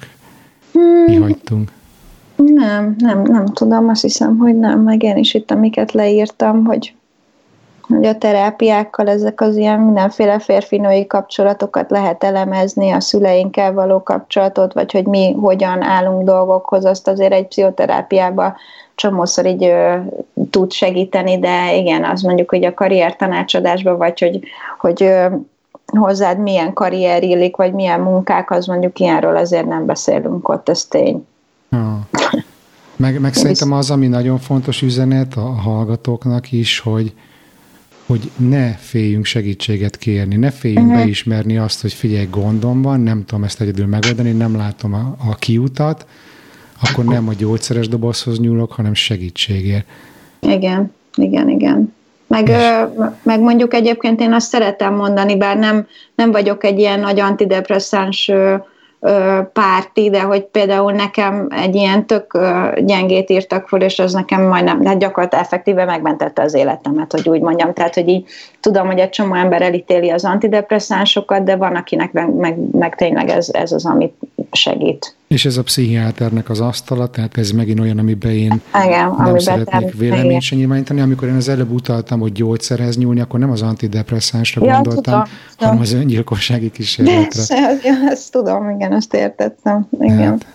hmm. 0.73 1.03
mi 1.07 1.15
hagytunk? 1.15 1.71
Nem, 2.45 2.95
nem, 2.97 3.21
nem 3.21 3.45
tudom, 3.45 3.89
azt 3.89 4.01
hiszem, 4.01 4.37
hogy 4.37 4.59
nem, 4.59 4.79
meg 4.79 5.03
én 5.03 5.17
is 5.17 5.33
itt, 5.33 5.51
amiket 5.51 5.91
leírtam, 5.91 6.65
hogy, 6.65 6.93
hogy 7.87 8.05
a 8.05 8.17
terápiákkal 8.17 9.07
ezek 9.07 9.41
az 9.41 9.55
ilyen 9.55 9.79
mindenféle 9.79 10.39
férfinői 10.39 11.07
kapcsolatokat 11.07 11.89
lehet 11.89 12.23
elemezni, 12.23 12.91
a 12.91 12.99
szüleinkkel 12.99 13.73
való 13.73 14.03
kapcsolatot, 14.03 14.73
vagy 14.73 14.91
hogy 14.91 15.05
mi 15.05 15.33
hogyan 15.33 15.81
állunk 15.81 16.23
dolgokhoz, 16.23 16.85
azt 16.85 17.07
azért 17.07 17.33
egy 17.33 17.47
pszichoterápiába 17.47 18.55
csomószor 18.95 19.45
így 19.45 19.63
ö, 19.63 19.95
tud 20.49 20.71
segíteni, 20.71 21.39
de 21.39 21.75
igen, 21.75 22.03
az 22.03 22.21
mondjuk, 22.21 22.49
hogy 22.49 22.65
a 22.65 22.73
karrier 22.73 23.15
tanácsadásban, 23.15 23.97
vagy 23.97 24.19
hogy, 24.19 24.39
hogy 24.79 25.03
ö, 25.03 25.25
hozzád 25.97 26.39
milyen 26.39 26.73
karrier 26.73 27.23
illik, 27.23 27.55
vagy 27.55 27.73
milyen 27.73 27.99
munkák, 27.99 28.51
az 28.51 28.65
mondjuk 28.65 28.99
ilyenről 28.99 29.37
azért 29.37 29.65
nem 29.65 29.85
beszélünk 29.85 30.49
ott, 30.49 30.69
ez 30.69 30.85
tény. 30.85 31.27
Ha. 31.69 32.18
Meg, 32.99 33.19
meg 33.19 33.33
szerintem 33.33 33.71
az, 33.71 33.91
ami 33.91 34.07
nagyon 34.07 34.37
fontos 34.37 34.81
üzenet 34.81 35.35
a 35.35 35.41
hallgatóknak 35.41 36.51
is, 36.51 36.79
hogy, 36.79 37.13
hogy 38.05 38.31
ne 38.37 38.71
féljünk 38.71 39.25
segítséget 39.25 39.97
kérni, 39.97 40.35
ne 40.35 40.51
féljünk 40.51 40.85
uh-huh. 40.85 41.03
beismerni 41.03 41.57
azt, 41.57 41.81
hogy 41.81 41.93
figyelj, 41.93 42.27
gondom 42.31 42.81
van, 42.81 42.99
nem 42.99 43.25
tudom 43.25 43.43
ezt 43.43 43.61
egyedül 43.61 43.85
megoldani, 43.85 44.31
nem 44.31 44.55
látom 44.55 44.93
a, 44.93 45.15
a 45.29 45.35
kiutat, 45.35 46.05
akkor 46.81 47.05
nem 47.05 47.27
a 47.27 47.33
gyógyszeres 47.33 47.87
dobozhoz 47.87 48.39
nyúlok, 48.39 48.71
hanem 48.71 48.93
segítségért. 48.93 49.85
Igen, 50.39 50.93
igen, 51.15 51.49
igen. 51.49 51.93
Meg, 52.27 52.47
ö, 52.47 52.83
meg 53.21 53.39
mondjuk 53.39 53.73
egyébként 53.73 54.21
én 54.21 54.33
azt 54.33 54.49
szeretem 54.49 54.93
mondani, 54.93 55.37
bár 55.37 55.57
nem, 55.57 55.87
nem 56.15 56.31
vagyok 56.31 56.63
egy 56.63 56.79
ilyen 56.79 56.99
nagy 56.99 57.19
antidepresszáns 57.19 58.27
ö, 58.27 58.55
párti, 59.53 60.09
de 60.09 60.21
hogy 60.21 60.43
például 60.43 60.91
nekem 60.91 61.47
egy 61.49 61.75
ilyen 61.75 62.05
tök 62.05 62.39
gyengét 62.79 63.29
írtak 63.29 63.67
föl, 63.67 63.81
és 63.81 63.99
az 63.99 64.13
nekem 64.13 64.41
majdnem, 64.41 64.85
hát 64.85 64.99
gyakorlatilag 64.99 65.43
effektíve 65.43 65.85
megmentette 65.85 66.41
az 66.41 66.53
életemet, 66.53 67.11
hogy 67.11 67.29
úgy 67.29 67.41
mondjam. 67.41 67.73
Tehát, 67.73 67.93
hogy 67.93 68.07
így 68.07 68.25
tudom, 68.59 68.87
hogy 68.87 68.99
egy 68.99 69.09
csomó 69.09 69.33
ember 69.33 69.61
elítéli 69.61 70.09
az 70.09 70.25
antidepresszánsokat, 70.25 71.43
de 71.43 71.55
van, 71.55 71.75
akinek 71.75 72.11
meg, 72.11 72.33
meg, 72.33 72.57
meg 72.71 72.95
tényleg 72.95 73.29
ez, 73.29 73.49
ez 73.51 73.71
az, 73.71 73.85
amit 73.85 74.13
segít. 74.51 75.15
És 75.29 75.45
ez 75.45 75.57
a 75.57 75.63
pszichiáternek 75.63 76.49
az 76.49 76.59
asztala, 76.59 77.07
tehát 77.07 77.37
ez 77.37 77.51
megint 77.51 77.79
olyan, 77.79 77.97
amiben 77.97 78.31
én 78.31 78.61
igen, 78.85 79.13
nem 79.17 79.37
szeretnék 79.37 79.93
véleményt 79.97 80.41
se 80.41 80.55
nyilvánítani. 80.55 81.01
Amikor 81.01 81.27
én 81.27 81.35
az 81.35 81.49
előbb 81.49 81.71
utaltam, 81.71 82.19
hogy 82.19 82.31
gyógyszerhez 82.31 82.97
nyúlni, 82.97 83.19
akkor 83.19 83.39
nem 83.39 83.51
az 83.51 83.61
antidepresszánsra 83.61 84.65
ja, 84.65 84.73
gondoltam, 84.73 85.03
tudom, 85.03 85.19
hanem 85.19 85.35
tudom. 85.57 85.79
az 85.79 85.93
öngyilkossági 85.93 86.71
kísérletre. 86.71 87.41
Ja, 87.83 87.93
ezt 88.09 88.31
tudom, 88.31 88.69
igen, 88.69 88.93
ezt 88.93 89.13
értettem. 89.13 89.87
Igen. 89.99 90.17
Hát. 90.17 90.45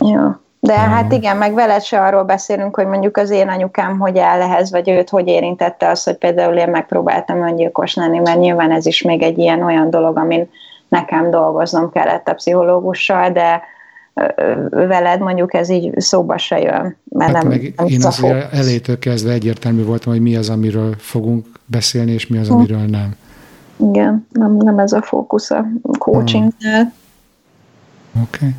Ja. 0.00 0.40
De 0.60 0.72
ja. 0.72 0.78
hát 0.78 1.12
igen, 1.12 1.36
meg 1.36 1.54
veled 1.54 1.82
se 1.82 2.00
arról 2.00 2.24
beszélünk, 2.24 2.74
hogy 2.74 2.86
mondjuk 2.86 3.16
az 3.16 3.30
én 3.30 3.48
anyukám 3.48 3.98
hogy 3.98 4.18
áll 4.18 4.40
ehhez, 4.40 4.70
vagy 4.70 4.88
őt 4.88 5.08
hogy 5.08 5.26
érintette 5.26 5.88
az, 5.88 6.04
hogy 6.04 6.16
például 6.16 6.56
én 6.56 6.68
megpróbáltam 6.68 7.42
öngyilkos 7.42 7.94
lenni, 7.94 8.18
mert 8.18 8.38
nyilván 8.38 8.70
ez 8.70 8.86
is 8.86 9.02
még 9.02 9.22
egy 9.22 9.38
ilyen 9.38 9.62
olyan 9.62 9.90
dolog, 9.90 10.18
amin 10.18 10.48
nekem 10.90 11.30
dolgoznom 11.30 11.90
kellett 11.90 12.28
a 12.28 12.34
pszichológussal, 12.34 13.30
de 13.30 13.62
veled 14.70 15.20
mondjuk 15.20 15.54
ez 15.54 15.68
így 15.68 16.00
szóba 16.00 16.38
se 16.38 16.58
jön. 16.58 16.96
Mert 17.04 17.32
hát 17.32 17.42
nem, 17.42 17.52
meg 17.52 17.72
nem 17.76 17.86
én 17.86 18.04
azért 18.04 18.52
elétől 18.52 18.98
kezdve 18.98 19.32
egyértelmű 19.32 19.84
voltam, 19.84 20.12
hogy 20.12 20.22
mi 20.22 20.36
az, 20.36 20.48
amiről 20.48 20.94
fogunk 20.98 21.46
beszélni, 21.66 22.12
és 22.12 22.26
mi 22.26 22.38
az, 22.38 22.46
hm. 22.46 22.52
amiről 22.52 22.84
nem. 22.84 23.14
Igen, 23.76 24.26
nem, 24.32 24.56
nem 24.56 24.78
ez 24.78 24.92
a 24.92 25.02
fókusz 25.02 25.50
a 25.50 25.66
coachingnál. 25.98 26.92
Oké. 28.12 28.36
Okay. 28.36 28.54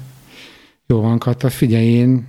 Jó 0.85 1.01
van, 1.01 1.17
Kata, 1.17 1.49
figyelj, 1.49 1.85
én, 1.85 2.27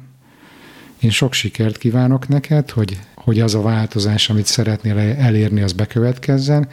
én 1.00 1.10
sok 1.10 1.32
sikert 1.32 1.76
kívánok 1.76 2.28
neked, 2.28 2.70
hogy, 2.70 2.98
hogy 3.14 3.40
az 3.40 3.54
a 3.54 3.62
változás, 3.62 4.30
amit 4.30 4.46
szeretnél 4.46 4.98
elérni, 4.98 5.62
az 5.62 5.72
bekövetkezzen 5.72 6.68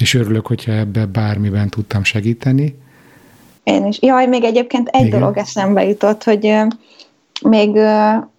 és 0.00 0.14
örülök, 0.14 0.46
hogyha 0.46 0.72
ebbe 0.72 1.06
bármiben 1.06 1.68
tudtam 1.68 2.04
segíteni. 2.04 2.78
Én 3.62 3.86
is. 3.86 4.02
Jaj, 4.02 4.26
még 4.26 4.44
egyébként 4.44 4.88
egy 4.88 5.06
Igen. 5.06 5.20
dolog 5.20 5.36
eszembe 5.36 5.84
jutott, 5.84 6.24
hogy 6.24 6.56
még 7.42 7.76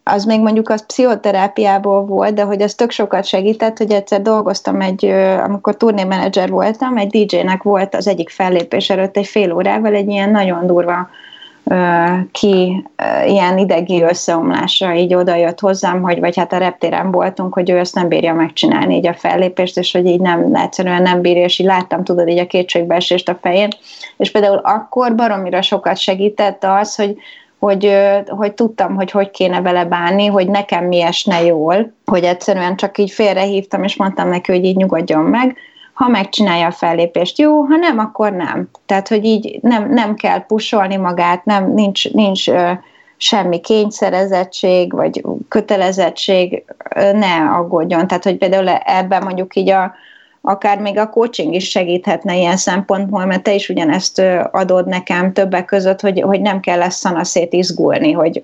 az 0.04 0.26
még 0.26 0.42
mondjuk 0.42 0.70
az 0.70 0.86
pszichoterápiából 0.86 2.06
volt, 2.06 2.34
de 2.34 2.44
hogy 2.44 2.62
az 2.62 2.74
tök 2.76 2.92
sokat 2.92 3.26
segített, 3.26 3.78
hogy 3.78 3.92
egyszer 3.92 4.22
dolgoztam 4.22 4.82
egy, 4.82 5.06
amikor 5.44 5.78
turnémenedzser 5.78 6.50
voltam, 6.50 6.98
egy 6.98 7.26
DJ-nek 7.26 7.64
volt 7.64 7.96
az 7.96 8.08
egyik 8.08 8.30
fellépés 8.30 8.90
előtt 8.90 9.18
egy 9.18 9.28
fél 9.28 9.52
órával 9.52 9.94
egy 9.94 10.10
ilyen 10.10 10.30
nagyon 10.30 10.68
durva 10.68 11.10
ki 12.32 12.88
ilyen 13.26 13.58
idegi 13.58 14.02
összeomlásra 14.02 14.94
így 14.94 15.14
oda 15.14 15.36
jött 15.36 15.60
hozzám, 15.60 16.02
hogy 16.02 16.20
vagy 16.20 16.38
hát 16.38 16.54
a 16.54 16.58
reptéren 16.58 17.12
voltunk, 17.12 17.54
hogy 17.54 17.70
ő 17.70 17.78
ezt 17.78 17.96
nem 17.96 18.08
bírja 18.08 18.34
megcsinálni 18.34 18.96
így 18.96 19.08
a 19.08 19.14
fellépést, 19.14 19.78
és 19.78 19.92
hogy 19.92 20.06
így 20.06 20.20
nem, 20.20 20.56
egyszerűen 20.56 21.02
nem 21.02 21.22
bírja, 21.22 21.44
és 21.44 21.60
így 21.60 21.66
láttam, 21.66 22.04
tudod, 22.04 22.28
így 22.28 22.40
a 22.40 22.48
kétségbeesést 22.48 23.30
a 23.30 23.38
fején, 23.42 23.70
és 24.18 24.32
például 24.32 24.58
akkor 24.58 25.16
baromira 25.16 25.62
sokat 25.62 25.98
segített 25.98 26.64
az, 26.64 26.96
hogy 26.96 27.18
hogy, 27.60 27.98
hogy 28.28 28.54
tudtam, 28.54 28.96
hogy 28.96 29.12
hogy 29.12 29.32
kéne 29.32 29.62
vele 29.62 29.86
bánni, 29.86 30.26
hogy 30.26 30.48
nekem 30.48 30.86
mi 30.86 31.02
esne 31.02 31.44
jól, 31.44 31.94
hogy 32.06 32.24
egyszerűen 32.24 32.76
csak 32.76 32.98
így 32.98 33.12
félrehívtam, 33.12 33.84
és 33.84 33.96
mondtam 33.96 34.30
neki, 34.30 34.52
hogy 34.52 34.66
így 34.66 34.76
nyugodjon 34.76 35.24
meg, 35.24 35.58
ha 35.94 36.08
megcsinálja 36.08 36.68
a 36.68 36.72
fellépést, 36.72 37.38
jó, 37.38 37.62
ha 37.62 37.76
nem, 37.76 38.00
akkor 38.00 38.32
nem. 38.32 38.70
Tehát, 38.86 39.08
hogy 39.08 39.26
így 39.26 39.60
nem, 39.62 39.90
nem 39.90 40.16
kell 40.16 40.46
pusolni 40.46 40.96
magát, 40.96 41.46
nem, 41.46 41.74
nincs, 41.74 42.12
nincs 42.12 42.50
ö, 42.50 42.72
semmi 43.18 43.60
kényszerezettség, 43.60 44.94
vagy 44.94 45.24
kötelezettség, 45.48 46.64
ö, 46.96 47.12
ne 47.12 47.50
aggódjon. 47.50 48.08
Tehát, 48.08 48.24
hogy 48.24 48.38
például 48.38 48.70
ebben 48.70 49.24
mondjuk 49.24 49.56
így 49.56 49.70
a, 49.70 49.94
akár 50.42 50.80
még 50.80 50.98
a 50.98 51.10
coaching 51.10 51.54
is 51.54 51.70
segíthetne 51.70 52.36
ilyen 52.36 52.58
szempontból, 52.58 53.26
mert 53.26 53.44
te 53.44 53.54
is 53.54 53.70
ugyanezt 53.70 54.22
adod 54.52 54.88
nekem 54.88 55.34
többek 55.34 55.66
között, 55.66 56.02
hogy, 56.02 56.22
hogy 56.22 56.42
nem 56.42 56.60
kell 56.60 56.78
lesz 56.78 56.96
szanaszét 56.96 57.54
izgulni, 57.54 58.12
hogy, 58.12 58.42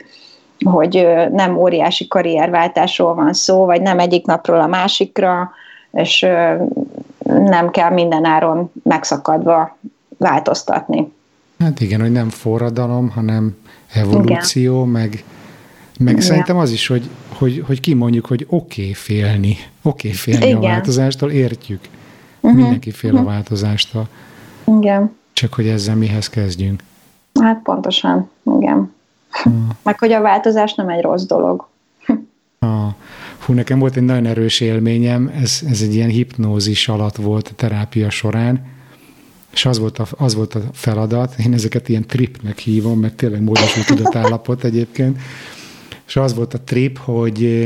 hogy 0.65 1.07
nem 1.31 1.57
óriási 1.57 2.07
karrierváltásról 2.07 3.15
van 3.15 3.33
szó, 3.33 3.65
vagy 3.65 3.81
nem 3.81 3.99
egyik 3.99 4.25
napról 4.25 4.59
a 4.59 4.67
másikra, 4.67 5.51
és 5.91 6.25
nem 7.37 7.69
kell 7.69 7.89
minden 7.89 8.25
áron 8.25 8.71
megszakadva 8.83 9.77
változtatni. 10.17 11.11
Hát 11.59 11.81
igen, 11.81 12.01
hogy 12.01 12.11
nem 12.11 12.29
forradalom, 12.29 13.09
hanem 13.09 13.57
evolúció, 13.93 14.79
igen. 14.79 14.87
meg, 14.87 15.23
meg 15.99 16.13
igen. 16.13 16.25
szerintem 16.25 16.57
az 16.57 16.71
is, 16.71 16.87
hogy, 16.87 17.09
hogy, 17.37 17.63
hogy 17.67 17.79
kimondjuk, 17.79 18.25
hogy 18.25 18.45
oké 18.49 18.81
okay 18.81 18.93
félni, 18.93 19.57
oké 19.81 20.07
okay 20.07 20.11
félni 20.11 20.45
igen. 20.45 20.57
a 20.57 20.61
változástól, 20.61 21.31
értjük. 21.31 21.81
Uh-huh. 22.39 22.59
Mindenki 22.59 22.91
fél 22.91 23.11
uh-huh. 23.11 23.27
a 23.27 23.31
változástól. 23.31 24.07
Igen. 24.65 25.15
Csak 25.33 25.53
hogy 25.53 25.67
ezzel 25.67 25.95
mihez 25.95 26.29
kezdjünk. 26.29 26.83
Hát 27.41 27.61
pontosan, 27.63 28.29
igen. 28.57 28.93
Uh. 29.45 29.53
Meg 29.83 29.99
hogy 29.99 30.11
a 30.11 30.21
változás 30.21 30.73
nem 30.73 30.89
egy 30.89 31.01
rossz 31.01 31.23
dolog. 31.23 31.67
Uh. 32.59 32.93
Hú, 33.49 33.55
nekem 33.55 33.79
volt 33.79 33.95
egy 33.95 34.03
nagyon 34.03 34.25
erős 34.25 34.59
élményem, 34.59 35.31
ez, 35.41 35.61
ez 35.69 35.81
egy 35.81 35.95
ilyen 35.95 36.09
hipnózis 36.09 36.87
alatt 36.87 37.15
volt 37.15 37.47
a 37.47 37.55
terápia 37.55 38.09
során, 38.09 38.65
és 39.53 39.65
az 39.65 39.79
volt, 39.79 39.97
a, 39.97 40.07
az 40.17 40.35
volt 40.35 40.55
a 40.55 40.61
feladat, 40.73 41.35
én 41.45 41.53
ezeket 41.53 41.89
ilyen 41.89 42.07
tripnek 42.07 42.57
hívom, 42.57 42.99
mert 42.99 43.13
tényleg 43.15 43.41
módosult 43.41 43.85
tudott 43.85 44.15
állapot 44.15 44.63
egyébként, 44.63 45.19
és 46.07 46.15
az 46.15 46.33
volt 46.33 46.53
a 46.53 46.59
trip, 46.59 46.97
hogy, 46.97 47.65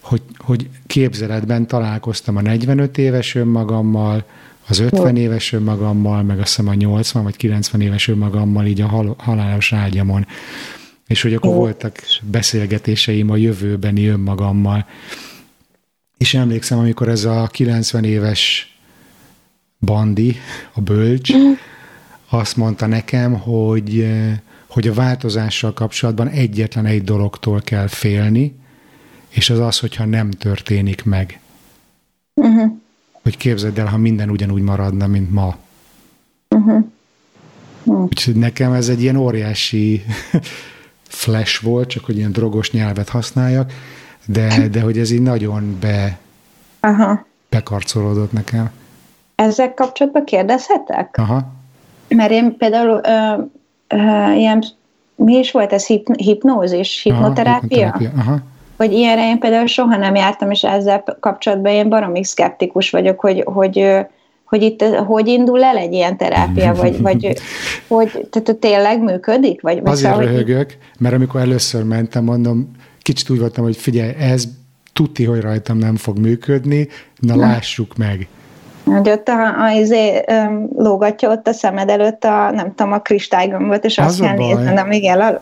hogy, 0.00 0.22
hogy 0.38 0.68
képzeletben 0.86 1.66
találkoztam 1.66 2.36
a 2.36 2.40
45 2.40 2.98
éves 2.98 3.34
önmagammal, 3.34 4.24
az 4.68 4.78
50 4.78 5.16
éves 5.16 5.52
önmagammal, 5.52 6.22
meg 6.22 6.38
azt 6.38 6.48
hiszem 6.48 6.68
a 6.68 6.74
80 6.74 7.22
vagy 7.22 7.36
90 7.36 7.80
éves 7.80 8.08
önmagammal 8.08 8.66
így 8.66 8.80
a 8.80 8.86
hal, 8.86 9.14
halálos 9.18 9.72
ágyamon 9.72 10.26
és 11.08 11.22
hogy 11.22 11.34
akkor 11.34 11.54
voltak 11.54 11.98
beszélgetéseim 12.22 13.30
a 13.30 13.36
jövőbeni 13.36 14.06
önmagammal. 14.06 14.86
És 16.18 16.34
emlékszem, 16.34 16.78
amikor 16.78 17.08
ez 17.08 17.24
a 17.24 17.46
90 17.46 18.04
éves 18.04 18.76
bandi, 19.80 20.36
a 20.72 20.80
bölcs, 20.80 21.36
mm. 21.36 21.52
azt 22.28 22.56
mondta 22.56 22.86
nekem, 22.86 23.34
hogy, 23.34 24.08
hogy 24.66 24.88
a 24.88 24.94
változással 24.94 25.72
kapcsolatban 25.72 26.28
egyetlen 26.28 26.86
egy 26.86 27.04
dologtól 27.04 27.60
kell 27.60 27.86
félni, 27.86 28.54
és 29.28 29.50
az 29.50 29.58
az, 29.58 29.78
hogyha 29.78 30.04
nem 30.04 30.30
történik 30.30 31.04
meg. 31.04 31.40
Uh-huh. 32.34 32.72
Hogy 33.22 33.36
képzeld 33.36 33.78
el, 33.78 33.86
ha 33.86 33.96
minden 33.96 34.30
ugyanúgy 34.30 34.62
maradna, 34.62 35.06
mint 35.06 35.30
ma. 35.30 35.56
Uh-huh. 36.48 36.84
Uh-huh. 37.84 38.04
Úgyhogy 38.04 38.34
nekem 38.34 38.72
ez 38.72 38.88
egy 38.88 39.02
ilyen 39.02 39.16
óriási 39.16 40.04
flash 41.08 41.62
volt, 41.62 41.88
csak 41.88 42.04
hogy 42.04 42.16
ilyen 42.16 42.32
drogos 42.32 42.70
nyelvet 42.70 43.08
használjak, 43.08 43.72
de, 44.26 44.68
de 44.70 44.80
hogy 44.80 44.98
ez 44.98 45.10
így 45.10 45.22
nagyon 45.22 45.76
be, 45.80 46.18
Aha. 46.80 47.26
bekarcolódott 47.48 48.32
nekem. 48.32 48.70
Ezzel 49.34 49.74
kapcsolatban 49.74 50.24
kérdezhetek? 50.24 51.14
Aha. 51.18 51.52
Mert 52.08 52.30
én 52.30 52.56
például 52.56 53.00
ö, 53.04 53.42
ö, 53.88 54.32
ilyen, 54.32 54.64
mi 55.14 55.36
is 55.36 55.50
volt 55.50 55.72
ez, 55.72 55.86
hip, 55.86 56.16
hipnózis, 56.16 57.02
hipnoterápia? 57.02 57.86
Aha, 57.86 57.98
hipnoterápia. 57.98 58.30
Aha. 58.32 58.38
Hogy 58.76 58.92
ilyenre 58.92 59.28
én 59.28 59.38
például 59.38 59.66
soha 59.66 59.96
nem 59.96 60.14
jártam, 60.14 60.50
és 60.50 60.64
ezzel 60.64 61.04
kapcsolatban 61.20 61.72
én 61.72 61.88
baromi 61.88 62.24
szkeptikus 62.24 62.90
vagyok, 62.90 63.20
hogy, 63.20 63.42
hogy 63.46 64.06
hogy 64.48 64.62
itt 64.62 64.82
hogy 64.82 65.26
indul 65.26 65.62
el 65.62 65.76
egy 65.76 65.92
ilyen 65.92 66.16
terápia, 66.16 66.74
vagy, 66.74 67.00
vagy 67.00 67.40
hogy 67.88 68.26
tehát 68.30 68.56
tényleg 68.56 69.02
működik? 69.02 69.60
Vagy, 69.60 69.80
vagy 69.80 69.92
Azért 69.92 70.12
szóval, 70.12 70.26
röhögök, 70.26 70.76
mert 70.98 71.14
amikor 71.14 71.40
először 71.40 71.84
mentem, 71.84 72.24
mondom, 72.24 72.70
kicsit 73.02 73.30
úgy 73.30 73.38
voltam, 73.38 73.64
hogy 73.64 73.76
figyelj, 73.76 74.12
ez 74.18 74.44
tuti, 74.92 75.24
hogy 75.24 75.40
rajtam 75.40 75.78
nem 75.78 75.96
fog 75.96 76.18
működni, 76.18 76.88
na, 77.16 77.34
na. 77.34 77.40
lássuk 77.40 77.96
meg. 77.96 78.28
Hogy 78.84 79.10
ott 79.10 79.28
a, 79.28 79.64
a, 79.64 79.70
izé, 79.70 80.24
lógatja 80.76 81.30
ott 81.30 81.48
a 81.48 81.52
szemed 81.52 81.88
előtt 81.88 82.24
a, 82.24 82.50
nem 82.50 82.74
tudom, 82.74 82.92
a 82.92 82.98
kristálygömböt, 82.98 83.84
és 83.84 83.98
az 83.98 84.06
azt 84.06 84.20
kell 84.20 84.36
nézni, 84.36 84.72
nem 84.72 84.90
igen. 84.90 85.38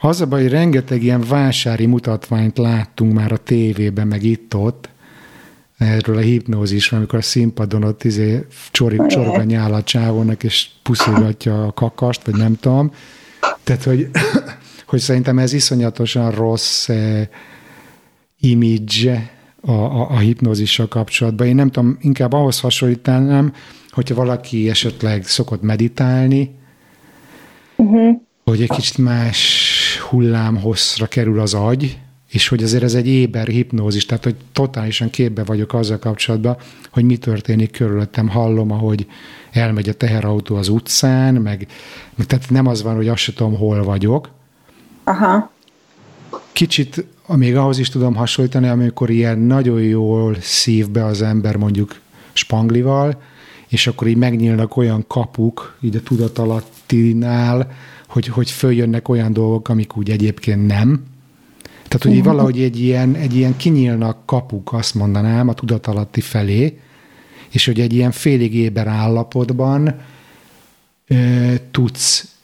Az 0.00 0.20
a 0.20 0.26
baj, 0.26 0.42
hogy 0.42 0.50
rengeteg 0.50 1.02
ilyen 1.02 1.24
vásári 1.28 1.86
mutatványt 1.86 2.58
láttunk 2.58 3.12
már 3.12 3.32
a 3.32 3.36
tévében, 3.36 4.06
meg 4.06 4.22
itt-ott, 4.22 4.88
erről 5.78 6.16
a 6.16 6.20
hipnózisról, 6.20 6.98
amikor 6.98 7.18
a 7.18 7.22
színpadon 7.22 7.84
ott 7.84 8.04
izé 8.04 8.46
csorig, 8.70 9.06
csorog 9.06 9.34
a 9.34 9.42
nyál 9.42 9.74
a 9.74 9.82
csávónak, 9.82 10.44
és 10.44 10.68
puszilgatja 10.82 11.66
a 11.66 11.72
kakast, 11.72 12.24
vagy 12.24 12.36
nem 12.36 12.56
tudom. 12.56 12.90
Tehát, 13.62 13.82
hogy, 13.82 14.10
hogy 14.86 15.00
szerintem 15.00 15.38
ez 15.38 15.52
iszonyatosan 15.52 16.30
rossz 16.30 16.88
eh, 16.88 17.28
image 18.40 19.32
a, 19.60 19.72
a, 19.72 20.10
a 20.10 20.18
hipnózissal 20.18 20.88
kapcsolatban. 20.88 21.46
Én 21.46 21.54
nem 21.54 21.70
tudom, 21.70 21.98
inkább 22.00 22.32
ahhoz 22.32 22.60
hasonlítanám, 22.60 23.52
hogyha 23.90 24.14
valaki 24.14 24.68
esetleg 24.68 25.26
szokott 25.26 25.62
meditálni, 25.62 26.54
uh-huh. 27.76 28.20
hogy 28.44 28.62
egy 28.62 28.70
kicsit 28.70 28.98
más 28.98 29.98
hullámhosszra 30.08 31.06
kerül 31.06 31.40
az 31.40 31.54
agy, 31.54 31.98
és 32.34 32.48
hogy 32.48 32.62
azért 32.62 32.82
ez 32.82 32.94
egy 32.94 33.06
éber 33.06 33.46
hipnózis, 33.46 34.06
tehát 34.06 34.24
hogy 34.24 34.34
totálisan 34.52 35.10
képbe 35.10 35.44
vagyok 35.44 35.74
azzal 35.74 35.98
kapcsolatban, 35.98 36.56
hogy 36.90 37.04
mi 37.04 37.16
történik 37.16 37.70
körülöttem, 37.70 38.28
hallom, 38.28 38.70
ahogy 38.70 39.06
elmegy 39.50 39.88
a 39.88 39.92
teherautó 39.92 40.56
az 40.56 40.68
utcán, 40.68 41.34
meg, 41.34 41.66
meg 42.14 42.26
tehát 42.26 42.50
nem 42.50 42.66
az 42.66 42.82
van, 42.82 42.94
hogy 42.94 43.08
azt 43.08 43.22
sem 43.22 43.34
tudom, 43.34 43.56
hol 43.56 43.82
vagyok. 43.82 44.30
Aha. 45.04 45.50
Kicsit 46.52 47.04
még 47.26 47.56
ahhoz 47.56 47.78
is 47.78 47.88
tudom 47.88 48.14
hasonlítani, 48.14 48.68
amikor 48.68 49.10
ilyen 49.10 49.38
nagyon 49.38 49.80
jól 49.80 50.36
szív 50.40 50.90
be 50.90 51.04
az 51.04 51.22
ember 51.22 51.56
mondjuk 51.56 52.00
spanglival, 52.32 53.22
és 53.68 53.86
akkor 53.86 54.06
így 54.06 54.16
megnyílnak 54.16 54.76
olyan 54.76 55.04
kapuk, 55.06 55.76
így 55.80 55.96
a 55.96 56.02
tudatalattinál, 56.02 57.72
hogy, 58.08 58.26
hogy 58.26 58.50
följönnek 58.50 59.08
olyan 59.08 59.32
dolgok, 59.32 59.68
amik 59.68 59.96
úgy 59.96 60.10
egyébként 60.10 60.66
nem. 60.66 61.12
Tehát, 61.88 62.02
hogy 62.02 62.10
uh-huh. 62.10 62.26
valahogy 62.26 62.62
egy 62.62 62.80
ilyen, 62.80 63.14
egy 63.14 63.36
ilyen 63.36 63.56
kinyílnak 63.56 64.26
kapuk, 64.26 64.72
azt 64.72 64.94
mondanám, 64.94 65.48
a 65.48 65.54
tudatalatti 65.54 66.20
felé, 66.20 66.80
és 67.50 67.64
hogy 67.64 67.80
egy 67.80 67.92
ilyen 67.92 68.10
félig 68.10 68.54
éber 68.54 68.86
állapotban 68.86 70.00
ö, 71.06 71.54
tudsz 71.70 72.36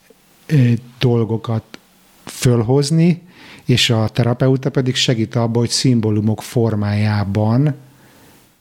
ö, 0.46 0.72
dolgokat 0.98 1.62
fölhozni, 2.24 3.22
és 3.64 3.90
a 3.90 4.08
terapeuta 4.08 4.70
pedig 4.70 4.94
segít 4.94 5.34
abban, 5.34 5.58
hogy 5.58 5.70
szimbólumok 5.70 6.42
formájában 6.42 7.74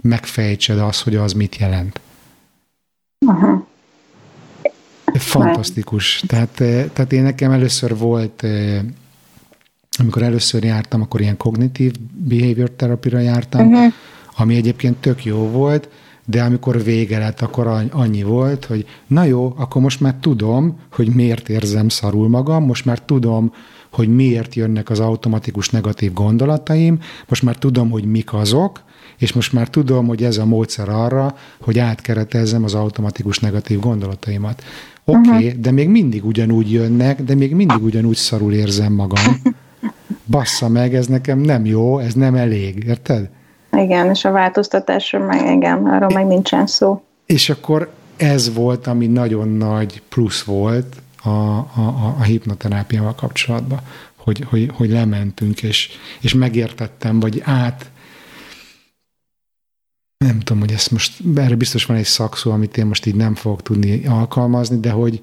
megfejtsed 0.02 0.80
azt, 0.80 1.02
hogy 1.02 1.16
az 1.16 1.34
mit 1.34 1.56
jelent. 1.56 2.00
Uh-huh. 3.26 3.68
Fantasztikus. 5.14 6.24
Tehát, 6.28 6.50
tehát 6.94 7.12
én 7.12 7.24
nekem 7.24 7.52
először 7.52 7.98
volt, 7.98 8.46
amikor 10.00 10.24
először 10.24 10.64
jártam, 10.64 11.02
akkor 11.02 11.22
ilyen 11.22 11.38
kognitív 11.38 11.94
behavior 12.14 12.70
terapira 12.70 13.20
jártam, 13.20 13.68
uh-huh. 13.68 13.94
ami 14.36 14.56
egyébként 14.56 14.98
tök 14.98 15.26
jó 15.26 15.38
volt, 15.38 15.90
de 16.26 16.44
amikor 16.44 16.84
vége 16.84 17.18
lett, 17.18 17.42
akkor 17.42 17.68
annyi 17.92 18.24
volt, 18.24 18.66
hogy 18.66 18.86
na 19.08 19.24
jó, 19.24 19.54
akkor 19.58 19.82
most 19.82 20.00
már 20.00 20.16
tudom, 20.22 20.80
hogy 20.92 21.08
miért 21.08 21.50
érzem 21.50 21.90
szarul 21.90 22.30
magam, 22.30 22.66
most 22.66 22.86
már 22.86 23.00
tudom, 23.00 23.54
hogy 23.92 24.16
miért 24.16 24.56
jönnek 24.56 24.90
az 24.90 25.00
automatikus 25.00 25.70
negatív 25.70 26.14
gondolataim, 26.14 27.00
most 27.28 27.44
már 27.44 27.58
tudom, 27.58 27.90
hogy 27.90 28.06
mik 28.06 28.34
azok, 28.34 28.84
és 29.18 29.34
most 29.34 29.54
már 29.54 29.70
tudom, 29.70 30.08
hogy 30.08 30.24
ez 30.24 30.38
a 30.38 30.46
módszer 30.46 30.90
arra, 30.90 31.36
hogy 31.60 31.80
átkeretezzem 31.80 32.64
az 32.64 32.74
automatikus 32.74 33.40
negatív 33.40 33.80
gondolataimat. 33.80 34.64
Oké, 35.04 35.20
okay, 35.20 35.46
uh-huh. 35.46 35.62
de 35.62 35.72
még 35.72 35.90
mindig 35.90 36.26
ugyanúgy 36.26 36.72
jönnek, 36.72 37.24
de 37.24 37.36
még 37.36 37.56
mindig 37.56 37.84
ugyanúgy 37.84 38.16
szarul 38.16 38.54
érzem 38.54 38.94
magam. 38.94 39.42
Bassza 40.30 40.68
meg, 40.68 40.96
ez 40.96 41.08
nekem 41.08 41.40
nem 41.40 41.66
jó, 41.66 42.00
ez 42.00 42.14
nem 42.14 42.36
elég, 42.36 42.84
érted? 42.88 43.30
Igen, 43.72 44.10
és 44.10 44.26
a 44.26 44.32
változtatásról 44.32 45.26
meg 45.26 45.56
igen, 45.56 45.86
arról 45.86 46.10
meg 46.14 46.26
nincsen 46.26 46.68
szó. 46.68 47.04
És 47.26 47.50
akkor 47.50 47.92
ez 48.18 48.54
volt, 48.54 48.88
ami 48.88 49.08
nagyon 49.08 49.48
nagy 49.48 50.02
plusz 50.10 50.44
volt 50.44 50.96
a, 51.24 51.30
a, 51.30 52.16
a 52.18 52.24
hipnoterápiával 52.24 53.16
kapcsolatban, 53.16 53.80
hogy, 54.16 54.46
hogy, 54.50 54.72
hogy 54.74 54.90
lementünk, 54.90 55.64
és, 55.64 55.90
és 56.22 56.34
megértettem, 56.34 57.20
vagy 57.20 57.42
át 57.46 57.92
nem 60.26 60.40
tudom, 60.40 60.60
hogy 60.60 60.72
ezt 60.72 60.92
most, 60.92 61.22
erre 61.36 61.56
biztos 61.56 61.86
van 61.86 61.98
egy 61.98 62.06
szakszó, 62.06 62.52
amit 62.52 62.78
én 62.78 62.86
most 62.86 63.06
így 63.06 63.16
nem 63.16 63.36
fogok 63.36 63.62
tudni 63.62 64.06
alkalmazni, 64.08 64.80
de 64.80 64.92
hogy 64.92 65.22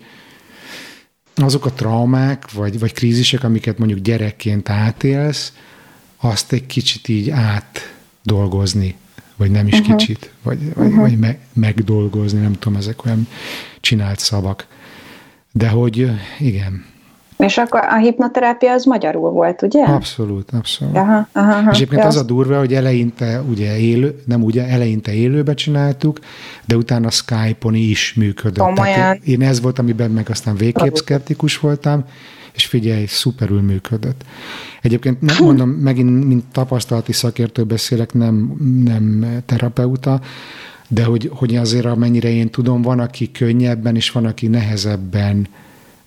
azok 1.44 1.64
a 1.66 1.72
traumák, 1.72 2.50
vagy, 2.50 2.78
vagy 2.78 2.92
krízisek, 2.92 3.44
amiket 3.44 3.78
mondjuk 3.78 4.00
gyerekként 4.00 4.68
átélsz, 4.68 5.52
azt 6.16 6.52
egy 6.52 6.66
kicsit 6.66 7.08
így 7.08 7.30
átdolgozni, 7.30 8.96
vagy 9.36 9.50
nem 9.50 9.66
is 9.66 9.78
uh-huh. 9.78 9.96
kicsit, 9.96 10.32
vagy, 10.42 10.74
vagy, 10.74 10.86
uh-huh. 10.86 11.00
vagy 11.00 11.18
me, 11.18 11.38
megdolgozni, 11.52 12.40
nem 12.40 12.52
tudom, 12.52 12.78
ezek 12.78 13.04
olyan 13.04 13.28
csinált 13.80 14.18
szavak. 14.18 14.66
De 15.52 15.68
hogy 15.68 16.10
igen, 16.38 16.84
és 17.36 17.56
akkor 17.56 17.80
a 17.80 17.96
hipnoterápia 17.96 18.72
az 18.72 18.84
magyarul 18.84 19.30
volt, 19.30 19.62
ugye? 19.62 19.84
Abszolút, 19.84 20.50
abszolút. 20.50 20.96
Aha, 20.96 21.28
aha, 21.32 21.52
aha. 21.52 21.70
És 21.70 21.76
egyébként 21.76 22.00
ja, 22.00 22.06
az 22.06 22.16
a 22.16 22.22
durva, 22.22 22.58
hogy 22.58 22.74
eleinte 22.74 23.42
ugye 23.50 23.78
élő, 23.78 24.20
nem 24.24 24.42
ugye, 24.42 24.66
eleinte 24.66 25.12
élőbe 25.12 25.54
csináltuk, 25.54 26.18
de 26.64 26.76
utána 26.76 27.10
Skype-on 27.10 27.74
is 27.74 28.14
működött. 28.14 28.74
Tehát 28.74 29.24
én 29.24 29.42
ez 29.42 29.60
volt, 29.60 29.78
amiben 29.78 30.10
meg 30.10 30.26
aztán 30.30 30.56
végképp 30.56 30.94
szkeptikus 30.94 31.58
voltam, 31.58 32.04
és 32.54 32.66
figyelj, 32.66 33.04
szuperül 33.06 33.60
működött. 33.60 34.24
Egyébként 34.82 35.20
nem 35.20 35.36
mondom, 35.40 35.68
megint 35.68 36.24
mint 36.24 36.44
tapasztalati 36.52 37.12
szakértő 37.12 37.64
beszélek, 37.64 38.12
nem, 38.12 38.56
nem 38.84 39.26
terapeuta, 39.46 40.20
de 40.88 41.04
hogy, 41.04 41.30
hogy 41.34 41.56
azért 41.56 41.84
amennyire 41.84 42.28
én 42.28 42.50
tudom, 42.50 42.82
van, 42.82 42.98
aki 42.98 43.32
könnyebben, 43.32 43.96
és 43.96 44.10
van, 44.10 44.24
aki 44.24 44.46
nehezebben 44.46 45.48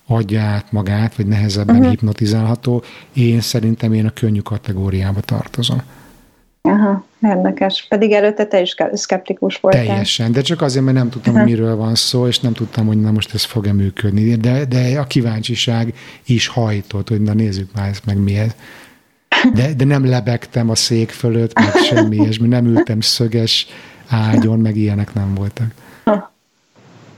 adja 0.10 0.42
át 0.42 0.72
magát, 0.72 1.16
vagy 1.16 1.26
nehezebben 1.26 1.76
uh-huh. 1.76 1.90
hipnotizálható. 1.90 2.84
Én 3.14 3.42
szerintem 3.42 3.94
én 3.94 4.06
a 4.06 4.10
könnyű 4.10 4.40
kategóriába 4.40 5.20
tartozom. 5.20 5.82
Aha, 6.62 7.06
érdekes. 7.22 7.86
Pedig 7.90 8.12
előtte 8.12 8.46
te 8.46 8.62
is 8.62 8.76
szkeptikus 8.94 9.56
voltál. 9.56 9.86
Teljesen, 9.86 10.32
de 10.32 10.42
csak 10.42 10.62
azért, 10.62 10.86
mert 10.86 10.98
nem 10.98 11.10
tudtam, 11.10 11.34
uh-huh. 11.34 11.50
miről 11.50 11.76
van 11.76 11.96
szó, 11.96 12.28
és 12.28 12.40
nem 12.40 12.54
tudtam, 12.54 12.86
hogy 12.86 13.02
na 13.02 13.12
most 13.12 13.34
ez 13.34 13.44
fog-e 13.44 13.74
működni. 13.74 14.36
De, 14.36 14.66
de 14.66 15.00
a 15.00 15.04
kíváncsiság 15.04 15.94
is 16.26 16.48
hajtott, 16.48 17.10
hogy 17.10 17.22
na 17.22 17.34
nézzük 17.34 17.70
már 17.76 17.90
ezt 17.90 18.06
meg 18.06 18.18
mi 18.18 18.38
ez. 18.38 18.56
De, 19.54 19.74
de 19.74 19.86
nem 19.86 20.06
lebegtem 20.06 20.70
a 20.70 20.76
szék 20.76 21.10
fölött, 21.10 21.54
meg 21.54 21.72
semmi 21.76 22.16
ilyesmi, 22.16 22.48
nem 22.48 22.66
ültem 22.66 23.02
szöges 23.02 23.68
ágyon, 24.08 24.60
meg 24.60 24.76
ilyenek 24.76 25.14
nem 25.14 25.34
voltak. 25.36 25.74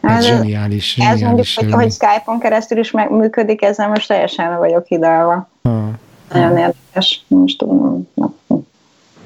Ez 0.01 0.25
zseniális. 0.25 0.97
Ez 0.97 1.19
mondjuk, 1.19 1.47
hogy, 1.55 1.71
hogy 1.71 1.91
Skype-on 1.91 2.39
keresztül 2.39 2.77
is 2.77 2.91
működik, 2.91 3.61
ezzel 3.61 3.89
most 3.89 4.07
teljesen 4.07 4.57
vagyok 4.57 4.85
hidalva. 4.85 5.49
Ha. 5.63 5.89
Nagyon 6.33 6.57
érdekes. 6.57 7.25
Most 7.27 7.57
tudom. 7.57 8.07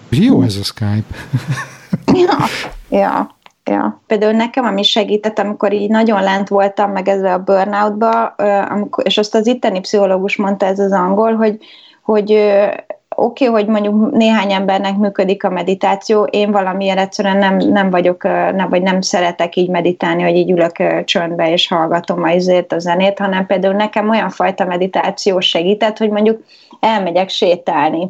Jó 0.09 0.41
ez 0.41 0.55
a 0.55 0.63
Skype. 0.63 1.15
ja, 2.27 2.37
ja, 2.89 3.35
ja. 3.63 4.01
Például 4.07 4.31
nekem, 4.31 4.65
ami 4.65 4.83
segített, 4.83 5.39
amikor 5.39 5.73
így 5.73 5.89
nagyon 5.89 6.23
lent 6.23 6.47
voltam, 6.47 6.91
meg 6.91 7.07
ezzel 7.07 7.33
a 7.33 7.43
burnoutba, 7.43 8.25
amikor, 8.69 9.05
és 9.05 9.17
azt 9.17 9.35
az 9.35 9.47
itteni 9.47 9.79
pszichológus 9.79 10.35
mondta, 10.35 10.65
ez 10.65 10.79
az 10.79 10.91
angol, 10.91 11.35
hogy, 11.35 11.59
hogy 12.01 12.39
oké, 13.15 13.47
okay, 13.47 13.61
hogy 13.61 13.71
mondjuk 13.71 14.11
néhány 14.11 14.51
embernek 14.51 14.97
működik 14.97 15.43
a 15.43 15.49
meditáció, 15.49 16.23
én 16.23 16.51
valamiért 16.51 16.97
egyszerűen 16.97 17.37
nem, 17.37 17.57
nem 17.57 17.89
vagyok, 17.89 18.23
nem, 18.23 18.69
vagy 18.69 18.81
nem 18.81 19.01
szeretek 19.01 19.55
így 19.55 19.69
meditálni, 19.69 20.23
hogy 20.23 20.35
így 20.35 20.51
ülök 20.51 21.03
csöndbe 21.03 21.51
és 21.51 21.67
hallgatom 21.67 22.23
azért 22.23 22.73
a 22.73 22.79
zenét, 22.79 23.19
hanem 23.19 23.45
például 23.45 23.73
nekem 23.73 24.09
olyan 24.09 24.29
fajta 24.29 24.65
meditáció 24.65 25.39
segített, 25.39 25.97
hogy 25.97 26.09
mondjuk 26.09 26.43
elmegyek 26.79 27.29
sétálni. 27.29 28.09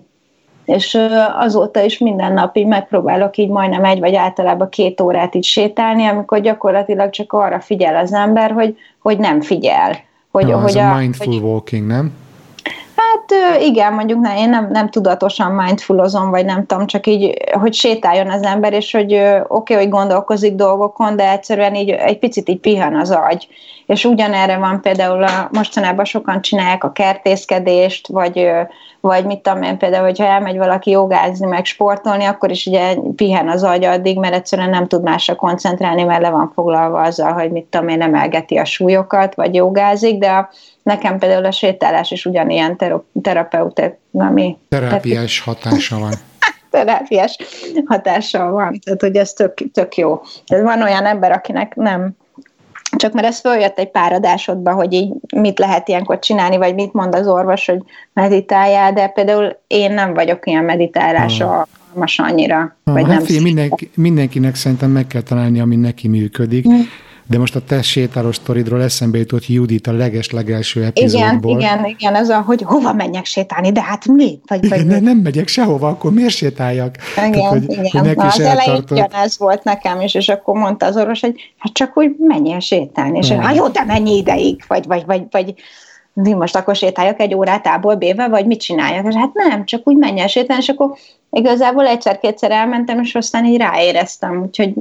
És 0.66 0.98
azóta 1.38 1.82
is 1.82 1.98
minden 1.98 2.34
nap 2.34 2.58
így 2.58 2.68
megpróbálok 2.68 3.38
így 3.38 3.50
majdnem 3.50 3.84
egy 3.84 4.00
vagy 4.00 4.16
általában 4.16 4.70
két 4.70 5.02
órát 5.02 5.36
így 5.36 5.44
sétálni, 5.44 6.06
amikor 6.06 6.42
gyakorlatilag 6.42 7.10
csak 7.10 7.34
arra 7.34 7.60
figyel 7.60 7.96
az 7.96 8.14
ember, 8.14 8.52
hogy, 8.52 8.78
hogy 9.02 9.18
nem 9.18 9.42
figyel. 9.42 9.96
Hogy, 10.32 10.48
ja, 10.48 10.60
hogy 10.60 10.78
a 10.78 10.96
mindful 10.96 11.34
hogy, 11.34 11.44
walking, 11.44 11.88
nem? 11.88 12.14
Hát 12.96 13.60
igen, 13.62 13.94
mondjuk 13.94 14.20
ne, 14.20 14.40
én 14.40 14.50
nem, 14.50 14.70
nem 14.72 14.90
tudatosan 14.90 15.52
mindfulozom, 15.52 16.30
vagy 16.30 16.46
nem 16.46 16.66
tudom, 16.66 16.86
csak 16.86 17.08
így, 17.08 17.38
hogy 17.52 17.74
sétáljon 17.74 18.30
az 18.30 18.44
ember, 18.44 18.74
és 18.74 18.92
hogy 18.92 19.14
oké, 19.14 19.44
okay, 19.48 19.76
hogy 19.76 19.90
gondolkozik 19.90 20.56
dolgokon, 20.56 21.16
de 21.16 21.32
egyszerűen 21.32 21.76
így 21.76 21.90
egy 21.90 22.20
picit 22.20 22.50
így 22.50 22.60
pihan 22.60 22.96
az 22.96 23.12
agy. 23.12 23.48
És 23.86 24.06
ugyanerre 24.06 24.58
van 24.58 24.82
például 24.82 25.24
a, 25.24 25.50
mostanában 25.52 26.06
sokan 26.06 26.42
csinálják 26.42 26.84
a 26.84 26.92
kertészkedést, 26.92 28.08
vagy, 28.08 28.50
vagy 29.06 29.26
mit 29.26 29.40
tudom 29.40 29.62
én 29.62 29.78
például, 29.78 30.04
hogyha 30.04 30.26
elmegy 30.26 30.58
valaki 30.58 30.90
jogázni, 30.90 31.48
meg 31.48 31.66
sportolni, 31.66 32.24
akkor 32.24 32.52
is 32.52 32.66
ugye 32.66 32.96
pihen 33.16 33.50
az 33.50 33.64
agy 33.64 33.84
addig, 33.84 34.20
mert 34.20 34.34
egyszerűen 34.34 34.70
nem 34.70 34.88
tud 34.88 35.04
másra 35.04 35.36
koncentrálni, 35.36 36.04
mert 36.04 36.22
le 36.22 36.30
van 36.30 36.52
foglalva 36.54 37.02
azzal, 37.02 37.34
hogy 37.34 37.52
mit 37.52 37.66
tudom 37.66 37.88
én, 37.88 38.02
emelgeti 38.02 38.58
a 38.58 38.66
súlyokat, 38.66 39.36
vagy 39.36 39.56
jogázik, 39.56 40.18
de 40.18 40.30
a, 40.30 40.50
nekem 40.84 41.20
például 41.20 41.46
a 41.46 41.52
sétálás 41.52 42.12
is 42.12 42.26
ugyanilyen 42.26 42.78
terapeutek, 43.22 43.98
ami... 44.12 44.58
Terápiás 44.70 45.40
hatása 45.40 46.00
van. 46.00 46.14
terápiás 46.72 47.38
hatása 47.86 48.50
van, 48.50 48.80
tehát 48.84 49.02
hogy 49.02 49.16
ez 49.16 49.34
tök, 49.34 49.54
tök 49.74 49.96
jó. 49.96 50.22
Ez 50.46 50.62
van 50.62 50.82
olyan 50.82 51.06
ember, 51.06 51.32
akinek 51.32 51.76
nem 51.76 52.16
csak 52.96 53.14
mert 53.14 53.28
ez 53.28 53.40
följött 53.40 53.80
egy 53.80 53.92
pár 53.92 54.14
adásodba, 54.14 54.74
hogy 54.74 54.94
így 54.94 55.14
mit 55.36 55.60
lehet 55.60 55.88
ilyenkor 55.88 56.20
csinálni, 56.20 56.58
vagy 56.58 56.76
mit 56.76 56.94
mond 56.94 57.16
az 57.16 57.28
orvos, 57.28 57.66
hogy 57.66 57.82
meditáljál, 58.14 58.94
de 58.94 59.08
például 59.08 59.58
én 59.68 59.94
nem 59.94 60.14
vagyok 60.14 60.48
ilyen 60.48 60.64
meditálásra 60.64 61.46
ah. 61.46 61.52
alkalmas 61.52 62.20
annyira. 62.20 62.76
Ah, 62.84 62.94
vagy 62.94 63.06
hát 63.08 63.28
nem 63.28 63.42
mindenki, 63.44 63.90
mindenkinek 63.96 64.56
szerintem 64.56 64.90
meg 64.90 65.08
kell 65.08 65.22
találni, 65.22 65.60
ami 65.60 65.76
neki 65.76 66.08
működik. 66.08 66.68
Mm. 66.68 66.80
De 67.28 67.38
most 67.38 67.56
a 67.56 67.62
te 67.68 67.82
sétáló 67.82 68.32
sztoridról 68.32 68.82
eszembe 68.82 69.18
jutott 69.18 69.48
Judit 69.48 69.88
a 69.88 69.92
leges-legelső 69.92 70.84
epizódból. 70.84 71.60
Igen, 71.60 71.80
igen, 71.80 71.86
igen, 71.86 72.16
ez 72.16 72.30
a, 72.30 72.42
hogy 72.42 72.62
hova 72.62 72.94
menjek 72.94 73.26
sétálni, 73.26 73.72
de 73.72 73.82
hát 73.82 74.06
mi? 74.06 74.40
Vagy, 74.48 74.70
vagy 74.70 74.86
ne, 74.86 75.00
nem 75.00 75.18
megyek 75.18 75.48
sehova, 75.48 75.88
akkor 75.88 76.14
miért 76.14 76.34
sétáljak? 76.34 76.98
Igen, 77.18 77.32
Tehát, 77.32 77.50
hogy, 77.50 77.64
igen. 77.64 77.86
Hogy 77.92 78.02
neki 78.02 78.18
Na, 78.18 78.26
az 78.26 78.40
elején 78.40 78.84
ez 79.12 79.38
volt 79.38 79.64
nekem 79.64 80.02
is, 80.02 80.14
és 80.14 80.30
akkor 80.30 80.56
mondta 80.56 80.86
az 80.86 80.98
orvos, 80.98 81.20
hogy 81.20 81.54
hát 81.58 81.74
csak 81.74 81.98
úgy 81.98 82.16
menjél 82.18 82.60
sétálni, 82.60 83.18
és 83.18 83.30
hát 83.30 83.56
jó, 83.56 83.68
de 83.68 83.84
mennyi 83.84 84.18
ideig, 84.18 84.64
vagy, 84.68 84.86
vagy, 84.86 85.06
vagy, 85.06 85.24
vagy 85.32 85.54
mi 86.14 86.34
most 86.34 86.56
akkor 86.56 86.76
sétáljak 86.76 87.20
egy 87.20 87.34
órát 87.34 87.68
ából 87.68 87.96
béve, 87.96 88.28
vagy 88.28 88.46
mit 88.46 88.60
csináljak? 88.60 89.08
És 89.08 89.16
hát 89.16 89.34
nem, 89.34 89.66
csak 89.66 89.82
úgy 89.88 89.98
menj 89.98 90.20
el 90.20 90.28
sétálni, 90.28 90.64
és 90.64 90.70
akkor 90.70 90.96
igazából 91.32 91.86
egyszer-kétszer 91.86 92.52
elmentem, 92.52 93.02
és 93.02 93.16
aztán 93.16 93.46
így 93.46 93.58
ráéreztem, 93.58 94.42
úgyhogy 94.42 94.74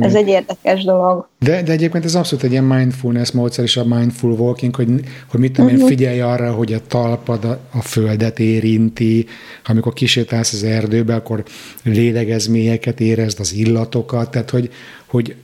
ez 0.00 0.14
egy 0.14 0.28
érdekes 0.28 0.84
dolog. 0.84 1.28
De, 1.38 1.62
de 1.62 1.72
egyébként 1.72 2.04
ez 2.04 2.14
abszolút 2.14 2.44
egy 2.44 2.50
ilyen 2.50 2.64
mindfulness 2.64 3.30
módszer, 3.30 3.64
és 3.64 3.76
a 3.76 3.84
mindful 3.84 4.32
walking, 4.32 4.74
hogy, 4.74 4.88
hogy 5.30 5.40
mit 5.40 5.52
tudom 5.52 5.70
én, 5.70 5.76
mhm. 5.76 5.86
figyelj 5.86 6.20
arra, 6.20 6.52
hogy 6.52 6.72
a 6.72 6.86
talpad 6.86 7.44
a, 7.44 7.58
a 7.72 7.82
földet 7.82 8.38
érinti, 8.38 9.26
amikor 9.66 9.92
kisétálsz 9.92 10.52
az 10.52 10.62
erdőbe, 10.62 11.14
akkor 11.14 11.42
lélegez 11.82 12.46
mélyeket, 12.46 13.00
érezd 13.00 13.40
az 13.40 13.52
illatokat, 13.52 14.30
tehát 14.30 14.50
hogy, 14.50 14.70
hogy 15.06 15.36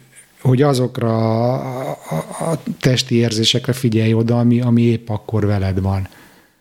hogy 0.42 0.62
azokra 0.62 1.14
a, 1.52 1.88
a, 1.88 2.44
a 2.44 2.58
testi 2.80 3.14
érzésekre 3.14 3.72
figyelj 3.72 4.14
oda, 4.14 4.38
ami, 4.38 4.60
ami 4.60 4.82
épp 4.82 5.08
akkor 5.08 5.46
veled 5.46 5.80
van. 5.80 6.08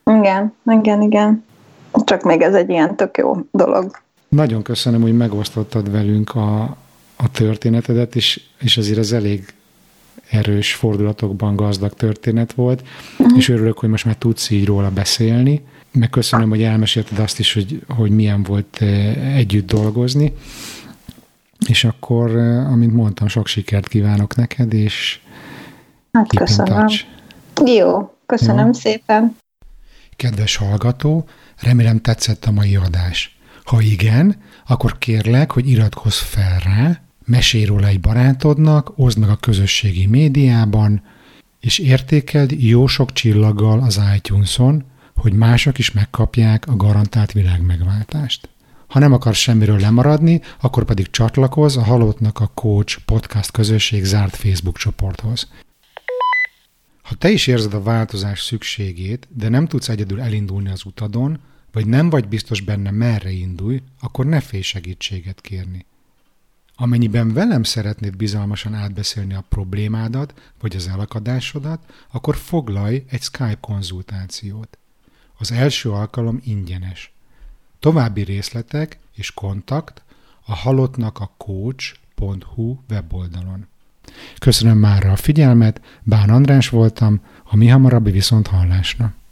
Igen, 0.05 0.53
igen, 0.71 1.01
igen. 1.01 1.43
Csak 2.03 2.23
még 2.23 2.41
ez 2.41 2.53
egy 2.53 2.69
ilyen 2.69 2.95
tök 2.95 3.17
jó 3.17 3.38
dolog. 3.51 3.91
Nagyon 4.30 4.61
köszönöm, 4.61 5.01
hogy 5.01 5.17
megosztottad 5.17 5.91
velünk 5.91 6.36
a, 6.36 6.77
a 7.24 7.32
történetedet, 7.32 8.15
és, 8.15 8.41
és 8.59 8.78
azért 8.78 8.97
ez 8.97 9.11
elég 9.11 9.53
erős 10.30 10.74
fordulatokban 10.74 11.55
gazdag 11.55 11.93
történet 11.93 12.53
volt, 12.53 12.84
uh-huh. 13.17 13.38
és 13.38 13.49
örülök, 13.49 13.78
hogy 13.80 13.89
most 13.89 14.05
már 14.05 14.15
tudsz 14.15 14.49
így 14.49 14.65
róla 14.65 14.89
beszélni. 14.89 15.61
Megköszönöm, 15.91 16.49
hogy 16.49 16.63
elmesélted 16.63 17.20
azt 17.20 17.39
is, 17.39 17.53
hogy, 17.53 17.82
hogy 17.88 18.11
milyen 18.11 18.43
volt 18.43 18.78
eh, 18.82 19.36
együtt 19.36 19.67
dolgozni. 19.67 20.34
És 21.67 21.84
akkor, 21.84 22.36
eh, 22.36 22.72
amint 22.72 22.93
mondtam, 22.93 23.28
sok 23.28 23.47
sikert 23.47 23.88
kívánok 23.88 24.36
neked, 24.36 24.74
és 24.74 25.20
hát 26.11 26.36
köszönöm. 26.36 26.88
Jó, 27.65 28.13
köszönöm 28.26 28.65
Jó. 28.65 28.74
szépen. 28.74 29.36
Kedves 30.15 30.55
hallgató, 30.55 31.28
remélem 31.61 32.01
tetszett 32.01 32.45
a 32.45 32.51
mai 32.51 32.76
adás. 32.76 33.38
Ha 33.63 33.82
igen, 33.82 34.36
akkor 34.67 34.97
kérlek, 34.97 35.51
hogy 35.51 35.70
iratkozz 35.70 36.17
fel 36.17 36.59
rá, 36.59 37.01
mesélj 37.30 37.65
róla 37.65 37.88
egy 37.88 37.99
barátodnak, 37.99 38.91
oszd 38.95 39.17
meg 39.17 39.30
a 39.30 39.36
közösségi 39.36 40.05
médiában, 40.05 41.01
és 41.59 41.80
értékeld 41.80 42.51
jó 42.51 42.88
sok 42.88 43.13
csillaggal 43.13 43.80
az 43.80 44.01
iTunes-on, 44.15 44.84
hogy 45.15 45.34
mások 45.34 45.77
is 45.77 45.91
megkapják 45.91 46.67
a 46.67 46.75
garantált 46.75 47.32
világmegváltást. 47.32 48.49
Ha 48.88 48.99
nem 48.99 49.13
akarsz 49.13 49.39
semmiről 49.39 49.80
lemaradni, 49.80 50.41
akkor 50.61 50.86
pedig 50.86 51.09
csatlakozz 51.09 51.77
a 51.77 51.84
Halottnak 51.84 52.39
a 52.39 52.51
Coach 52.53 52.97
podcast 53.05 53.51
közösség 53.51 54.03
zárt 54.03 54.36
Facebook 54.36 54.77
csoporthoz. 54.77 55.47
Ha 57.01 57.15
te 57.15 57.30
is 57.30 57.47
érzed 57.47 57.73
a 57.73 57.84
változás 57.84 58.41
szükségét, 58.41 59.27
de 59.36 59.49
nem 59.49 59.67
tudsz 59.67 59.89
egyedül 59.89 60.21
elindulni 60.21 60.69
az 60.69 60.86
utadon, 60.86 61.39
vagy 61.71 61.88
nem 61.88 62.09
vagy 62.09 62.27
biztos 62.27 62.61
benne 62.61 62.91
merre 62.91 63.32
indulj, 63.32 63.82
akkor 63.99 64.25
ne 64.25 64.39
félj 64.39 64.61
segítséget 64.61 65.41
kérni. 65.41 65.86
Amennyiben 66.82 67.34
velem 67.34 67.63
szeretnéd 67.63 68.15
bizalmasan 68.15 68.73
átbeszélni 68.73 69.34
a 69.34 69.43
problémádat, 69.49 70.34
vagy 70.59 70.75
az 70.75 70.88
elakadásodat, 70.88 71.80
akkor 72.11 72.36
foglalj 72.36 73.05
egy 73.09 73.21
Skype 73.21 73.57
konzultációt. 73.59 74.77
Az 75.38 75.51
első 75.51 75.91
alkalom 75.91 76.39
ingyenes. 76.43 77.13
További 77.80 78.21
részletek 78.21 78.99
és 79.15 79.34
kontakt 79.34 80.01
a 80.45 80.55
halottnak 80.55 81.19
a 81.19 81.32
coach.hu 81.38 82.77
weboldalon. 82.89 83.67
Köszönöm 84.38 84.77
már 84.77 85.05
a 85.05 85.15
figyelmet, 85.15 85.82
Bán 86.03 86.30
András 86.30 86.69
voltam, 86.69 87.21
a 87.43 87.55
mi 87.55 87.67
hamarabbi 87.67 88.11
viszont 88.11 88.47
hallásra. 88.47 89.13